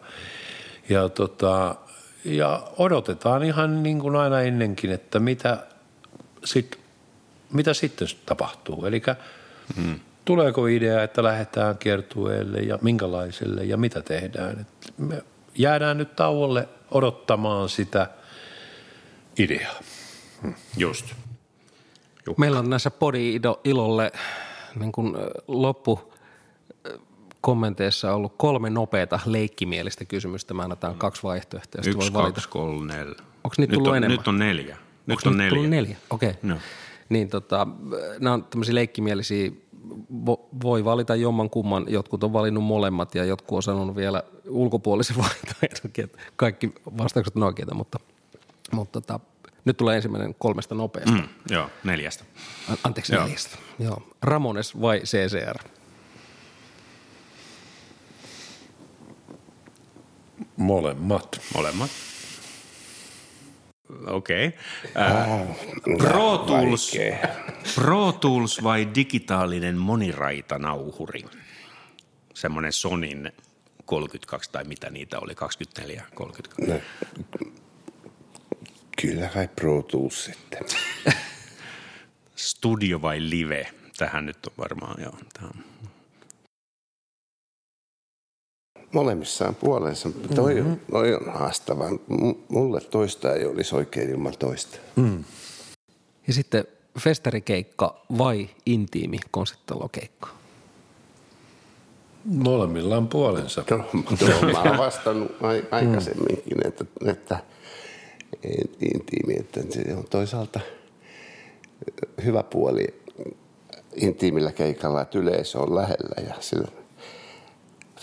ja, 0.89 1.09
tota, 1.09 1.75
ja 2.25 2.69
odotetaan 2.77 3.43
ihan 3.43 3.83
niin 3.83 3.99
kuin 3.99 4.17
aina 4.17 4.41
ennenkin, 4.41 4.91
että 4.91 5.21
mitä, 5.21 5.67
sit, 6.45 6.79
mitä 7.53 7.75
sitten 7.75 8.09
tapahtuu. 8.27 8.87
Eli 8.87 9.03
hmm 9.77 10.01
tuleeko 10.25 10.67
idea, 10.67 11.03
että 11.03 11.23
lähdetään 11.23 11.79
kiertueelle 11.79 12.59
ja 12.59 12.79
minkälaiselle 12.83 13.65
ja 13.65 13.77
mitä 13.77 14.03
tehdään. 14.03 14.61
Et 14.61 14.95
me 14.99 15.25
jäädään 15.55 15.99
nyt 15.99 16.17
tauolle 16.17 16.69
odottamaan 16.91 17.69
sitä 17.69 18.11
ideaa. 19.39 19.75
Just. 20.77 21.15
Jukka. 22.27 22.41
Meillä 22.41 22.59
on 22.59 22.71
näissä 22.71 22.91
podi-ilolle 22.91 24.13
niin 24.81 24.93
kuin 24.93 25.17
loppu 25.49 26.15
kommenteissa 27.41 28.15
ollut 28.15 28.35
kolme 28.37 28.71
nopeata 28.71 29.21
leikkimielistä 29.27 30.05
kysymystä. 30.05 30.55
Mä 30.55 30.63
annetaan 30.63 30.95
kaksi 30.95 31.23
vaihtoehtoa. 31.23 31.83
Yksi, 31.87 31.99
voi 31.99 32.13
valita. 32.13 32.33
kaksi, 32.33 32.49
kolme, 32.49 32.93
neljä. 32.93 33.15
Onko 33.45 33.55
niitä 33.59 33.75
tullut 33.75 33.91
on, 33.91 33.97
enemmän? 33.97 34.19
Nyt 34.19 34.29
on 34.29 34.39
neljä. 34.39 34.77
Nyt 35.07 35.19
Onko 35.19 35.31
on 35.31 35.37
neljä. 35.37 35.69
neljä? 35.69 35.97
Okei. 36.11 36.31
Okay. 36.31 36.41
No. 36.43 36.57
Niin 37.09 37.29
tota, 37.29 37.67
nämä 38.21 38.35
on 38.35 38.45
tämmöisiä 38.45 38.75
leikkimielisiä 38.75 39.51
voi 40.63 40.85
valita 40.85 41.15
jomman 41.15 41.51
kumman. 41.51 41.87
Jotkut 41.89 42.25
on 42.25 42.33
valinnut 42.33 42.65
molemmat 42.65 43.15
ja 43.15 43.25
jotkut 43.25 43.57
on 43.57 43.63
sanonut 43.63 43.97
vielä 43.97 44.23
ulkopuolisen 44.49 45.17
vaihtoehdonkin. 45.23 46.13
Kaikki 46.37 46.73
vastaukset 46.99 47.37
on 47.37 47.43
oikeita, 47.43 47.75
mutta, 47.75 47.99
mutta 48.73 49.01
tota, 49.01 49.21
nyt 49.65 49.77
tulee 49.77 49.97
ensimmäinen 49.97 50.35
kolmesta 50.39 50.75
nopeasta. 50.75 51.13
Mm, 51.13 51.29
joo, 51.51 51.71
neljästä. 51.85 52.25
Anteeksi, 52.85 53.15
joo. 53.15 53.25
neljästä. 53.25 53.59
Joo. 53.79 54.03
Ramones 54.23 54.81
vai 54.81 55.01
CCR? 55.01 55.59
Molemmat. 60.57 61.41
Molemmat. 61.55 61.91
Okei. 64.07 64.47
Okay. 64.47 65.97
Pro, 65.99 66.39
Tools, 66.39 66.97
Pro 67.75 68.13
Tools 68.13 68.63
vai 68.63 68.89
digitaalinen 68.95 69.77
moniraitanauhuri? 69.77 71.25
Semmoinen 72.35 72.73
Sonin 72.73 73.33
32 73.85 74.51
tai 74.51 74.65
mitä 74.65 74.91
niitä 74.91 75.19
oli, 75.19 75.35
24, 75.35 76.05
32. 76.15 76.73
No, 76.73 76.81
kyllä 79.03 79.29
kai 79.29 79.49
Pro 79.49 79.83
Tools 79.83 80.25
sitten. 80.25 80.65
Studio 82.37 83.03
vai 83.03 83.31
live? 83.31 83.67
Tähän 83.99 84.27
nyt 84.27 84.47
on 84.47 84.53
varmaan, 84.59 85.03
joo. 85.03 85.19
Tämä 85.33 85.49
on 85.49 85.74
molemmissa 88.95 89.49
on 89.49 89.55
puolensa. 89.55 90.11
Toi, 90.35 90.55
mm-hmm. 90.55 90.77
toi 90.91 91.15
on 91.15 91.33
haastava. 91.33 91.85
Mulle 92.49 92.81
toista 92.81 93.33
ei 93.33 93.47
olisi 93.47 93.77
oikein 93.77 94.11
ilman 94.11 94.35
toista. 94.39 94.79
Mm. 94.97 95.25
Ja 96.27 96.33
sitten 96.33 96.65
festarikeikka 96.99 98.05
vai 98.19 98.51
intiimi 98.67 99.19
konserttalokeikka? 99.31 100.29
Molemmilla 102.25 102.97
on 102.97 103.09
puolensa. 103.09 103.65
No, 103.71 103.77
no, 103.77 104.53
mä 104.53 104.63
oon 104.63 104.79
vastannut 104.79 105.33
aikaisemminkin, 105.71 106.57
mm. 106.57 106.69
että, 106.69 106.85
että 107.07 107.39
intiimi, 108.95 109.41
että 109.41 109.61
se 109.71 109.95
on 109.95 110.05
toisaalta 110.11 110.61
hyvä 112.25 112.43
puoli 112.43 112.87
intiimillä 113.97 114.53
keikalla, 114.53 115.03
että 115.03 115.19
yleisö 115.19 115.59
on 115.59 115.75
lähellä 115.75 116.29
ja 116.29 116.35
sillä 116.41 116.69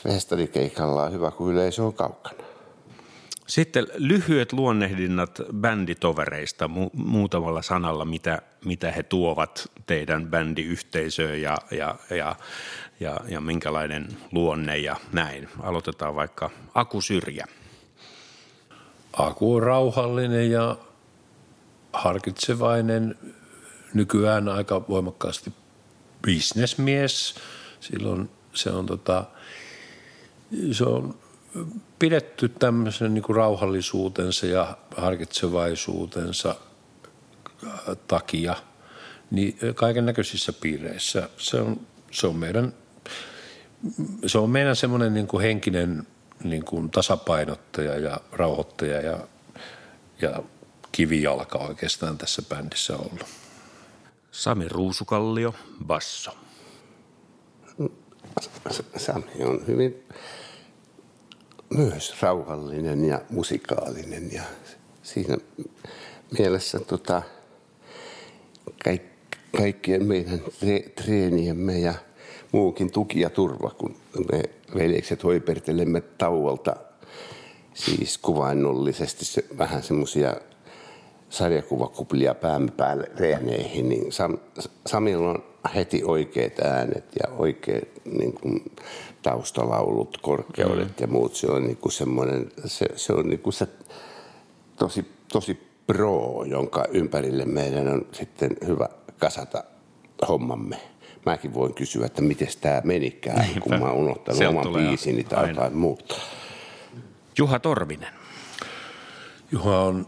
festarikeikalla 0.03 1.03
on 1.03 1.13
hyvä, 1.13 1.31
kun 1.31 1.53
yleisö 1.53 1.83
on 1.83 1.93
kaukana. 1.93 2.43
Sitten 3.47 3.87
lyhyet 3.93 4.53
luonnehdinnat 4.53 5.41
bänditovereista 5.53 6.65
mu- 6.65 6.89
muutamalla 6.93 7.61
sanalla, 7.61 8.05
mitä, 8.05 8.41
mitä 8.65 8.91
he 8.91 9.03
tuovat 9.03 9.71
teidän 9.85 10.27
bändiyhteisöön 10.27 11.41
ja, 11.41 11.57
ja, 11.71 11.95
ja, 12.09 12.35
ja, 12.99 13.19
ja 13.27 13.41
minkälainen 13.41 14.07
luonne 14.31 14.77
ja 14.77 14.95
näin. 15.11 15.49
Aloitetaan 15.59 16.15
vaikka 16.15 16.49
Aku 16.73 17.01
Syrjä. 17.01 17.45
Aku 19.13 19.55
on 19.55 19.63
rauhallinen 19.63 20.51
ja 20.51 20.77
harkitsevainen, 21.93 23.15
nykyään 23.93 24.49
aika 24.49 24.87
voimakkaasti 24.89 25.53
bisnesmies. 26.21 27.35
Silloin 27.79 28.29
se 28.53 28.69
on 28.69 28.85
tota, 28.85 29.25
se 30.71 30.83
on 30.83 31.15
pidetty 31.99 32.49
tämmöisen 32.49 33.13
niin 33.13 33.23
kuin 33.23 33.35
rauhallisuutensa 33.35 34.45
ja 34.45 34.77
harkitsevaisuutensa 34.97 36.55
äh, 37.65 37.71
takia 38.07 38.55
niin 39.31 39.57
kaiken 39.75 40.05
näköisissä 40.05 40.53
piireissä. 40.53 41.29
Se 41.37 41.57
on, 41.57 41.79
se 42.11 42.27
on 42.27 42.35
meidän, 42.35 42.73
se 44.25 44.37
on 44.37 44.49
meidän 44.49 44.75
semmoinen 44.75 45.13
niin 45.13 45.27
kuin 45.27 45.41
henkinen 45.41 46.07
niin 46.43 46.65
kuin 46.65 46.89
tasapainottaja 46.89 47.97
ja 47.97 48.17
rauhoittaja 48.31 49.01
ja, 49.01 49.19
ja 50.21 50.43
kivijalka 50.91 51.57
oikeastaan 51.57 52.17
tässä 52.17 52.41
bändissä 52.41 52.97
ollut. 52.97 53.25
Sami 54.31 54.67
Ruusukallio, 54.67 55.55
basso. 55.85 56.31
Sami 58.97 59.43
on 59.43 59.67
hyvin 59.67 60.03
myös 61.77 62.21
rauhallinen 62.21 63.05
ja 63.05 63.21
musikaalinen. 63.29 64.33
Ja 64.33 64.41
siinä 65.03 65.37
mielessä 66.37 66.79
tota, 66.79 67.21
kaik, 68.83 69.01
kaikkien 69.57 70.05
meidän 70.05 70.41
treeniemme 70.95 71.79
ja 71.79 71.93
muukin 72.51 72.91
tuki 72.91 73.19
ja 73.19 73.29
turva, 73.29 73.69
kun 73.77 73.95
me 74.31 74.43
veljekset 74.75 75.23
hoipertelemme 75.23 76.01
tauolta 76.01 76.75
siis 77.73 78.17
kuvainnollisesti 78.17 79.25
se, 79.25 79.45
vähän 79.57 79.83
semmoisia 79.83 80.35
sarjakuvakuplia 81.29 82.35
päämme 82.35 82.71
päälle 82.71 83.11
reeneihin, 83.17 83.89
niin 83.89 84.11
Sam, 84.11 84.37
Samilla 84.85 85.29
on 85.29 85.43
heti 85.75 86.03
oikeat 86.05 86.59
äänet 86.59 87.05
ja 87.23 87.33
oikeat 87.37 87.87
niin 88.05 88.33
kuin, 88.33 88.71
taustalaulut, 89.21 90.17
korkeudet 90.21 90.87
mm. 90.87 90.95
ja 90.99 91.07
muut. 91.07 91.35
Se 91.35 91.47
on, 91.47 91.63
niin 91.63 91.77
kuin 91.77 91.91
semmoinen, 91.91 92.51
se, 92.65 92.85
se 92.95 93.13
on 93.13 93.29
niin 93.29 93.39
kuin 93.39 93.53
se 93.53 93.67
tosi, 94.75 95.05
tosi 95.31 95.71
pro, 95.87 96.43
jonka 96.47 96.85
ympärille 96.91 97.45
meidän 97.45 97.87
on 97.87 98.05
sitten 98.11 98.57
hyvä 98.67 98.89
kasata 99.17 99.63
hommamme. 100.27 100.77
Mäkin 101.25 101.53
voin 101.53 101.73
kysyä, 101.73 102.05
että 102.05 102.21
miten 102.21 102.47
tämä 102.61 102.81
menikään, 102.83 103.39
Niinpä. 103.39 103.59
kun 103.59 103.79
mä 103.79 103.85
oon 103.85 103.97
unohtanut 103.97 104.41
oman 104.41 104.73
biisini 104.73 105.23
tai 105.23 105.39
aina. 105.39 105.49
jotain 105.51 105.77
muuta. 105.77 106.15
Juha 107.37 107.59
Torvinen. 107.59 108.13
Juha 109.51 109.81
on, 109.81 110.07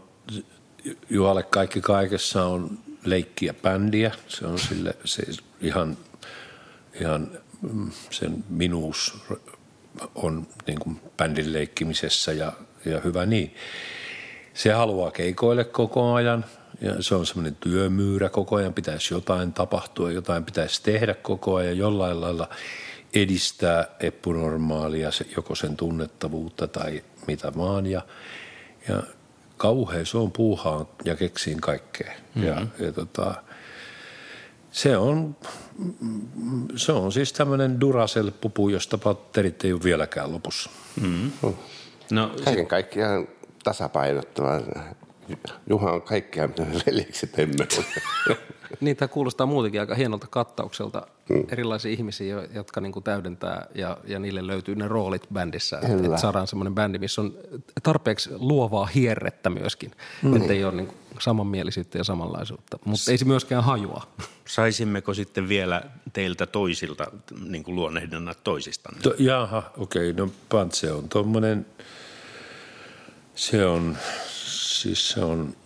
Juhalle 1.10 1.42
kaikki 1.42 1.80
kaikessa 1.80 2.44
on 2.44 2.78
leikkiä 3.04 3.54
bändiä. 3.54 4.12
Se 4.28 4.46
on 4.46 4.58
sille 4.58 4.96
se 5.04 5.22
ihan, 5.60 5.96
ihan 7.00 7.30
sen 8.10 8.44
minuus 8.48 9.14
on 10.14 10.46
niin 10.66 10.78
kuin 10.78 11.00
bändin 11.16 11.52
leikkimisessä 11.52 12.32
ja, 12.32 12.52
ja 12.84 13.00
hyvä 13.00 13.26
niin. 13.26 13.54
Se 14.54 14.72
haluaa 14.72 15.10
keikoille 15.10 15.64
koko 15.64 16.14
ajan 16.14 16.44
ja 16.80 17.02
se 17.02 17.14
on 17.14 17.26
semmoinen 17.26 17.56
työmyyrä 17.56 18.28
koko 18.28 18.56
ajan. 18.56 18.74
Pitäisi 18.74 19.14
jotain 19.14 19.52
tapahtua, 19.52 20.12
jotain 20.12 20.44
pitäisi 20.44 20.82
tehdä 20.82 21.14
koko 21.14 21.54
ajan 21.54 21.78
jollain 21.78 22.20
lailla 22.20 22.48
edistää 23.14 23.86
epunormaalia, 24.00 25.10
joko 25.36 25.54
sen 25.54 25.76
tunnettavuutta 25.76 26.68
tai 26.68 27.04
mitä 27.26 27.52
vaan. 27.56 27.86
Ja, 27.86 28.02
ja 28.88 29.02
kauhean 29.56 30.06
se 30.06 30.18
on 30.18 30.32
puuhaa 30.32 30.86
ja 31.04 31.16
keksiin 31.16 31.60
kaikkea. 31.60 32.12
Mm-hmm. 32.12 32.48
Ja, 32.48 32.66
ja 32.78 32.92
tota, 32.92 33.34
se 34.70 34.96
on, 34.96 35.36
se 36.76 36.92
on 36.92 37.12
siis 37.12 37.32
tämmöinen 37.32 37.80
Duracell-pupu, 37.80 38.68
josta 38.68 38.98
patterit 38.98 39.64
ei 39.64 39.72
ole 39.72 39.82
vieläkään 39.84 40.32
lopussa. 40.32 40.70
Mm. 41.00 41.30
No, 42.10 42.34
Kaiken 42.44 42.66
kaikkiaan 42.66 43.28
tasapainottava. 43.64 44.60
Juha 45.66 45.92
on 45.92 46.02
kaikkea, 46.02 46.48
mitä 46.48 46.62
me 46.62 46.82
veljekset 46.86 47.38
emme 47.38 47.66
ole. 47.78 48.36
niin, 48.80 48.96
tämä 48.96 49.08
kuulostaa 49.08 49.46
muutenkin 49.46 49.80
aika 49.80 49.94
hienolta 49.94 50.26
kattaukselta. 50.30 51.06
Mm. 51.28 51.44
Erilaisia 51.48 51.92
ihmisiä, 51.92 52.42
jotka 52.54 52.80
niinku 52.80 53.00
täydentää 53.00 53.66
ja, 53.74 53.96
ja 54.04 54.18
niille 54.18 54.46
löytyy 54.46 54.74
ne 54.74 54.88
roolit 54.88 55.26
bändissä. 55.32 55.78
Että 55.78 56.16
saadaan 56.16 56.46
semmoinen 56.46 56.74
bändi, 56.74 56.98
missä 56.98 57.20
on 57.20 57.34
tarpeeksi 57.82 58.30
luovaa 58.38 58.86
hierrettä 58.86 59.50
myöskin. 59.50 59.90
Mm. 60.22 60.36
Että 60.36 60.52
ei 60.52 60.64
ole 60.64 60.72
niinku 60.72 60.94
samanmielisyyttä 61.18 61.98
ja 61.98 62.04
samanlaisuutta, 62.04 62.78
mutta 62.84 63.10
ei 63.10 63.18
se 63.18 63.24
myöskään 63.24 63.64
hajua. 63.64 64.06
Saisimmeko 64.46 65.14
sitten 65.14 65.48
vielä 65.48 65.82
teiltä 66.12 66.46
toisilta 66.46 67.06
niin 67.48 67.64
kuin 67.64 67.74
luonnehdinnat 67.76 68.38
toisistanne? 68.44 69.00
To, 69.00 69.14
jaha, 69.18 69.62
okei, 69.78 70.10
okay, 70.10 70.26
no 70.26 70.32
Pantse 70.48 70.92
on 70.92 71.08
tuommoinen, 71.08 71.66
se 73.34 73.66
on, 73.66 73.96
siis 74.46 75.08
se 75.10 75.20
on, 75.20 75.56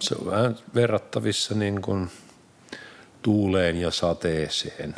se 0.00 0.14
on 0.14 0.26
vähän 0.26 0.56
verrattavissa 0.74 1.54
niin 1.54 1.82
kuin 1.82 2.10
tuuleen 3.24 3.76
ja 3.76 3.90
sateeseen. 3.90 4.94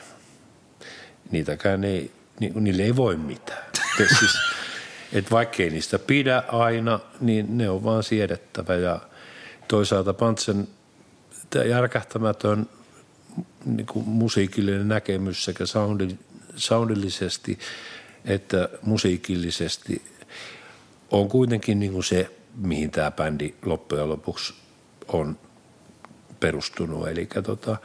Niitäkään 1.31 1.85
ei, 1.85 2.13
ni, 2.41 2.53
niille 2.55 2.83
ei 2.83 2.97
voi 2.97 3.17
mitään. 3.17 3.65
siis, 3.97 4.33
et 5.13 5.31
vaikkei 5.31 5.71
niistä 5.71 5.99
pidä 5.99 6.43
aina, 6.49 7.01
niin 7.21 7.59
ne 7.59 7.71
on 7.71 7.85
vaan 7.85 8.03
siedettävä 8.03 8.75
ja– 8.75 9.01
toisaalta 9.69 10.15
Pantsen 10.15 10.69
tämä 11.51 11.65
järkähtämätön 11.65 12.69
niin 13.65 13.87
kuin 13.87 14.09
musiikillinen 14.09 14.89
näkemys 14.89 15.45
sekä 15.45 15.67
soundi, 15.67 16.09
soundillisesti 16.57 17.59
että 18.25 18.69
musiikillisesti 18.83 20.03
on 21.11 21.29
kuitenkin 21.29 21.81
niin 21.81 21.93
kuin 21.93 22.05
se, 22.05 22.31
mihin 22.57 22.91
tämä 22.91 23.11
bändi 23.11 23.55
loppujen 23.65 24.09
lopuksi 24.09 24.55
on 25.09 25.39
perustunut. 26.41 27.09
Eli, 27.09 27.29
tota, 27.45 27.77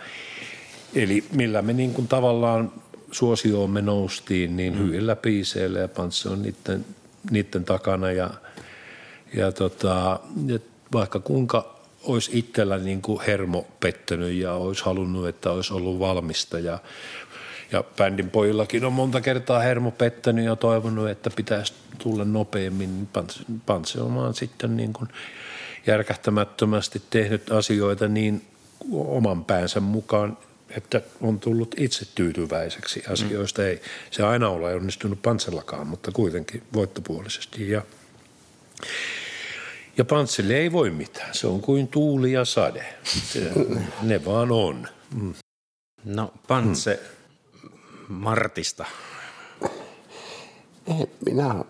eli 0.95 1.23
millä 1.33 1.61
me 1.61 1.73
niin 1.73 1.93
kuin 1.93 2.07
tavallaan 2.07 2.71
suosioomme 3.11 3.81
noustiin, 3.81 4.57
niin 4.57 4.73
mm. 4.73 4.79
hyvillä 4.79 5.15
biiseillä 5.15 5.79
ja 5.79 5.87
Pantse 5.87 6.29
on 6.29 6.41
niiden, 6.41 6.85
niiden 7.31 7.65
takana 7.65 8.11
ja, 8.11 8.29
ja, 9.33 9.51
tota, 9.51 10.19
vaikka 10.93 11.19
kuinka 11.19 11.81
olisi 12.03 12.31
itsellä 12.33 12.77
niin 12.77 13.01
kuin 13.01 13.21
hermo 13.21 13.67
pettänyt 13.79 14.33
ja 14.33 14.53
olisi 14.53 14.85
halunnut, 14.85 15.27
että 15.27 15.51
olisi 15.51 15.73
ollut 15.73 15.99
valmista 15.99 16.59
ja, 16.59 16.79
Ja 17.71 17.83
bändin 17.97 18.29
pojillakin 18.29 18.85
on 18.85 18.93
monta 18.93 19.21
kertaa 19.21 19.59
hermo 19.59 19.91
pettänyt 19.91 20.45
ja 20.45 20.55
toivonut, 20.55 21.09
että 21.09 21.29
pitäisi 21.35 21.73
tulla 21.97 22.25
nopeammin. 22.25 23.07
On 24.01 24.33
sitten 24.33 24.77
niin 24.77 24.93
kuin 24.93 25.09
järkähtämättömästi 25.87 27.01
tehnyt 27.09 27.51
asioita 27.51 28.07
niin 28.07 28.41
oman 28.93 29.45
päänsä 29.45 29.79
mukaan, 29.79 30.37
että 30.77 31.01
on 31.21 31.39
tullut 31.39 31.75
itse 31.77 32.05
tyytyväiseksi 32.15 33.03
asioista. 33.09 33.61
Mm. 33.61 33.67
Ei 33.67 33.81
se 34.11 34.23
aina 34.23 34.49
ole 34.49 34.75
onnistunut 34.75 35.21
Pantsellakaan, 35.21 35.87
mutta 35.87 36.11
kuitenkin 36.11 36.63
voittopuolisesti. 36.73 37.69
Ja, 37.69 37.81
ja 39.97 40.05
Pantselle 40.05 40.53
ei 40.53 40.71
voi 40.71 40.89
mitään. 40.89 41.33
Se 41.35 41.47
on 41.47 41.61
kuin 41.61 41.87
tuuli 41.87 42.31
ja 42.31 42.45
sade. 42.45 42.85
Se, 43.03 43.51
ne 44.01 44.25
vaan 44.25 44.51
on. 44.51 44.87
Mm. 45.15 45.33
No 46.05 46.33
Pantse 46.47 46.99
hmm. 47.61 48.15
Martista. 48.15 48.85
Ei, 50.87 51.07
minä 51.25 51.53
olen 51.53 51.65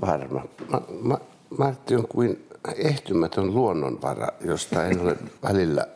varma. 0.00 0.44
Ma, 0.68 0.82
ma, 1.00 1.20
Martti 1.58 1.94
on 1.94 2.08
kuin 2.08 2.45
ehtymätön 2.76 3.54
luonnonvara, 3.54 4.28
josta 4.40 4.84
en 4.84 5.00
ole 5.00 5.16
välillä 5.42 5.86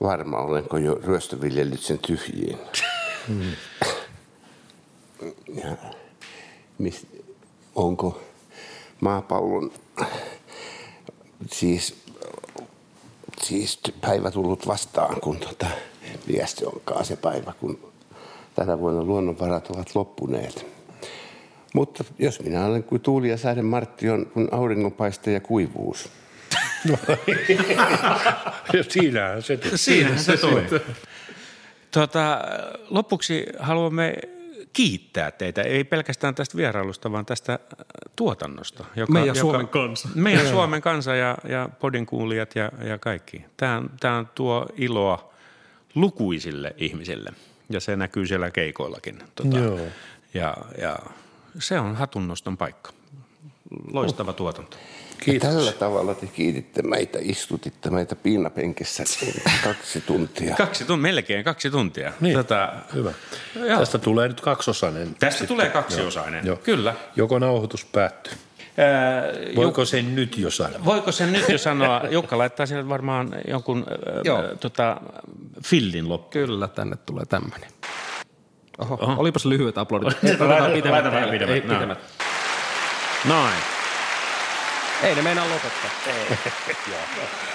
varma, 0.00 0.38
olenko 0.38 0.76
jo 0.76 0.94
ryöstöviljellyt 0.94 1.80
sen 1.80 1.98
tyhjiin. 1.98 2.58
Hmm. 3.28 3.52
Ja, 5.54 5.76
mis, 6.78 7.06
onko 7.74 8.20
maapallon 9.00 9.72
siis, 11.52 11.94
siis 13.42 13.80
päivä 14.00 14.30
tullut 14.30 14.66
vastaan, 14.66 15.20
kun 15.20 15.36
tota, 15.36 15.66
viesti 16.28 16.64
onkaan 16.64 17.04
se 17.04 17.16
päivä, 17.16 17.52
kun 17.60 17.92
tänä 18.54 18.78
vuonna 18.78 19.02
luonnonvarat 19.02 19.70
ovat 19.70 19.94
loppuneet. 19.94 20.66
Mutta 21.74 22.04
jos 22.18 22.42
minä 22.42 22.64
olen 22.66 22.84
kuin 22.84 23.00
tuuli 23.00 23.30
ja 23.30 23.36
säiden 23.36 23.64
Martti 23.64 24.10
on 24.10 24.26
kun 24.26 24.48
auringonpaiste 24.52 25.32
ja 25.32 25.40
kuivuus. 25.40 26.10
No, 26.88 26.98
siinähän 28.88 29.42
se 29.42 29.56
tuli. 29.56 29.78
Siinähän 29.78 30.18
se 30.18 30.36
tuli. 30.36 30.62
Tuota, 31.90 32.40
lopuksi 32.90 33.46
haluamme 33.58 34.14
kiittää 34.72 35.30
teitä, 35.30 35.62
ei 35.62 35.84
pelkästään 35.84 36.34
tästä 36.34 36.56
vierailusta, 36.56 37.12
vaan 37.12 37.26
tästä 37.26 37.58
tuotannosta. 38.16 38.84
Joka, 38.96 39.12
meidän 39.12 39.26
joka, 39.28 39.40
Suomen 39.40 39.68
kansa. 39.68 40.08
Meidän 40.14 40.46
Suomen 40.46 40.82
kansa 40.82 41.14
ja, 41.14 41.38
ja 41.48 41.68
podin 41.80 42.06
kuulijat 42.06 42.56
ja, 42.56 42.72
ja 42.84 42.98
kaikki. 42.98 43.44
Tämä, 43.56 43.82
tämä 44.00 44.24
tuo 44.34 44.66
iloa 44.76 45.32
lukuisille 45.94 46.74
ihmisille 46.78 47.30
ja 47.70 47.80
se 47.80 47.96
näkyy 47.96 48.26
siellä 48.26 48.50
keikoillakin. 48.50 49.18
Tuota, 49.34 49.58
Joo. 49.58 49.78
Ja, 50.34 50.56
ja 50.78 50.98
se 51.58 51.80
on 51.80 51.96
hatunnoston 51.96 52.56
paikka. 52.56 52.92
Loistava 53.92 54.30
oh. 54.30 54.36
tuotanto. 54.36 54.76
Kiitos. 55.24 55.48
Ja 55.48 55.54
tällä 55.54 55.72
tavalla 55.72 56.14
te 56.14 56.26
kiititte 56.26 56.82
meitä, 56.82 57.18
istutitte 57.22 57.90
meitä 57.90 58.16
piinapenkessä 58.16 59.04
kaksi 59.64 60.00
tuntia. 60.00 60.56
kaksi 60.56 60.84
tuntia, 60.84 61.02
melkein 61.02 61.44
kaksi 61.44 61.70
tuntia. 61.70 62.12
Niin, 62.20 62.36
Tätä, 62.36 62.72
hyvä. 62.94 63.12
Joo. 63.54 63.78
Tästä 63.78 63.98
tulee 63.98 64.28
nyt 64.28 64.40
kaksiosainen. 64.40 65.08
Tästä 65.08 65.30
sitten. 65.30 65.48
tulee 65.48 65.68
kaksiosainen, 65.68 66.46
Joo. 66.46 66.56
kyllä. 66.56 66.94
Joko 67.16 67.38
nauhoitus 67.38 67.84
päättyy? 67.84 68.32
Ää, 68.78 69.22
voiko 69.56 69.84
sen 69.84 70.14
nyt 70.14 70.38
jo 70.38 70.50
sanoa? 70.50 70.84
Voiko 70.84 71.12
sen 71.12 71.32
nyt 71.32 71.48
jo 71.48 71.58
sanoa? 71.58 72.02
Jukka 72.10 72.38
laittaa 72.38 72.66
sinne 72.66 72.88
varmaan 72.88 73.34
jonkun 73.48 73.86
äh, 73.88 74.58
tota, 74.60 75.00
fillin 75.64 76.08
loppuun. 76.08 76.46
Kyllä, 76.46 76.68
tänne 76.68 76.96
tulee 77.06 77.24
tämmöinen. 77.24 77.70
Oho, 78.82 78.98
Oho. 79.00 79.14
olipas 79.20 79.44
lyhyet 79.44 79.78
aplodit. 79.78 80.18
laita, 80.22 80.90
laita 80.90 81.10
vähän 81.12 81.30
pidemmät. 81.30 81.54
Ei, 81.54 81.60
pidemmät. 81.60 81.98
Noin. 83.24 83.54
Ei 85.02 85.14
ne 85.14 85.22
meinaa 85.22 85.44
lopettaa. 85.48 85.90
Ei. 86.06 86.38